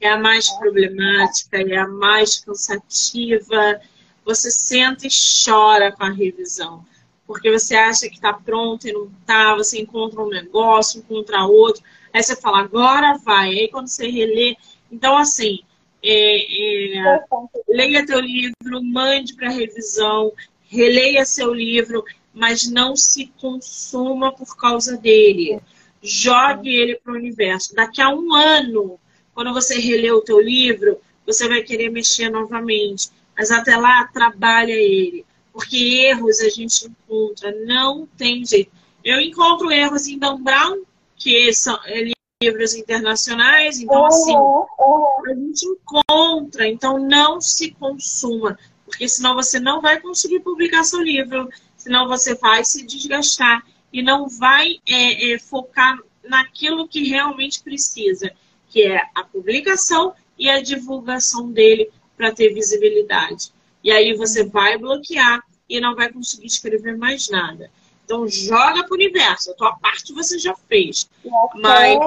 é 0.00 0.08
a 0.08 0.18
mais 0.18 0.48
problemática, 0.50 1.60
é 1.60 1.76
a 1.76 1.86
mais 1.86 2.38
cansativa. 2.38 3.80
Você 4.24 4.50
senta 4.50 5.06
e 5.06 5.10
chora 5.10 5.92
com 5.92 6.04
a 6.04 6.10
revisão 6.10 6.84
porque 7.28 7.52
você 7.52 7.76
acha 7.76 8.08
que 8.08 8.14
está 8.14 8.32
pronto 8.32 8.88
e 8.88 8.92
não 8.92 9.12
está, 9.20 9.54
você 9.54 9.78
encontra 9.78 10.22
um 10.22 10.30
negócio, 10.30 10.98
encontra 10.98 11.44
outro, 11.44 11.84
aí 12.10 12.22
você 12.22 12.34
fala, 12.34 12.60
agora 12.60 13.18
vai. 13.18 13.50
Aí 13.50 13.68
quando 13.68 13.86
você 13.86 14.08
relê. 14.08 14.56
Então, 14.90 15.14
assim, 15.14 15.58
é, 16.02 16.96
é, 16.98 17.24
leia 17.68 18.06
teu 18.06 18.18
livro, 18.18 18.82
mande 18.82 19.34
para 19.34 19.50
revisão, 19.50 20.32
releia 20.70 21.26
seu 21.26 21.52
livro, 21.52 22.02
mas 22.32 22.66
não 22.66 22.96
se 22.96 23.30
consuma 23.38 24.32
por 24.32 24.56
causa 24.56 24.96
dele. 24.96 25.60
Jogue 26.00 26.74
ele 26.74 26.96
para 26.96 27.12
o 27.12 27.16
universo. 27.16 27.74
Daqui 27.74 28.00
a 28.00 28.08
um 28.08 28.34
ano, 28.34 28.98
quando 29.34 29.52
você 29.52 29.78
relê 29.78 30.10
o 30.10 30.22
teu 30.22 30.40
livro, 30.40 30.98
você 31.26 31.46
vai 31.46 31.60
querer 31.60 31.90
mexer 31.90 32.30
novamente. 32.30 33.10
Mas 33.36 33.50
até 33.50 33.76
lá, 33.76 34.06
trabalha 34.06 34.72
ele 34.72 35.26
porque 35.58 36.06
erros 36.06 36.38
a 36.38 36.48
gente 36.48 36.86
encontra, 36.86 37.50
não 37.66 38.06
tem 38.16 38.46
jeito. 38.46 38.70
Eu 39.04 39.20
encontro 39.20 39.72
erros 39.72 40.06
em 40.06 40.16
Dan 40.16 40.40
Brown, 40.40 40.84
que 41.16 41.52
são 41.52 41.76
é, 41.84 42.12
livros 42.40 42.74
internacionais, 42.74 43.80
então 43.80 44.06
assim, 44.06 44.36
a 44.36 45.34
gente 45.34 45.66
encontra, 45.66 46.68
então 46.68 46.96
não 47.00 47.40
se 47.40 47.72
consuma, 47.72 48.56
porque 48.84 49.08
senão 49.08 49.34
você 49.34 49.58
não 49.58 49.80
vai 49.80 50.00
conseguir 50.00 50.38
publicar 50.38 50.84
seu 50.84 51.00
livro, 51.00 51.48
senão 51.76 52.06
você 52.06 52.36
vai 52.36 52.64
se 52.64 52.86
desgastar 52.86 53.66
e 53.92 54.00
não 54.00 54.28
vai 54.28 54.76
é, 54.88 55.32
é, 55.32 55.38
focar 55.40 55.98
naquilo 56.22 56.86
que 56.86 57.08
realmente 57.08 57.64
precisa, 57.64 58.30
que 58.68 58.84
é 58.84 59.02
a 59.12 59.24
publicação 59.24 60.14
e 60.38 60.48
a 60.48 60.62
divulgação 60.62 61.50
dele 61.50 61.90
para 62.16 62.32
ter 62.32 62.54
visibilidade. 62.54 63.50
E 63.82 63.90
aí 63.90 64.14
você 64.14 64.44
vai 64.44 64.78
bloquear 64.78 65.42
e 65.68 65.80
não 65.80 65.94
vai 65.94 66.12
conseguir 66.12 66.46
escrever 66.46 66.96
mais 66.96 67.28
nada. 67.28 67.70
Então, 68.04 68.26
joga 68.26 68.84
para 68.84 68.92
o 68.92 68.94
universo. 68.94 69.50
A 69.50 69.54
tua 69.54 69.76
parte 69.76 70.14
você 70.14 70.38
já 70.38 70.54
fez. 70.54 71.10
Mas. 71.54 71.98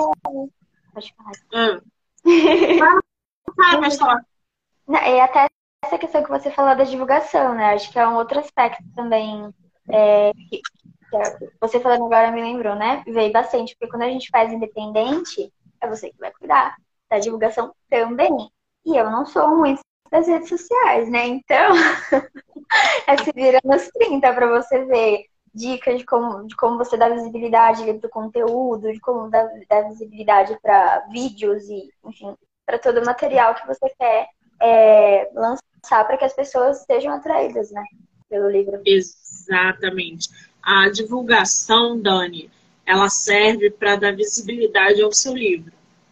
Pode 0.94 1.14
falar. 1.16 1.32
Ah. 1.54 1.82
Fala, 3.56 3.92
falar. 3.92 4.26
E 4.88 5.20
até 5.20 5.48
essa 5.86 5.98
questão 5.98 6.24
que 6.24 6.30
você 6.30 6.50
falou 6.52 6.76
da 6.76 6.84
divulgação, 6.84 7.54
né? 7.54 7.74
Acho 7.74 7.92
que 7.92 8.00
é 8.00 8.08
um 8.08 8.16
outro 8.16 8.40
aspecto 8.40 8.84
também. 8.96 9.54
É, 9.90 10.32
que, 10.50 10.62
que 10.62 11.16
é, 11.16 11.50
você 11.60 11.80
falando 11.80 12.06
agora 12.06 12.32
me 12.32 12.42
lembrou, 12.42 12.76
né? 12.76 13.04
Veio 13.06 13.32
bastante, 13.32 13.76
porque 13.76 13.92
quando 13.92 14.04
a 14.04 14.10
gente 14.10 14.30
faz 14.30 14.52
independente, 14.52 15.52
é 15.82 15.88
você 15.88 16.10
que 16.10 16.18
vai 16.18 16.32
cuidar 16.32 16.76
da 17.10 17.20
divulgação 17.20 17.76
também. 17.90 18.50
E 18.86 18.96
eu 18.96 19.10
não 19.12 19.26
sou 19.26 19.56
muito 19.56 19.82
das 20.12 20.28
redes 20.28 20.50
sociais, 20.50 21.10
né? 21.10 21.26
Então, 21.26 21.74
é 23.08 23.18
se 23.18 23.32
vira 23.34 23.60
nos 23.64 23.88
30 23.88 24.34
para 24.34 24.48
você 24.48 24.84
ver 24.86 25.26
dicas 25.54 26.00
de 26.00 26.06
como, 26.06 26.46
de 26.48 26.56
como 26.56 26.78
você 26.78 26.98
dá 26.98 27.10
visibilidade 27.10 27.84
para 27.94 28.08
o 28.08 28.12
conteúdo, 28.12 28.92
de 28.92 29.00
como 29.00 29.30
dá, 29.30 29.50
dá 29.70 29.82
visibilidade 29.84 30.58
para 30.62 31.06
vídeos 31.12 31.64
e, 31.70 31.90
enfim, 32.06 32.36
para 32.66 32.78
todo 32.78 33.00
o 33.00 33.06
material 33.06 33.56
que 33.56 33.66
você 33.66 33.90
quer 33.98 34.28
é, 34.62 35.30
lançar 35.34 36.06
para 36.06 36.18
que 36.18 36.26
as 36.26 36.34
pessoas 36.34 36.84
sejam 36.86 37.14
atraídas, 37.14 37.72
né? 37.72 37.84
Pelo 38.30 38.50
livro. 38.50 38.82
Exatamente. 38.86 40.30
A 40.62 40.90
divulgação, 40.90 42.00
Dani, 42.00 42.50
ela 42.86 43.10
serve 43.10 43.72
para 43.72 43.96
dar 43.96 44.16
visibilidade 44.16 45.02
ao 45.02 45.12
seu 45.12 45.34
livro, 45.34 45.72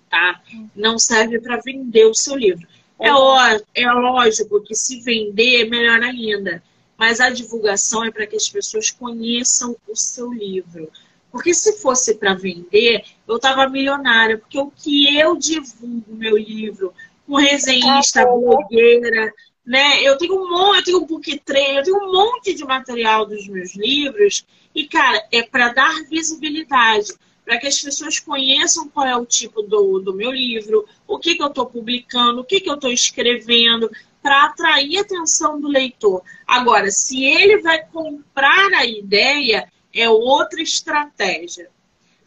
tá? 0.09 0.41
Não 0.75 0.97
serve 0.97 1.39
para 1.39 1.57
vender 1.57 2.05
o 2.05 2.15
seu 2.15 2.35
livro. 2.35 2.67
É, 2.99 3.11
ó, 3.13 3.37
é 3.73 3.91
lógico 3.91 4.61
que 4.61 4.75
se 4.75 4.99
vender, 4.99 5.69
melhor 5.69 6.01
ainda. 6.01 6.61
Mas 6.97 7.21
a 7.21 7.29
divulgação 7.29 8.03
é 8.03 8.11
para 8.11 8.27
que 8.27 8.35
as 8.35 8.49
pessoas 8.49 8.91
conheçam 8.91 9.75
o 9.87 9.95
seu 9.95 10.33
livro. 10.33 10.91
Porque 11.31 11.53
se 11.53 11.77
fosse 11.77 12.15
para 12.15 12.33
vender, 12.33 13.05
eu 13.25 13.37
estava 13.37 13.69
milionária. 13.69 14.37
Porque 14.37 14.59
o 14.59 14.69
que 14.69 15.17
eu 15.17 15.37
divulgo 15.37 16.13
meu 16.13 16.37
livro, 16.37 16.93
com 17.25 17.35
resenhista, 17.35 18.25
blogueira, 18.25 19.33
né? 19.65 20.03
Eu 20.03 20.17
tenho 20.17 20.35
um 20.35 20.49
monte, 20.49 20.77
eu 20.77 20.83
tenho 20.83 20.97
um 20.97 21.05
book 21.05 21.39
train, 21.45 21.77
eu 21.77 21.83
tenho 21.83 21.97
um 21.97 22.11
monte 22.11 22.53
de 22.53 22.65
material 22.65 23.25
dos 23.25 23.47
meus 23.47 23.75
livros. 23.75 24.45
E, 24.75 24.85
cara, 24.87 25.25
é 25.31 25.41
para 25.41 25.71
dar 25.71 26.03
visibilidade 26.09 27.13
para 27.49 27.57
que 27.57 27.65
as 27.65 27.81
pessoas 27.81 28.19
conheçam 28.19 28.87
qual 28.89 29.07
é 29.07 29.17
o 29.17 29.25
tipo 29.25 29.63
do, 29.63 29.97
do 29.97 30.13
meu 30.13 30.31
livro, 30.31 30.87
o 31.07 31.17
que, 31.17 31.33
que 31.33 31.41
eu 31.41 31.47
estou 31.47 31.65
publicando, 31.65 32.41
o 32.41 32.43
que, 32.43 32.59
que 32.59 32.69
eu 32.69 32.75
estou 32.75 32.91
escrevendo, 32.91 33.89
para 34.21 34.45
atrair 34.45 34.99
a 34.99 35.01
atenção 35.01 35.59
do 35.59 35.67
leitor. 35.67 36.21
Agora, 36.45 36.91
se 36.91 37.25
ele 37.25 37.57
vai 37.57 37.83
comprar 37.87 38.71
a 38.73 38.85
ideia, 38.85 39.67
é 39.91 40.07
outra 40.07 40.61
estratégia. 40.61 41.71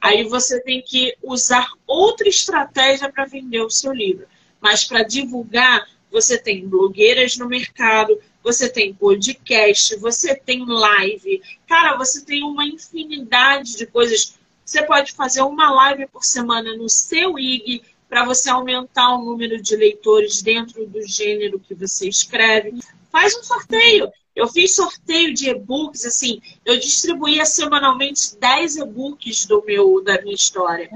Aí 0.00 0.24
você 0.24 0.60
tem 0.60 0.82
que 0.82 1.16
usar 1.22 1.68
outra 1.86 2.28
estratégia 2.28 3.08
para 3.08 3.24
vender 3.24 3.60
o 3.60 3.70
seu 3.70 3.92
livro. 3.92 4.26
Mas 4.60 4.84
para 4.84 5.04
divulgar, 5.04 5.88
você 6.10 6.36
tem 6.36 6.68
blogueiras 6.68 7.36
no 7.36 7.46
mercado, 7.46 8.20
você 8.42 8.68
tem 8.68 8.92
podcast, 8.92 9.94
você 10.00 10.34
tem 10.34 10.64
live. 10.66 11.40
Cara, 11.68 11.96
você 11.96 12.24
tem 12.24 12.42
uma 12.42 12.66
infinidade 12.66 13.76
de 13.76 13.86
coisas 13.86 14.41
você 14.64 14.82
pode 14.84 15.12
fazer 15.12 15.42
uma 15.42 15.70
live 15.70 16.06
por 16.06 16.24
semana 16.24 16.76
no 16.76 16.88
seu 16.88 17.38
IG 17.38 17.82
para 18.08 18.24
você 18.24 18.50
aumentar 18.50 19.14
o 19.14 19.24
número 19.24 19.60
de 19.60 19.74
leitores 19.74 20.42
dentro 20.42 20.86
do 20.86 21.02
gênero 21.06 21.58
que 21.58 21.74
você 21.74 22.08
escreve. 22.08 22.78
Faz 23.10 23.36
um 23.36 23.42
sorteio. 23.42 24.10
Eu 24.34 24.48
fiz 24.48 24.74
sorteio 24.74 25.34
de 25.34 25.50
e-books, 25.50 26.06
assim, 26.06 26.40
eu 26.64 26.78
distribuía 26.78 27.44
semanalmente 27.44 28.36
10 28.38 28.76
e-books 28.76 29.44
do 29.44 29.62
meu, 29.64 30.02
da 30.02 30.20
minha 30.22 30.34
história, 30.34 30.88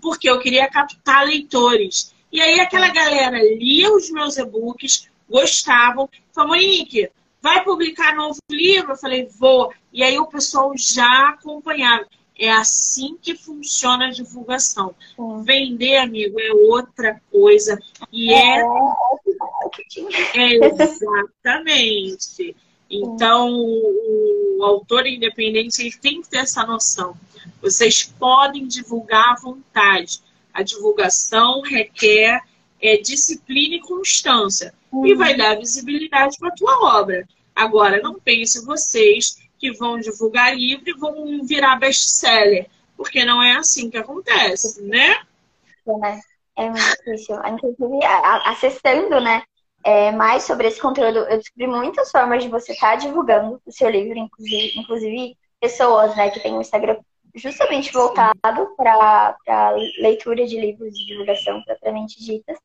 porque 0.00 0.30
eu 0.30 0.38
queria 0.38 0.70
captar 0.70 1.26
leitores. 1.26 2.14
E 2.30 2.40
aí 2.40 2.60
aquela 2.60 2.88
galera 2.90 3.38
lia 3.56 3.92
os 3.92 4.10
meus 4.10 4.36
e-books, 4.36 5.08
gostavam, 5.28 6.08
falou, 6.32 6.50
Monique, 6.50 7.10
vai 7.40 7.62
publicar 7.62 8.14
novo 8.14 8.38
livro? 8.50 8.92
Eu 8.92 8.96
falei, 8.96 9.28
vou. 9.38 9.72
E 9.92 10.02
aí 10.02 10.18
o 10.18 10.26
pessoal 10.26 10.72
já 10.76 11.28
acompanhava. 11.30 12.06
É 12.38 12.50
assim 12.50 13.16
que 13.20 13.36
funciona 13.36 14.08
a 14.08 14.10
divulgação. 14.10 14.94
Vender, 15.44 15.98
amigo, 15.98 16.40
é 16.40 16.52
outra 16.52 17.20
coisa. 17.30 17.78
E 18.12 18.32
é. 18.32 18.60
É, 20.34 20.34
é 20.34 20.54
exatamente. 20.56 22.56
Então, 22.90 23.54
o, 23.54 24.58
o 24.58 24.64
autor 24.64 25.06
independente 25.06 25.80
ele 25.80 25.92
tem 25.92 26.22
que 26.22 26.28
ter 26.28 26.38
essa 26.38 26.66
noção. 26.66 27.16
Vocês 27.62 28.02
podem 28.02 28.66
divulgar 28.66 29.32
à 29.32 29.40
vontade. 29.40 30.20
A 30.52 30.62
divulgação 30.62 31.62
requer 31.62 32.40
é, 32.80 32.96
disciplina 32.96 33.76
e 33.76 33.80
constância. 33.80 34.74
Uhum. 34.92 35.06
E 35.06 35.14
vai 35.14 35.36
dar 35.36 35.56
visibilidade 35.56 36.36
para 36.38 36.48
a 36.48 36.54
tua 36.54 37.00
obra. 37.00 37.28
Agora, 37.54 38.02
não 38.02 38.18
pense 38.18 38.64
vocês 38.64 39.38
que 39.64 39.72
vão 39.78 39.98
divulgar 39.98 40.54
livro 40.54 40.84
e 40.86 40.92
vão 40.92 41.42
virar 41.42 41.76
best-seller. 41.76 42.68
Porque 42.94 43.24
não 43.24 43.42
é 43.42 43.52
assim 43.52 43.88
que 43.88 43.96
acontece, 43.96 44.82
né? 44.82 45.22
É, 46.56 46.64
é 46.64 46.70
muito 46.70 46.84
difícil. 46.98 47.36
Inclusive, 47.46 48.04
acessando, 48.44 49.20
né? 49.22 49.42
É, 49.82 50.12
mais 50.12 50.42
sobre 50.42 50.68
esse 50.68 50.80
conteúdo, 50.80 51.20
eu 51.20 51.38
descobri 51.38 51.66
muitas 51.66 52.10
formas 52.10 52.42
de 52.42 52.48
você 52.50 52.72
estar 52.72 52.90
tá 52.90 52.96
divulgando 52.96 53.60
o 53.64 53.72
seu 53.72 53.88
livro, 53.88 54.18
inclusive, 54.18 54.78
inclusive 54.78 55.36
pessoas 55.60 56.14
né, 56.16 56.30
que 56.30 56.40
têm 56.40 56.54
um 56.54 56.60
Instagram 56.60 56.98
justamente 57.34 57.92
voltado 57.92 58.74
para 58.76 59.36
leitura 59.98 60.46
de 60.46 60.60
livros 60.60 60.92
de 60.94 61.06
divulgação 61.06 61.62
propriamente 61.64 62.22
ditas. 62.22 62.58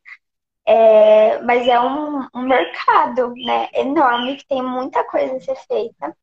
É, 0.66 1.42
mas 1.42 1.68
é 1.68 1.80
um, 1.80 2.28
um 2.36 2.42
mercado 2.42 3.34
né, 3.36 3.70
enorme 3.74 4.36
que 4.36 4.46
tem 4.46 4.62
muita 4.62 5.04
coisa 5.06 5.36
a 5.36 5.40
ser 5.40 5.56
feita. 5.68 6.16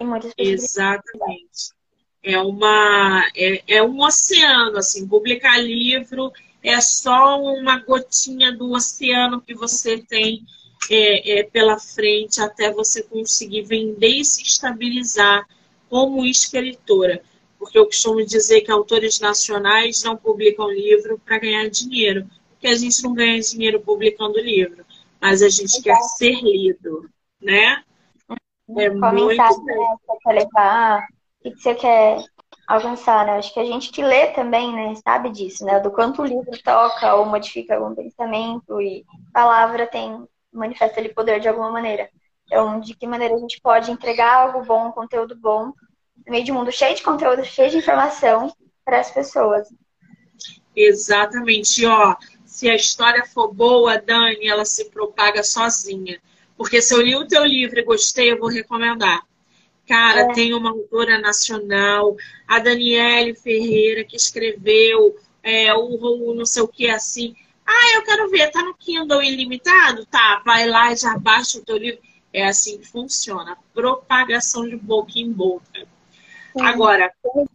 E 0.00 0.04
muitas 0.04 0.32
Exatamente. 0.36 1.72
É, 2.22 2.38
uma, 2.38 3.26
é, 3.36 3.62
é 3.66 3.82
um 3.82 4.02
oceano, 4.02 4.78
assim, 4.78 5.06
publicar 5.06 5.58
livro 5.58 6.32
é 6.62 6.80
só 6.80 7.40
uma 7.40 7.78
gotinha 7.78 8.52
do 8.52 8.72
oceano 8.72 9.40
que 9.40 9.54
você 9.54 9.98
tem 9.98 10.44
é, 10.90 11.38
é, 11.38 11.42
pela 11.44 11.78
frente 11.78 12.40
até 12.40 12.70
você 12.70 13.02
conseguir 13.02 13.62
vender 13.62 14.08
e 14.08 14.24
se 14.24 14.42
estabilizar 14.42 15.46
como 15.88 16.26
escritora. 16.26 17.22
Porque 17.58 17.78
eu 17.78 17.86
costumo 17.86 18.24
dizer 18.24 18.62
que 18.62 18.70
autores 18.70 19.20
nacionais 19.20 20.02
não 20.02 20.16
publicam 20.16 20.70
livro 20.70 21.18
para 21.18 21.38
ganhar 21.38 21.68
dinheiro 21.68 22.28
que 22.60 22.66
a 22.66 22.76
gente 22.76 23.02
não 23.02 23.14
ganha 23.14 23.40
dinheiro 23.40 23.80
publicando 23.80 24.38
livro, 24.38 24.84
mas 25.18 25.42
a 25.42 25.48
gente 25.48 25.80
quer 25.82 25.98
ser 26.18 26.42
lido, 26.42 27.08
né? 27.40 27.82
É 28.76 28.90
Qual 28.90 29.12
mensagem 29.12 29.64
né, 29.64 29.74
você 30.06 30.18
quer 30.22 30.32
levar? 30.32 31.06
O 31.44 31.50
que 31.50 31.56
você 31.56 31.74
quer 31.74 32.24
alcançar, 32.66 33.26
né? 33.26 33.38
Acho 33.38 33.52
que 33.52 33.60
a 33.60 33.64
gente 33.64 33.90
que 33.90 34.02
lê 34.02 34.28
também, 34.28 34.72
né, 34.72 34.94
sabe 34.96 35.30
disso, 35.30 35.64
né? 35.64 35.80
Do 35.80 35.90
quanto 35.90 36.22
o 36.22 36.26
livro 36.26 36.50
toca 36.62 37.14
ou 37.14 37.26
modifica 37.26 37.76
algum 37.76 37.94
pensamento 37.94 38.80
e 38.80 39.04
palavra 39.32 39.86
tem, 39.86 40.24
manifesta 40.52 41.00
ali 41.00 41.12
poder 41.12 41.40
de 41.40 41.48
alguma 41.48 41.70
maneira. 41.70 42.08
Então, 42.46 42.80
de 42.80 42.94
que 42.94 43.06
maneira 43.06 43.34
a 43.34 43.38
gente 43.38 43.60
pode 43.60 43.90
entregar 43.90 44.34
algo 44.34 44.64
bom, 44.64 44.88
um 44.88 44.92
conteúdo 44.92 45.36
bom, 45.36 45.72
no 46.26 46.32
meio 46.32 46.44
de 46.44 46.52
um 46.52 46.56
mundo 46.56 46.72
cheio 46.72 46.94
de 46.94 47.02
conteúdo, 47.02 47.44
cheio 47.44 47.70
de 47.70 47.78
informação 47.78 48.52
para 48.84 49.00
as 49.00 49.10
pessoas. 49.10 49.68
Exatamente, 50.74 51.86
ó 51.86 52.16
se 52.50 52.68
a 52.68 52.74
história 52.74 53.24
for 53.24 53.54
boa, 53.54 53.96
Dani, 53.96 54.48
ela 54.48 54.64
se 54.64 54.90
propaga 54.90 55.42
sozinha. 55.44 56.20
Porque 56.60 56.82
se 56.82 56.92
eu 56.92 57.00
li 57.00 57.16
o 57.16 57.26
teu 57.26 57.42
livro 57.42 57.78
e 57.78 57.82
gostei, 57.82 58.30
eu 58.30 58.38
vou 58.38 58.50
recomendar. 58.50 59.22
Cara, 59.88 60.20
é. 60.20 60.32
tem 60.34 60.52
uma 60.52 60.68
autora 60.68 61.18
nacional, 61.18 62.14
a 62.46 62.58
Daniele 62.58 63.34
Ferreira, 63.34 64.04
que 64.04 64.14
escreveu 64.14 65.16
é, 65.42 65.72
o, 65.72 65.96
o 65.96 66.34
não 66.34 66.44
sei 66.44 66.62
o 66.62 66.68
que 66.68 66.90
assim. 66.90 67.34
Ah, 67.66 67.96
eu 67.96 68.02
quero 68.02 68.28
ver, 68.28 68.50
tá 68.50 68.62
no 68.62 68.74
Kindle 68.74 69.22
ilimitado? 69.22 70.04
Tá, 70.04 70.42
vai 70.44 70.68
lá 70.68 70.92
e 70.92 70.96
já 70.96 71.16
baixa 71.16 71.56
o 71.56 71.64
teu 71.64 71.78
livro. 71.78 71.98
É 72.30 72.46
assim 72.46 72.76
que 72.76 72.86
funciona. 72.86 73.56
Propagação 73.72 74.68
de 74.68 74.76
boca 74.76 75.12
em 75.16 75.32
boca. 75.32 75.88
Agora, 76.60 77.10
ô 77.24 77.46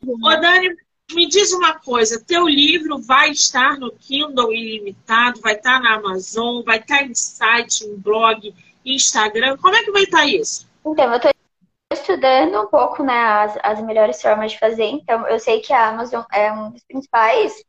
Dani, 0.41 0.75
me 1.13 1.27
diz 1.27 1.53
uma 1.53 1.77
coisa, 1.77 2.23
teu 2.25 2.47
livro 2.47 2.97
vai 2.97 3.29
estar 3.29 3.77
no 3.77 3.91
Kindle 3.91 4.51
ilimitado, 4.51 5.41
vai 5.41 5.53
estar 5.53 5.79
na 5.79 5.93
Amazon, 5.93 6.63
vai 6.63 6.79
estar 6.79 7.03
em 7.03 7.13
site, 7.13 7.85
em 7.85 7.95
blog, 7.95 8.51
Instagram, 8.85 9.57
como 9.57 9.75
é 9.75 9.83
que 9.83 9.91
vai 9.91 10.03
estar 10.03 10.25
isso? 10.25 10.67
Então, 10.85 11.11
eu 11.11 11.17
estou 11.17 11.31
estudando 11.91 12.61
um 12.61 12.67
pouco 12.67 13.03
né, 13.03 13.17
as, 13.17 13.57
as 13.63 13.81
melhores 13.81 14.21
formas 14.21 14.51
de 14.51 14.59
fazer, 14.59 14.85
então 14.85 15.27
eu 15.27 15.39
sei 15.39 15.61
que 15.61 15.73
a 15.73 15.89
Amazon 15.89 16.23
é 16.31 16.51
um 16.51 16.71
dos 16.71 16.83
principais 16.83 17.63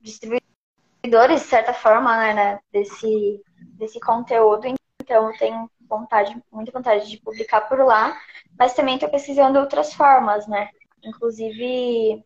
distribuidores, 0.00 1.42
de 1.42 1.46
certa 1.46 1.72
forma, 1.72 2.16
né, 2.16 2.34
né 2.34 2.58
desse, 2.72 3.40
desse 3.78 4.00
conteúdo, 4.00 4.66
então 5.00 5.30
eu 5.30 5.38
tenho 5.38 5.70
vontade, 5.88 6.36
muita 6.50 6.72
vontade 6.72 7.08
de 7.08 7.18
publicar 7.18 7.62
por 7.62 7.78
lá, 7.78 8.18
mas 8.58 8.74
também 8.74 8.94
estou 8.94 9.08
pesquisando 9.08 9.58
outras 9.58 9.92
formas, 9.94 10.46
né? 10.46 10.68
Inclusive 11.04 12.24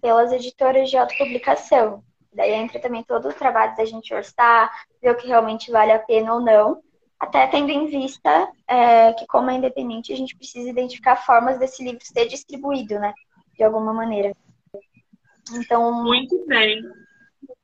pelas 0.00 0.32
editoras 0.32 0.90
de 0.90 0.96
autopublicação. 0.96 2.02
Daí 2.32 2.52
entra 2.52 2.80
também 2.80 3.02
todo 3.02 3.28
o 3.28 3.32
trabalho 3.32 3.76
da 3.76 3.84
gente 3.84 4.14
orçar, 4.14 4.70
ver 5.00 5.10
o 5.10 5.16
que 5.16 5.26
realmente 5.26 5.70
vale 5.70 5.92
a 5.92 5.98
pena 5.98 6.34
ou 6.34 6.40
não, 6.40 6.82
até 7.18 7.46
tendo 7.48 7.70
em 7.70 7.86
vista 7.86 8.48
é, 8.66 9.12
que, 9.14 9.26
como 9.26 9.50
é 9.50 9.54
independente, 9.54 10.12
a 10.12 10.16
gente 10.16 10.36
precisa 10.36 10.68
identificar 10.68 11.16
formas 11.16 11.58
desse 11.58 11.82
livro 11.82 11.98
ser 12.02 12.26
distribuído, 12.26 12.98
né? 12.98 13.12
De 13.56 13.64
alguma 13.64 13.92
maneira. 13.92 14.34
Então. 15.52 16.04
Muito 16.04 16.46
bem. 16.46 16.80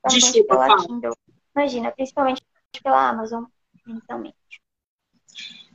Desculpa, 0.09 0.59
pela 0.59 0.77
Kindle. 0.85 1.17
Imagina, 1.55 1.93
principalmente 1.93 2.43
pela 2.83 3.09
Amazon, 3.09 3.45
inicialmente. 3.87 4.37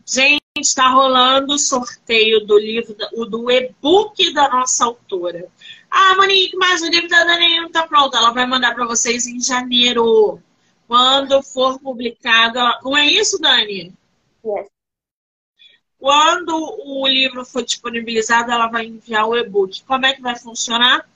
Gente, 0.06 0.42
está 0.58 0.90
rolando 0.90 1.54
o 1.54 1.60
sorteio 1.60 2.46
do 2.46 2.58
livro, 2.58 2.96
do 3.30 3.52
e-book 3.52 4.34
da 4.34 4.50
nossa 4.50 4.86
autora. 4.86 5.48
Ah, 5.90 6.16
Monique, 6.16 6.58
mas 6.58 6.82
o 6.82 6.90
livro 6.90 7.08
da 7.08 7.24
Dani 7.24 7.58
não 7.58 7.68
está 7.68 7.88
pronto. 7.88 8.18
Ela 8.18 8.32
vai 8.32 8.46
mandar 8.46 8.76
para 8.76 8.86
vocês 8.86 9.26
em 9.26 9.40
janeiro, 9.40 10.42
quando 10.90 11.44
for 11.44 11.80
publicado. 11.80 12.58
Não 12.84 12.98
é 12.98 13.06
isso, 13.06 13.40
Dani? 13.40 13.94
Yes. 14.44 14.68
Quando 16.00 16.56
o 16.84 17.08
livro 17.08 17.46
for 17.46 17.64
disponibilizado, 17.64 18.52
ela 18.52 18.66
vai 18.66 18.88
enviar 18.88 19.28
o 19.28 19.38
e-book. 19.38 19.84
Como 19.84 20.08
é 20.08 20.14
que 20.14 20.22
vai 20.22 20.36
funcionar? 20.36 21.08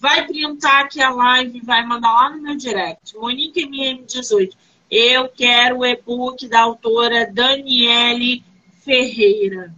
Vai 0.00 0.26
printar 0.26 0.82
aqui 0.82 1.00
a 1.00 1.10
live 1.10 1.58
e 1.58 1.64
vai 1.64 1.86
mandar 1.86 2.12
lá 2.12 2.30
no 2.30 2.42
meu 2.42 2.56
direct. 2.56 3.16
Monique 3.16 3.64
MM18. 3.64 4.56
Eu 4.90 5.28
quero 5.28 5.78
o 5.78 5.86
e-book 5.86 6.48
da 6.48 6.62
autora 6.62 7.24
Daniele 7.24 8.42
Ferreira. 8.80 9.72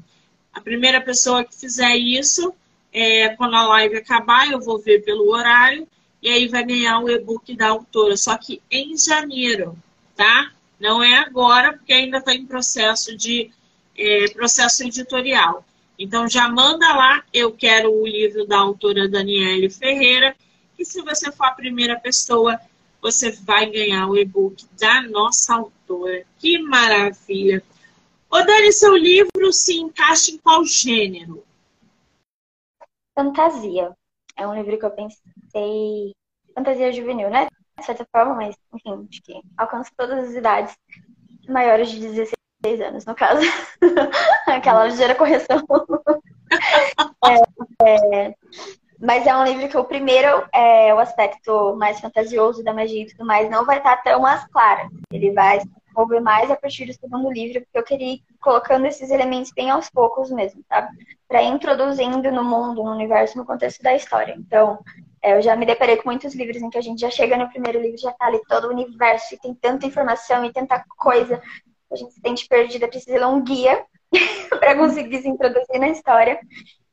A 0.55 0.61
primeira 0.63 1.03
pessoa 1.03 1.45
que 1.45 1.55
fizer 1.55 1.95
isso 1.97 2.55
é, 2.91 3.29
quando 3.37 3.57
a 3.57 3.69
live 3.69 3.97
acabar, 3.97 4.51
eu 4.51 4.61
vou 4.61 4.79
ver 4.79 5.05
pelo 5.05 5.31
horário, 5.31 5.87
e 6.25 6.31
aí 6.31 6.49
vai 6.49 6.65
ganhar 6.65 7.01
o 7.01 7.11
e-book 7.11 7.55
da 7.55 7.69
autora, 7.69 8.17
só 8.17 8.39
que 8.39 8.63
em 8.71 8.97
janeiro, 8.97 9.77
tá? 10.17 10.51
Não 10.81 11.03
é 11.03 11.19
agora, 11.19 11.75
porque 11.75 11.93
ainda 11.93 12.17
está 12.17 12.35
em 12.35 12.47
processo 12.47 13.15
de 13.15 13.51
é, 13.95 14.29
processo 14.31 14.83
editorial. 14.85 15.63
Então 15.99 16.27
já 16.27 16.49
manda 16.49 16.97
lá, 16.97 17.23
eu 17.31 17.53
quero 17.53 17.93
o 17.93 18.07
livro 18.07 18.47
da 18.47 18.57
autora 18.57 19.07
Daniele 19.07 19.69
Ferreira, 19.69 20.35
e 20.79 20.85
se 20.87 21.03
você 21.03 21.31
for 21.31 21.45
a 21.45 21.51
primeira 21.51 22.01
pessoa, 22.01 22.59
você 23.03 23.31
vai 23.31 23.67
ganhar 23.67 24.09
o 24.09 24.17
e-book 24.17 24.65
da 24.81 25.03
nossa 25.03 25.57
autora. 25.57 26.25
Que 26.39 26.59
maravilha! 26.59 27.63
Ô 28.31 28.41
Dani, 28.41 28.73
seu 28.73 28.97
livro 28.97 29.53
se 29.53 29.77
encaixa 29.77 30.31
em 30.31 30.39
qual 30.39 30.65
gênero? 30.65 31.45
fantasia. 33.15 33.95
É 34.37 34.47
um 34.47 34.55
livro 34.55 34.79
que 34.79 34.85
eu 34.85 34.91
pensei. 34.91 36.15
Fantasia 36.55 36.93
juvenil, 36.93 37.31
né? 37.31 37.49
De 37.79 37.85
certa 37.85 38.07
forma, 38.11 38.35
mas, 38.35 38.57
enfim, 38.73 39.07
acho 39.11 39.23
que 39.23 39.41
alcança 39.57 39.91
todas 39.97 40.29
as 40.29 40.35
idades 40.35 40.77
maiores 41.49 41.91
de 41.91 42.01
16 42.01 42.81
anos, 42.81 43.05
no 43.05 43.15
caso. 43.15 43.43
Aquela 44.47 44.87
ligeira 44.87 45.15
correção. 45.15 45.65
é, 47.83 48.27
é, 48.27 48.35
mas 49.01 49.27
é 49.27 49.37
um 49.37 49.45
livro 49.45 49.69
que 49.69 49.77
o 49.77 49.85
primeiro, 49.85 50.47
é, 50.53 50.95
o 50.95 50.99
aspecto 50.99 51.75
mais 51.77 52.01
fantasioso 52.01 52.63
da 52.63 52.73
magia 52.73 53.03
e 53.03 53.07
tudo 53.07 53.27
mais, 53.27 53.51
não 53.51 53.65
vai 53.65 53.79
estar 53.79 53.97
tão 53.99 54.25
às 54.25 54.47
claras. 54.47 54.89
Ele 55.13 55.33
vai 55.33 55.61
desenvolver 55.95 56.21
mais 56.21 56.51
a 56.51 56.57
partir 56.57 56.85
do 56.87 56.93
segundo 56.93 57.31
livro, 57.31 57.61
porque 57.63 57.79
eu 57.79 57.85
queria 57.85 58.15
ir 58.15 58.23
colocando 58.41 58.87
esses 58.87 59.11
elementos 59.11 59.53
bem 59.53 59.71
aos 59.71 59.89
poucos 59.89 60.31
mesmo, 60.31 60.63
sabe? 60.69 60.89
Para 61.29 61.43
introduzindo 61.43 62.31
no 62.33 62.43
mundo, 62.43 62.83
no 62.83 62.91
universo, 62.91 63.39
no 63.39 63.47
contexto 63.47 63.83
da 63.83 63.95
história. 63.95 64.35
Então, 64.37 64.79
é, 65.23 65.37
eu 65.37 65.43
já 65.43 65.57
me 65.57 65.65
deparei 65.65 65.97
com 65.97 66.11
muitos 66.11 66.35
livros 66.35 66.61
em 66.61 66.69
que 66.69 66.79
a 66.79 66.83
gente 66.83 67.01
já 67.01 67.11
chega 67.11 67.37
no 67.37 67.49
primeiro 67.49 67.81
livro, 67.81 67.97
já 67.99 68.13
tá 68.13 68.27
ali 68.27 68.41
todo 68.49 68.67
o 68.67 68.71
universo, 68.71 69.35
e 69.35 69.39
tem 69.39 69.55
tanta 69.55 69.87
informação 69.87 70.45
e 70.45 70.53
tanta 70.53 70.85
coisa, 70.99 71.41
a 71.91 71.97
gente 71.97 72.13
se 72.13 72.21
sente 72.21 72.49
perdida, 72.49 72.89
precisa 72.89 73.19
ler 73.19 73.27
um 73.27 73.43
guia 73.43 73.85
para 74.59 74.77
conseguir 74.77 75.23
se 75.23 75.29
introduzir 75.29 75.79
na 75.79 75.89
história. 75.89 76.39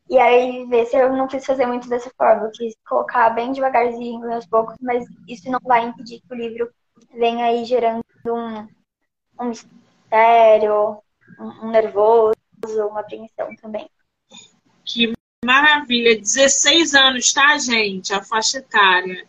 E 0.09 0.17
aí, 0.17 0.65
ver 0.65 0.85
se 0.87 0.97
eu 0.97 1.13
não 1.13 1.25
quis 1.25 1.45
fazer 1.45 1.65
muito 1.65 1.87
dessa 1.87 2.11
forma. 2.17 2.45
Eu 2.45 2.51
quis 2.51 2.75
colocar 2.85 3.29
bem 3.29 3.53
devagarzinho, 3.53 4.31
aos 4.33 4.45
poucos, 4.45 4.75
mas 4.81 5.05
isso 5.27 5.49
não 5.49 5.59
vai 5.63 5.85
impedir 5.85 6.19
que 6.19 6.33
o 6.33 6.37
livro 6.37 6.69
venha 7.13 7.45
aí 7.45 7.63
gerando 7.63 8.03
um, 8.27 8.67
um 9.41 9.49
mistério, 9.49 10.97
um, 11.39 11.69
nervoso, 11.69 12.35
uma 12.89 13.01
apreensão 13.01 13.55
também. 13.61 13.89
Que 14.85 15.13
maravilha! 15.43 16.19
16 16.19 16.93
anos, 16.93 17.33
tá, 17.33 17.57
gente? 17.57 18.13
A 18.13 18.23
faixa 18.23 18.59
etária. 18.59 19.25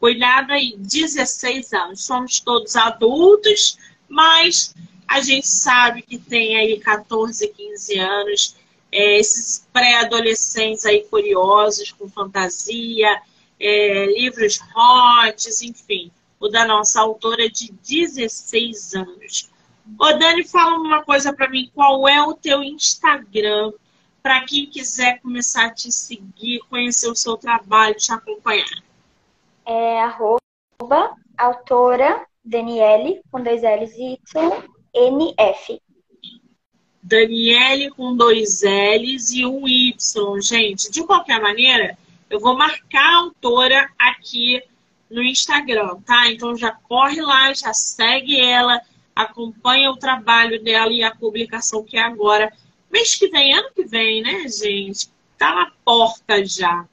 Cuidado 0.00 0.52
aí, 0.52 0.74
16 0.76 1.72
anos. 1.72 2.04
Somos 2.04 2.40
todos 2.40 2.76
adultos, 2.76 3.78
mas 4.08 4.74
a 5.08 5.20
gente 5.20 5.46
sabe 5.46 6.02
que 6.02 6.18
tem 6.18 6.56
aí 6.56 6.80
14, 6.80 7.48
15 7.48 7.98
anos 7.98 8.56
é, 8.90 9.18
esses 9.18 9.66
pré-adolescentes 9.72 10.86
aí 10.86 11.04
curiosos, 11.04 11.90
com 11.90 12.08
fantasia, 12.08 13.20
é, 13.58 14.06
livros 14.06 14.60
hot, 14.74 15.48
enfim. 15.62 16.12
O 16.44 16.48
da 16.50 16.66
nossa 16.66 17.00
autora 17.00 17.48
de 17.48 17.72
16 17.72 18.96
anos. 18.96 19.50
Ô, 19.98 20.12
Dani, 20.12 20.44
fala 20.44 20.76
uma 20.76 21.02
coisa 21.02 21.32
para 21.32 21.48
mim. 21.48 21.70
Qual 21.74 22.06
é 22.06 22.22
o 22.22 22.34
teu 22.34 22.62
Instagram 22.62 23.72
para 24.22 24.44
quem 24.44 24.66
quiser 24.66 25.22
começar 25.22 25.64
a 25.64 25.70
te 25.70 25.90
seguir, 25.90 26.60
conhecer 26.68 27.08
o 27.08 27.16
seu 27.16 27.38
trabalho, 27.38 27.94
te 27.94 28.12
acompanhar? 28.12 28.68
É 29.64 30.02
arroba 30.02 31.16
autora 31.38 32.26
Daniele, 32.44 33.22
com 33.32 33.42
dois 33.42 33.62
L's 33.62 33.96
e 33.96 34.12
Y, 34.12 34.64
NF. 34.92 35.80
Daniele 37.02 37.90
com 37.92 38.14
dois 38.14 38.60
L's 38.60 39.30
e 39.30 39.46
um 39.46 39.66
Y, 39.66 40.40
gente. 40.42 40.90
De 40.90 41.06
qualquer 41.06 41.40
maneira, 41.40 41.96
eu 42.28 42.38
vou 42.38 42.54
marcar 42.54 43.14
a 43.14 43.16
autora 43.20 43.90
aqui 43.98 44.62
no 45.10 45.22
Instagram, 45.22 46.00
tá? 46.06 46.30
Então 46.30 46.56
já 46.56 46.72
corre 46.72 47.20
lá, 47.20 47.52
já 47.52 47.72
segue 47.72 48.40
ela, 48.40 48.80
acompanha 49.14 49.90
o 49.90 49.96
trabalho 49.96 50.62
dela 50.62 50.92
e 50.92 51.02
a 51.02 51.14
publicação 51.14 51.84
que 51.84 51.96
é 51.96 52.02
agora. 52.02 52.52
Mês 52.90 53.14
que 53.14 53.28
vem, 53.28 53.54
ano 53.54 53.70
que 53.74 53.84
vem, 53.84 54.22
né, 54.22 54.48
gente? 54.48 55.08
Tá 55.38 55.54
na 55.54 55.72
porta 55.84 56.44
já. 56.44 56.86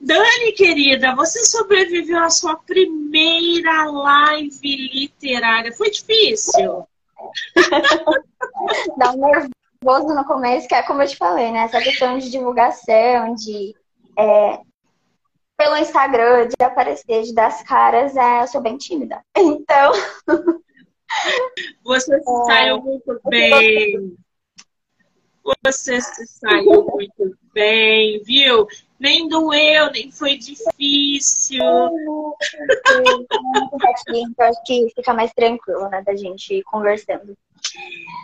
Dani, 0.00 0.52
querida, 0.52 1.14
você 1.14 1.44
sobreviveu 1.44 2.22
à 2.22 2.30
sua 2.30 2.56
primeira 2.56 3.84
live 3.90 4.76
literária. 4.92 5.72
Foi 5.72 5.90
difícil? 5.90 6.86
Dá 8.96 9.10
um 9.10 9.20
nervoso 9.20 10.14
no 10.14 10.24
começo, 10.24 10.68
que 10.68 10.74
é 10.74 10.82
como 10.82 11.02
eu 11.02 11.08
te 11.08 11.16
falei, 11.16 11.50
né? 11.50 11.64
Essa 11.64 11.80
questão 11.80 12.16
de 12.16 12.30
divulgação, 12.30 13.34
de. 13.34 13.74
É, 14.16 14.60
pelo 15.58 15.76
Instagram, 15.76 16.46
de 16.46 16.64
aparecer, 16.64 17.24
de 17.24 17.34
dar 17.34 17.48
as 17.48 17.62
caras, 17.64 18.16
é, 18.16 18.42
eu 18.42 18.46
sou 18.46 18.62
bem 18.62 18.78
tímida. 18.78 19.20
Então. 19.36 19.92
Você 21.82 22.20
se 22.20 22.30
é, 22.30 22.44
saiu 22.44 22.80
muito 22.80 23.20
bem. 23.28 24.16
Você 25.64 26.00
se 26.00 26.26
saiu 26.26 26.84
muito 26.84 27.36
bem, 27.52 28.22
viu? 28.22 28.68
Nem 29.00 29.26
doeu, 29.26 29.90
nem 29.90 30.12
foi 30.12 30.36
difícil. 30.36 31.64
Então 34.10 34.46
acho 34.46 34.62
que 34.64 34.92
fica 34.94 35.14
mais 35.14 35.32
tranquilo, 35.32 35.88
né, 35.88 36.02
da 36.02 36.14
gente 36.14 36.54
ir 36.54 36.62
conversando. 36.62 37.36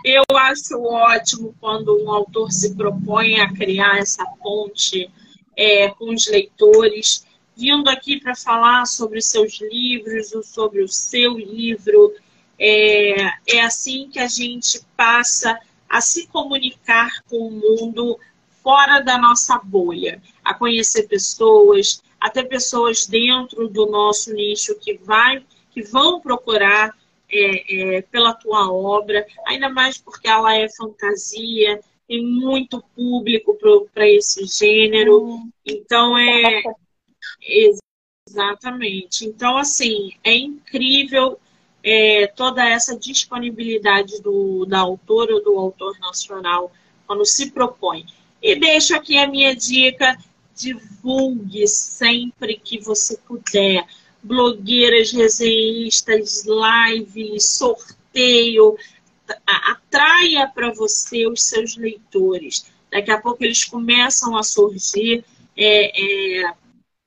Eu 0.04 0.22
acho 0.36 0.80
ótimo 0.82 1.54
quando 1.60 2.04
um 2.04 2.12
autor 2.12 2.52
se 2.52 2.76
propõe 2.76 3.40
a 3.40 3.52
criar 3.52 3.98
essa 3.98 4.24
ponte 4.42 5.10
é, 5.56 5.88
com 5.90 6.12
os 6.12 6.26
leitores, 6.26 7.26
vindo 7.56 7.88
aqui 7.88 8.20
para 8.20 8.34
falar 8.34 8.86
sobre 8.86 9.18
os 9.18 9.26
seus 9.26 9.60
livros 9.60 10.32
ou 10.32 10.42
sobre 10.42 10.82
o 10.82 10.88
seu 10.88 11.38
livro. 11.38 12.14
É, 12.58 13.14
é 13.46 13.60
assim 13.62 14.08
que 14.10 14.18
a 14.18 14.28
gente 14.28 14.80
passa 14.96 15.58
a 15.88 16.00
se 16.00 16.26
comunicar 16.28 17.10
com 17.28 17.48
o 17.48 17.50
mundo 17.50 18.18
fora 18.62 19.00
da 19.00 19.18
nossa 19.18 19.58
bolha, 19.58 20.20
a 20.42 20.54
conhecer 20.54 21.06
pessoas, 21.06 22.02
até 22.18 22.42
pessoas 22.42 23.06
dentro 23.06 23.68
do 23.68 23.86
nosso 23.86 24.32
nicho 24.32 24.74
que 24.78 24.94
vai, 24.94 25.44
que 25.70 25.82
vão 25.82 26.20
procurar 26.20 26.96
é, 27.30 27.96
é, 27.96 28.02
pela 28.02 28.32
tua 28.32 28.72
obra, 28.72 29.26
ainda 29.46 29.68
mais 29.68 29.98
porque 29.98 30.26
ela 30.26 30.56
é 30.56 30.68
fantasia, 30.68 31.80
tem 32.06 32.24
muito 32.24 32.82
público 32.94 33.56
para 33.92 34.08
esse 34.08 34.44
gênero, 34.46 35.24
hum. 35.24 35.50
então 35.64 36.16
é 36.18 36.62
exatamente. 38.28 39.24
Então 39.24 39.56
assim 39.56 40.12
é 40.22 40.34
incrível 40.34 41.38
é, 41.82 42.26
toda 42.28 42.66
essa 42.66 42.98
disponibilidade 42.98 44.22
do, 44.22 44.64
da 44.64 44.80
autora 44.80 45.34
ou 45.34 45.44
do 45.44 45.58
autor 45.58 45.98
nacional 45.98 46.72
quando 47.06 47.24
se 47.26 47.50
propõe. 47.50 48.06
E 48.42 48.56
deixo 48.56 48.94
aqui 48.96 49.18
a 49.18 49.28
minha 49.28 49.54
dica: 49.54 50.16
divulgue 50.54 51.66
sempre 51.68 52.56
que 52.56 52.78
você 52.80 53.16
puder. 53.18 53.86
Blogueiras, 54.22 55.12
resenhistas, 55.12 56.46
lives, 56.46 57.44
sorteio. 57.52 58.76
Atraia 59.46 60.46
para 60.48 60.72
você 60.72 61.26
os 61.26 61.42
seus 61.42 61.76
leitores. 61.76 62.66
Daqui 62.90 63.10
a 63.10 63.20
pouco 63.20 63.42
eles 63.44 63.64
começam 63.64 64.36
a 64.36 64.42
surgir, 64.42 65.24
é, 65.56 66.42
é, 66.44 66.54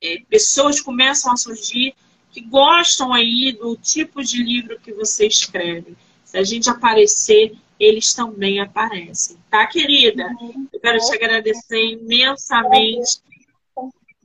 é, 0.02 0.18
pessoas 0.28 0.80
começam 0.80 1.32
a 1.32 1.36
surgir 1.36 1.94
que 2.30 2.40
gostam 2.40 3.12
aí 3.12 3.52
do 3.52 3.76
tipo 3.76 4.22
de 4.22 4.42
livro 4.42 4.78
que 4.80 4.92
você 4.92 5.26
escreve. 5.26 5.96
Se 6.24 6.36
a 6.36 6.44
gente 6.44 6.68
aparecer, 6.68 7.56
eles 7.80 8.12
também 8.12 8.60
aparecem, 8.60 9.36
tá, 9.50 9.66
querida? 9.66 10.28
Eu 10.72 10.80
quero 10.80 10.98
te 10.98 11.14
agradecer 11.14 11.92
imensamente, 11.92 13.20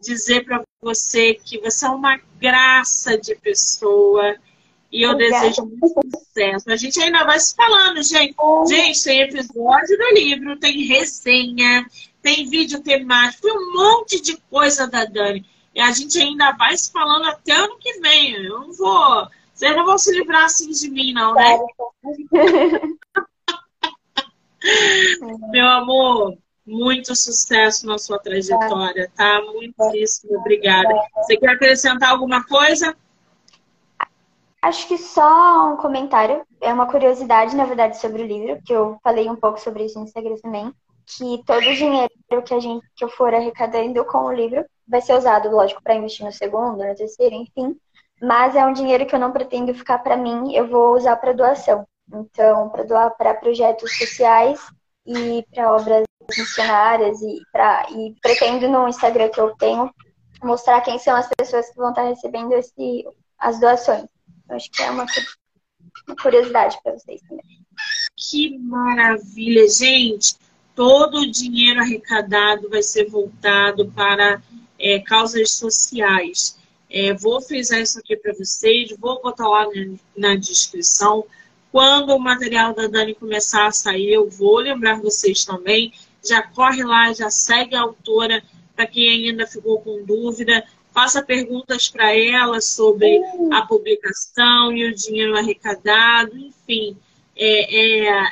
dizer 0.02 0.44
para 0.44 0.62
você 0.82 1.36
que 1.36 1.60
você 1.60 1.86
é 1.86 1.90
uma 1.90 2.20
graça 2.40 3.18
de 3.18 3.36
pessoa 3.36 4.36
e 4.94 5.02
eu 5.02 5.12
Obrigada. 5.14 5.50
desejo 5.50 5.66
muito 5.66 6.02
sucesso. 6.16 6.72
A 6.72 6.76
gente 6.76 7.02
ainda 7.02 7.26
vai 7.26 7.40
se 7.40 7.56
falando, 7.56 8.04
gente. 8.04 8.36
Gente, 8.68 9.04
tem 9.04 9.22
episódio 9.22 9.98
do 9.98 10.14
livro, 10.14 10.60
tem 10.60 10.84
resenha, 10.84 11.84
tem 12.22 12.48
vídeo 12.48 12.80
temático, 12.80 13.42
tem 13.42 13.58
um 13.58 13.74
monte 13.74 14.22
de 14.22 14.38
coisa 14.52 14.88
da 14.88 15.04
Dani. 15.04 15.44
E 15.74 15.82
a 15.82 15.92
gente 15.92 16.20
ainda 16.20 16.52
vai 16.52 16.78
se 16.78 16.92
falando 16.92 17.26
até 17.26 17.54
ano 17.54 17.76
que 17.80 18.00
vem. 18.00 18.34
Eu 18.34 18.60
não 18.60 18.72
vou. 18.72 19.28
Vocês 19.52 19.76
não 19.76 19.84
vão 19.84 19.98
se 19.98 20.14
livrar 20.14 20.44
assim 20.44 20.70
de 20.70 20.88
mim, 20.92 21.12
não, 21.12 21.34
né? 21.34 21.58
Meu 25.50 25.68
amor, 25.68 26.38
muito 26.66 27.14
sucesso 27.16 27.86
na 27.88 27.98
sua 27.98 28.20
trajetória, 28.20 29.12
tá? 29.16 29.42
Muitíssimo 29.42 30.38
obrigada. 30.38 30.94
Você 31.16 31.36
quer 31.36 31.50
acrescentar 31.50 32.12
alguma 32.12 32.44
coisa? 32.44 32.96
Acho 34.64 34.88
que 34.88 34.98
só 34.98 35.74
um 35.74 35.76
comentário. 35.76 36.42
É 36.62 36.72
uma 36.72 36.88
curiosidade, 36.88 37.54
na 37.54 37.66
verdade, 37.66 37.98
sobre 37.98 38.24
o 38.24 38.26
livro, 38.26 38.62
que 38.66 38.72
eu 38.72 38.98
falei 39.04 39.30
um 39.30 39.36
pouco 39.36 39.60
sobre 39.60 39.84
isso 39.84 40.00
no 40.00 40.06
Instagram 40.06 40.38
também. 40.42 40.74
Que 41.06 41.44
todo 41.46 41.68
o 41.68 41.76
dinheiro 41.76 42.10
que 42.46 42.54
a 42.54 42.60
gente 42.62 42.88
que 42.96 43.04
eu 43.04 43.10
for 43.10 43.34
arrecadando 43.34 44.06
com 44.06 44.20
o 44.20 44.32
livro 44.32 44.66
vai 44.88 45.02
ser 45.02 45.18
usado, 45.18 45.50
lógico, 45.50 45.84
para 45.84 45.96
investir 45.96 46.26
no 46.26 46.32
segundo, 46.32 46.78
no 46.78 46.96
terceiro, 46.96 47.36
enfim. 47.36 47.76
Mas 48.22 48.56
é 48.56 48.66
um 48.66 48.72
dinheiro 48.72 49.06
que 49.06 49.14
eu 49.14 49.20
não 49.20 49.34
pretendo 49.34 49.74
ficar 49.74 49.98
para 49.98 50.16
mim, 50.16 50.56
eu 50.56 50.66
vou 50.66 50.96
usar 50.96 51.18
para 51.18 51.34
doação. 51.34 51.86
Então, 52.14 52.70
para 52.70 52.84
doar 52.84 53.18
para 53.18 53.34
projetos 53.34 53.98
sociais 53.98 54.62
e 55.06 55.46
para 55.54 55.76
obras 55.76 56.06
missionárias 56.38 57.22
e, 57.22 57.42
pra, 57.52 57.86
e 57.90 58.16
pretendo 58.22 58.70
no 58.70 58.88
Instagram 58.88 59.28
que 59.28 59.42
eu 59.42 59.54
tenho 59.58 59.94
mostrar 60.42 60.80
quem 60.80 60.98
são 61.00 61.18
as 61.18 61.28
pessoas 61.38 61.70
que 61.70 61.76
vão 61.76 61.90
estar 61.90 62.04
recebendo 62.04 62.54
esse, 62.54 63.06
as 63.38 63.60
doações. 63.60 64.13
Acho 64.56 64.70
que 64.72 64.82
é 64.82 64.92
uma, 64.92 65.06
uma 66.08 66.16
curiosidade 66.16 66.78
para 66.84 66.94
vocês 66.94 67.22
também. 67.22 67.64
Que 68.16 68.58
maravilha, 68.60 69.68
gente! 69.68 70.36
Todo 70.76 71.20
o 71.20 71.32
dinheiro 71.32 71.80
arrecadado 71.80 72.70
vai 72.70 72.82
ser 72.82 73.10
voltado 73.10 73.92
para 73.92 74.42
é, 74.80 75.00
causas 75.00 75.52
sociais. 75.52 76.58
É, 76.90 77.14
vou 77.14 77.42
frisar 77.42 77.82
isso 77.82 78.00
aqui 78.00 78.16
para 78.16 78.34
vocês, 78.34 78.96
vou 79.00 79.22
botar 79.22 79.48
lá 79.48 79.66
na, 79.66 79.98
na 80.16 80.36
descrição 80.36 81.26
Quando 81.72 82.12
o 82.16 82.20
material 82.20 82.74
da 82.76 82.86
Dani 82.86 83.16
começar 83.16 83.66
a 83.66 83.72
sair, 83.72 84.14
eu 84.14 84.30
vou 84.30 84.58
lembrar 84.58 85.02
vocês 85.02 85.44
também. 85.44 85.92
Já 86.24 86.44
corre 86.44 86.84
lá, 86.84 87.12
já 87.14 87.32
segue 87.32 87.76
a 87.76 87.82
autora 87.82 88.44
para 88.76 88.86
quem 88.86 89.30
ainda 89.30 89.48
ficou 89.48 89.82
com 89.82 90.06
dúvida. 90.06 90.64
Faça 90.94 91.24
perguntas 91.24 91.90
para 91.90 92.16
ela 92.16 92.62
sobre 92.62 93.20
a 93.52 93.64
publicação 93.64 94.72
e 94.72 94.90
o 94.90 94.96
dinheiro 94.96 95.36
arrecadado, 95.38 96.38
enfim. 96.38 96.96
É, 97.36 98.06
é, 98.08 98.32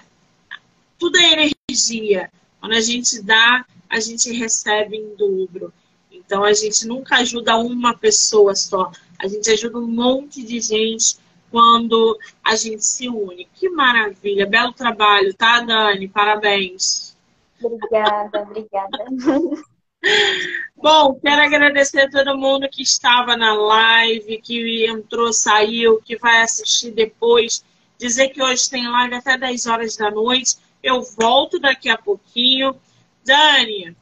tudo 1.00 1.18
é 1.18 1.52
energia. 1.70 2.32
Quando 2.60 2.74
a 2.74 2.82
gente 2.82 3.22
dá, 3.24 3.66
a 3.90 4.00
gente 4.00 4.32
recebe 4.32 4.98
em 4.98 5.16
dobro. 5.16 5.74
Então 6.12 6.44
a 6.44 6.54
gente 6.54 6.86
nunca 6.86 7.18
ajuda 7.18 7.58
uma 7.58 7.98
pessoa 7.98 8.56
só, 8.56 8.92
a 9.18 9.28
gente 9.28 9.50
ajuda 9.50 9.80
um 9.80 9.88
monte 9.88 10.44
de 10.44 10.62
gente 10.62 11.18
quando 11.50 12.18
a 12.44 12.56
gente 12.56 12.86
se 12.86 13.10
une. 13.10 13.46
Que 13.54 13.70
maravilha, 13.70 14.46
belo 14.46 14.72
trabalho, 14.72 15.34
tá, 15.34 15.60
Dani? 15.60 16.08
Parabéns. 16.08 17.18
Obrigada, 17.62 18.44
obrigada. 18.44 18.98
Bom, 20.76 21.20
quero 21.20 21.42
agradecer 21.42 22.02
a 22.02 22.10
todo 22.10 22.38
mundo 22.38 22.68
que 22.70 22.82
estava 22.82 23.38
na 23.38 23.54
live, 23.54 24.42
que 24.42 24.88
entrou, 24.88 25.32
saiu, 25.32 26.02
que 26.02 26.18
vai 26.18 26.42
assistir 26.42 26.92
depois. 26.92 27.64
Dizer 27.98 28.30
que 28.30 28.42
hoje 28.42 28.70
tem 28.70 28.88
live 28.88 29.14
até 29.16 29.38
10 29.38 29.68
horas 29.68 29.96
da 29.96 30.10
noite. 30.10 30.58
Eu 30.82 31.04
volto 31.04 31.60
daqui 31.60 31.88
a 31.88 31.98
pouquinho. 31.98 32.76
Dani, 33.24 33.96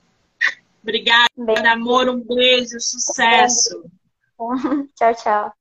obrigada, 0.81 1.27
beijo. 1.35 1.67
amor, 1.67 2.07
um 2.07 2.21
beijo, 2.21 2.79
sucesso. 2.79 3.83
Tchau, 4.95 5.15
tchau. 5.15 5.58